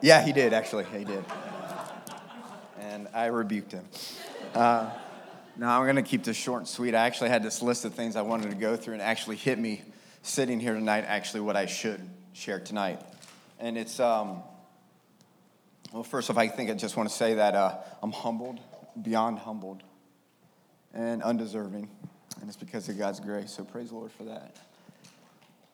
yeah, 0.00 0.20
he 0.20 0.32
did 0.32 0.52
actually. 0.52 0.84
He 0.86 1.04
did, 1.04 1.24
and 2.80 3.06
I 3.14 3.26
rebuked 3.26 3.70
him. 3.70 3.84
Uh, 4.52 4.90
now 5.56 5.78
I'm 5.78 5.84
going 5.84 5.94
to 5.94 6.02
keep 6.02 6.24
this 6.24 6.36
short 6.36 6.62
and 6.62 6.68
sweet. 6.68 6.92
I 6.96 7.06
actually 7.06 7.28
had 7.28 7.44
this 7.44 7.62
list 7.62 7.84
of 7.84 7.94
things 7.94 8.16
I 8.16 8.22
wanted 8.22 8.50
to 8.50 8.56
go 8.56 8.74
through, 8.74 8.94
and 8.94 9.02
actually 9.02 9.36
hit 9.36 9.60
me 9.60 9.82
sitting 10.22 10.58
here 10.58 10.74
tonight. 10.74 11.04
Actually, 11.06 11.42
what 11.42 11.54
I 11.54 11.66
should 11.66 12.00
share 12.32 12.58
tonight, 12.58 13.00
and 13.60 13.78
it's 13.78 14.00
um, 14.00 14.42
well, 15.92 16.02
first 16.02 16.30
off, 16.30 16.36
I 16.36 16.48
think 16.48 16.68
I 16.68 16.74
just 16.74 16.96
want 16.96 17.10
to 17.10 17.14
say 17.14 17.34
that 17.34 17.54
uh, 17.54 17.76
I'm 18.02 18.10
humbled, 18.10 18.58
beyond 19.00 19.38
humbled, 19.38 19.84
and 20.92 21.22
undeserving 21.22 21.88
and 22.40 22.48
it's 22.48 22.56
because 22.56 22.88
of 22.88 22.98
God's 22.98 23.20
grace. 23.20 23.52
So 23.52 23.64
praise 23.64 23.90
the 23.90 23.96
Lord 23.96 24.12
for 24.12 24.24
that. 24.24 24.56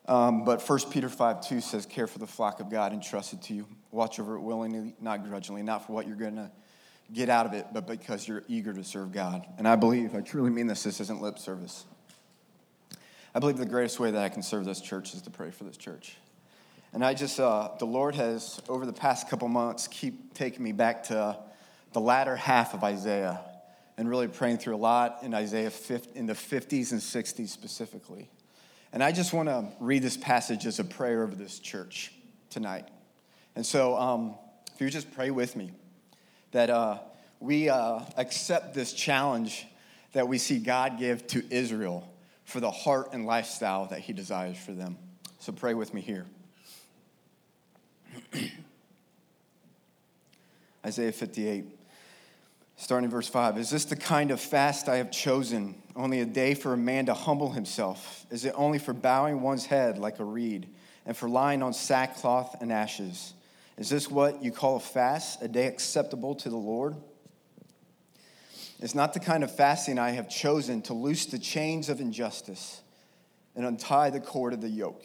Um, 0.06 0.44
but 0.44 0.62
1 0.62 0.78
Peter 0.90 1.08
5 1.08 1.46
2 1.48 1.60
says, 1.60 1.86
Care 1.86 2.06
for 2.06 2.18
the 2.18 2.26
flock 2.26 2.60
of 2.60 2.70
God 2.70 2.92
entrusted 2.92 3.42
to 3.42 3.54
you. 3.54 3.66
Watch 3.90 4.20
over 4.20 4.36
it 4.36 4.40
willingly, 4.40 4.94
not 5.00 5.24
grudgingly, 5.24 5.62
not 5.62 5.86
for 5.86 5.92
what 5.92 6.06
you're 6.06 6.16
going 6.16 6.36
to 6.36 6.50
get 7.12 7.28
out 7.28 7.46
of 7.46 7.52
it, 7.52 7.66
but 7.72 7.86
because 7.86 8.26
you're 8.26 8.44
eager 8.48 8.72
to 8.72 8.84
serve 8.84 9.12
God. 9.12 9.46
And 9.58 9.66
I 9.66 9.76
believe, 9.76 10.14
I 10.14 10.20
truly 10.20 10.50
mean 10.50 10.66
this, 10.66 10.82
this 10.82 11.00
isn't 11.00 11.22
lip 11.22 11.38
service. 11.38 11.84
I 13.34 13.38
believe 13.40 13.56
the 13.56 13.66
greatest 13.66 13.98
way 13.98 14.10
that 14.10 14.22
I 14.22 14.28
can 14.28 14.42
serve 14.42 14.64
this 14.64 14.80
church 14.80 15.14
is 15.14 15.22
to 15.22 15.30
pray 15.30 15.50
for 15.50 15.64
this 15.64 15.76
church. 15.76 16.16
And 16.92 17.04
I 17.04 17.14
just, 17.14 17.40
uh, 17.40 17.70
the 17.78 17.86
Lord 17.86 18.14
has, 18.14 18.60
over 18.68 18.86
the 18.86 18.92
past 18.92 19.28
couple 19.28 19.48
months, 19.48 19.88
keep 19.88 20.34
taking 20.34 20.62
me 20.62 20.72
back 20.72 21.04
to 21.04 21.38
the 21.92 22.00
latter 22.00 22.36
half 22.36 22.74
of 22.74 22.84
Isaiah 22.84 23.40
and 23.96 24.08
really 24.08 24.28
praying 24.28 24.58
through 24.58 24.74
a 24.74 24.78
lot 24.78 25.18
in 25.22 25.34
Isaiah 25.34 25.70
50, 25.70 26.18
in 26.18 26.26
the 26.26 26.32
50s 26.32 26.92
and 26.92 27.00
60s 27.00 27.48
specifically. 27.48 28.28
And 28.92 29.02
I 29.02 29.12
just 29.12 29.32
want 29.32 29.48
to 29.48 29.66
read 29.80 30.02
this 30.02 30.16
passage 30.16 30.66
as 30.66 30.78
a 30.78 30.84
prayer 30.84 31.22
over 31.22 31.34
this 31.34 31.58
church 31.58 32.12
tonight. 32.50 32.86
And 33.56 33.64
so, 33.64 33.96
um, 33.96 34.36
if 34.72 34.80
you 34.80 34.90
just 34.90 35.12
pray 35.14 35.30
with 35.30 35.56
me, 35.56 35.72
that 36.50 36.70
uh, 36.70 36.98
we 37.40 37.68
uh, 37.68 38.00
accept 38.16 38.74
this 38.74 38.92
challenge 38.92 39.66
that 40.12 40.28
we 40.28 40.38
see 40.38 40.58
God 40.58 40.98
give 40.98 41.26
to 41.28 41.44
Israel 41.50 42.08
for 42.44 42.60
the 42.60 42.70
heart 42.70 43.12
and 43.12 43.26
lifestyle 43.26 43.86
that 43.86 44.00
He 44.00 44.12
desires 44.12 44.56
for 44.56 44.72
them. 44.72 44.96
So, 45.40 45.52
pray 45.52 45.74
with 45.74 45.92
me 45.94 46.00
here. 46.00 46.26
Isaiah 50.86 51.12
58. 51.12 51.64
Starting 52.76 53.04
in 53.04 53.10
verse 53.10 53.28
5 53.28 53.58
Is 53.58 53.70
this 53.70 53.84
the 53.84 53.96
kind 53.96 54.30
of 54.30 54.40
fast 54.40 54.88
I 54.88 54.96
have 54.96 55.10
chosen? 55.10 55.76
Only 55.96 56.20
a 56.20 56.26
day 56.26 56.54
for 56.54 56.72
a 56.72 56.76
man 56.76 57.06
to 57.06 57.14
humble 57.14 57.52
himself? 57.52 58.26
Is 58.30 58.44
it 58.44 58.52
only 58.56 58.78
for 58.78 58.92
bowing 58.92 59.42
one's 59.42 59.66
head 59.66 59.96
like 59.96 60.18
a 60.18 60.24
reed 60.24 60.68
and 61.06 61.16
for 61.16 61.28
lying 61.28 61.62
on 61.62 61.72
sackcloth 61.72 62.60
and 62.60 62.72
ashes? 62.72 63.34
Is 63.78 63.88
this 63.88 64.10
what 64.10 64.42
you 64.42 64.50
call 64.50 64.76
a 64.76 64.80
fast, 64.80 65.40
a 65.42 65.48
day 65.48 65.66
acceptable 65.66 66.34
to 66.36 66.48
the 66.48 66.56
Lord? 66.56 66.96
It's 68.80 68.94
not 68.94 69.14
the 69.14 69.20
kind 69.20 69.44
of 69.44 69.54
fasting 69.54 69.98
I 69.98 70.10
have 70.10 70.28
chosen 70.28 70.82
to 70.82 70.94
loose 70.94 71.26
the 71.26 71.38
chains 71.38 71.88
of 71.88 72.00
injustice 72.00 72.80
and 73.54 73.64
untie 73.64 74.10
the 74.10 74.20
cord 74.20 74.52
of 74.52 74.60
the 74.60 74.68
yoke. 74.68 75.04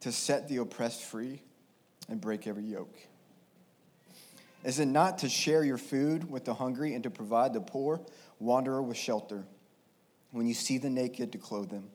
To 0.00 0.12
set 0.12 0.48
the 0.48 0.58
oppressed 0.58 1.02
free 1.02 1.42
and 2.08 2.20
break 2.20 2.46
every 2.46 2.64
yoke? 2.64 2.96
Is 4.64 4.78
it 4.78 4.86
not 4.86 5.18
to 5.18 5.28
share 5.28 5.64
your 5.64 5.78
food 5.78 6.30
with 6.30 6.44
the 6.44 6.54
hungry 6.54 6.94
and 6.94 7.04
to 7.04 7.10
provide 7.10 7.54
the 7.54 7.60
poor 7.60 8.00
wanderer 8.38 8.82
with 8.82 8.96
shelter? 8.96 9.44
When 10.32 10.46
you 10.46 10.54
see 10.54 10.78
the 10.78 10.90
naked, 10.90 11.32
to 11.32 11.38
clothe 11.38 11.70
them, 11.70 11.90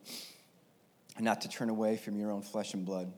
and 1.16 1.24
not 1.24 1.42
to 1.42 1.48
turn 1.48 1.70
away 1.70 1.96
from 1.96 2.18
your 2.18 2.32
own 2.32 2.42
flesh 2.42 2.74
and 2.74 2.84
blood. 2.84 3.12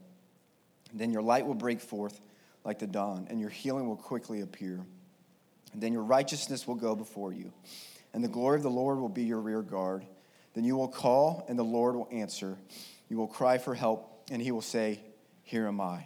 Then 0.92 1.10
your 1.10 1.22
light 1.22 1.46
will 1.46 1.54
break 1.54 1.80
forth 1.80 2.20
like 2.64 2.78
the 2.78 2.86
dawn, 2.86 3.26
and 3.30 3.40
your 3.40 3.50
healing 3.50 3.88
will 3.88 3.96
quickly 3.96 4.42
appear. 4.42 4.80
And 5.72 5.82
then 5.82 5.92
your 5.92 6.02
righteousness 6.02 6.66
will 6.66 6.76
go 6.76 6.94
before 6.94 7.32
you, 7.32 7.52
and 8.14 8.22
the 8.22 8.28
glory 8.28 8.56
of 8.56 8.62
the 8.62 8.70
Lord 8.70 8.98
will 8.98 9.08
be 9.08 9.24
your 9.24 9.40
rear 9.40 9.62
guard. 9.62 10.04
Then 10.54 10.64
you 10.64 10.76
will 10.76 10.88
call, 10.88 11.44
and 11.48 11.58
the 11.58 11.64
Lord 11.64 11.96
will 11.96 12.08
answer. 12.12 12.56
You 13.08 13.16
will 13.16 13.26
cry 13.26 13.58
for 13.58 13.74
help 13.74 14.17
and 14.30 14.40
he 14.42 14.50
will 14.50 14.62
say, 14.62 15.00
Here 15.42 15.66
am 15.66 15.80
I. 15.80 16.04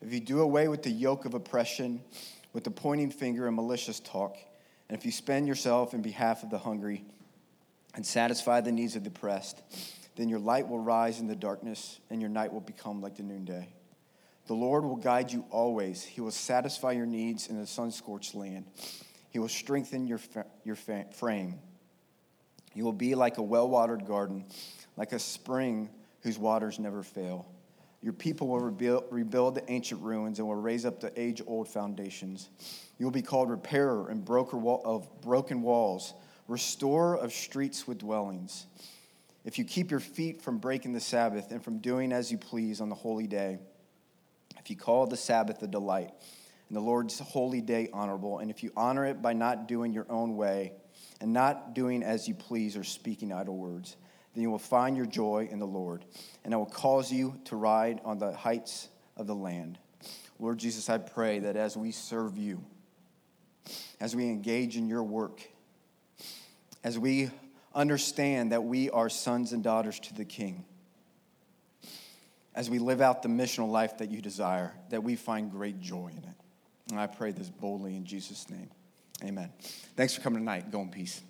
If 0.00 0.12
you 0.12 0.20
do 0.20 0.40
away 0.40 0.68
with 0.68 0.82
the 0.82 0.90
yoke 0.90 1.24
of 1.24 1.34
oppression, 1.34 2.02
with 2.52 2.64
the 2.64 2.70
pointing 2.70 3.10
finger 3.10 3.46
and 3.46 3.56
malicious 3.56 4.00
talk, 4.00 4.36
and 4.88 4.98
if 4.98 5.06
you 5.06 5.12
spend 5.12 5.46
yourself 5.46 5.94
in 5.94 6.02
behalf 6.02 6.42
of 6.42 6.50
the 6.50 6.58
hungry 6.58 7.04
and 7.94 8.04
satisfy 8.04 8.60
the 8.60 8.72
needs 8.72 8.96
of 8.96 9.04
the 9.04 9.08
oppressed, 9.08 9.62
then 10.16 10.28
your 10.28 10.38
light 10.38 10.68
will 10.68 10.78
rise 10.78 11.20
in 11.20 11.26
the 11.26 11.36
darkness 11.36 11.98
and 12.10 12.20
your 12.20 12.30
night 12.30 12.52
will 12.52 12.60
become 12.60 13.00
like 13.00 13.16
the 13.16 13.22
noonday. 13.22 13.68
The 14.46 14.54
Lord 14.54 14.84
will 14.84 14.96
guide 14.96 15.30
you 15.30 15.44
always. 15.50 16.02
He 16.02 16.20
will 16.20 16.32
satisfy 16.32 16.92
your 16.92 17.06
needs 17.06 17.48
in 17.48 17.58
the 17.58 17.66
sun 17.66 17.90
scorched 17.92 18.34
land. 18.34 18.66
He 19.30 19.38
will 19.38 19.48
strengthen 19.48 20.06
your, 20.06 20.20
your 20.64 20.76
frame. 20.76 21.54
You 22.74 22.84
will 22.84 22.92
be 22.92 23.14
like 23.14 23.38
a 23.38 23.42
well 23.42 23.68
watered 23.68 24.04
garden, 24.04 24.44
like 24.96 25.12
a 25.12 25.18
spring 25.18 25.88
whose 26.22 26.38
waters 26.38 26.78
never 26.78 27.02
fail. 27.02 27.46
Your 28.02 28.12
people 28.12 28.48
will 28.48 28.58
rebuild, 28.58 29.54
the 29.54 29.70
ancient 29.70 30.02
ruins 30.02 30.40
and 30.40 30.48
will 30.48 30.56
raise 30.56 30.84
up 30.84 31.00
the 31.00 31.12
age 31.20 31.40
old 31.46 31.68
foundations. 31.68 32.48
You 32.98 33.06
will 33.06 33.12
be 33.12 33.22
called 33.22 33.48
repairer 33.48 34.08
and 34.08 34.24
broker 34.24 34.60
of 34.84 35.08
broken 35.20 35.62
walls, 35.62 36.14
restorer 36.48 37.16
of 37.16 37.32
streets 37.32 37.86
with 37.86 37.98
dwellings. 37.98 38.66
If 39.44 39.58
you 39.58 39.64
keep 39.64 39.90
your 39.90 40.00
feet 40.00 40.42
from 40.42 40.58
breaking 40.58 40.92
the 40.92 41.00
Sabbath 41.00 41.50
and 41.50 41.62
from 41.62 41.78
doing 41.78 42.12
as 42.12 42.30
you 42.30 42.38
please 42.38 42.80
on 42.80 42.88
the 42.88 42.94
holy 42.94 43.26
day, 43.26 43.58
if 44.58 44.70
you 44.70 44.76
call 44.76 45.06
the 45.06 45.16
Sabbath 45.16 45.62
a 45.62 45.68
delight 45.68 46.10
and 46.68 46.76
the 46.76 46.80
Lord's 46.80 47.18
holy 47.18 47.60
day 47.60 47.88
honorable, 47.92 48.38
and 48.38 48.50
if 48.50 48.62
you 48.62 48.72
honor 48.76 49.04
it 49.04 49.22
by 49.22 49.32
not 49.32 49.68
doing 49.68 49.92
your 49.92 50.06
own 50.08 50.36
way 50.36 50.72
and 51.20 51.32
not 51.32 51.74
doing 51.74 52.02
as 52.02 52.26
you 52.26 52.34
please 52.34 52.76
or 52.76 52.84
speaking 52.84 53.32
idle 53.32 53.56
words, 53.56 53.96
then 54.34 54.42
you 54.42 54.50
will 54.50 54.58
find 54.58 54.96
your 54.96 55.06
joy 55.06 55.48
in 55.50 55.58
the 55.58 55.66
Lord. 55.66 56.04
And 56.44 56.54
I 56.54 56.56
will 56.56 56.66
cause 56.66 57.12
you 57.12 57.38
to 57.44 57.56
ride 57.56 58.00
on 58.04 58.18
the 58.18 58.32
heights 58.32 58.88
of 59.16 59.26
the 59.26 59.34
land. 59.34 59.78
Lord 60.38 60.58
Jesus, 60.58 60.88
I 60.88 60.98
pray 60.98 61.40
that 61.40 61.56
as 61.56 61.76
we 61.76 61.92
serve 61.92 62.36
you, 62.36 62.62
as 64.00 64.16
we 64.16 64.24
engage 64.24 64.76
in 64.76 64.88
your 64.88 65.04
work, 65.04 65.40
as 66.82 66.98
we 66.98 67.30
understand 67.74 68.52
that 68.52 68.64
we 68.64 68.90
are 68.90 69.08
sons 69.08 69.52
and 69.52 69.62
daughters 69.62 70.00
to 70.00 70.14
the 70.14 70.24
King, 70.24 70.64
as 72.54 72.68
we 72.68 72.78
live 72.78 73.00
out 73.00 73.22
the 73.22 73.28
missional 73.28 73.70
life 73.70 73.98
that 73.98 74.10
you 74.10 74.20
desire, 74.20 74.72
that 74.90 75.02
we 75.02 75.16
find 75.16 75.50
great 75.50 75.80
joy 75.80 76.08
in 76.08 76.18
it. 76.18 76.36
And 76.90 77.00
I 77.00 77.06
pray 77.06 77.32
this 77.32 77.48
boldly 77.48 77.96
in 77.96 78.04
Jesus' 78.04 78.50
name. 78.50 78.68
Amen. 79.24 79.50
Thanks 79.96 80.14
for 80.14 80.20
coming 80.20 80.40
tonight. 80.40 80.70
Go 80.70 80.80
in 80.80 80.90
peace. 80.90 81.22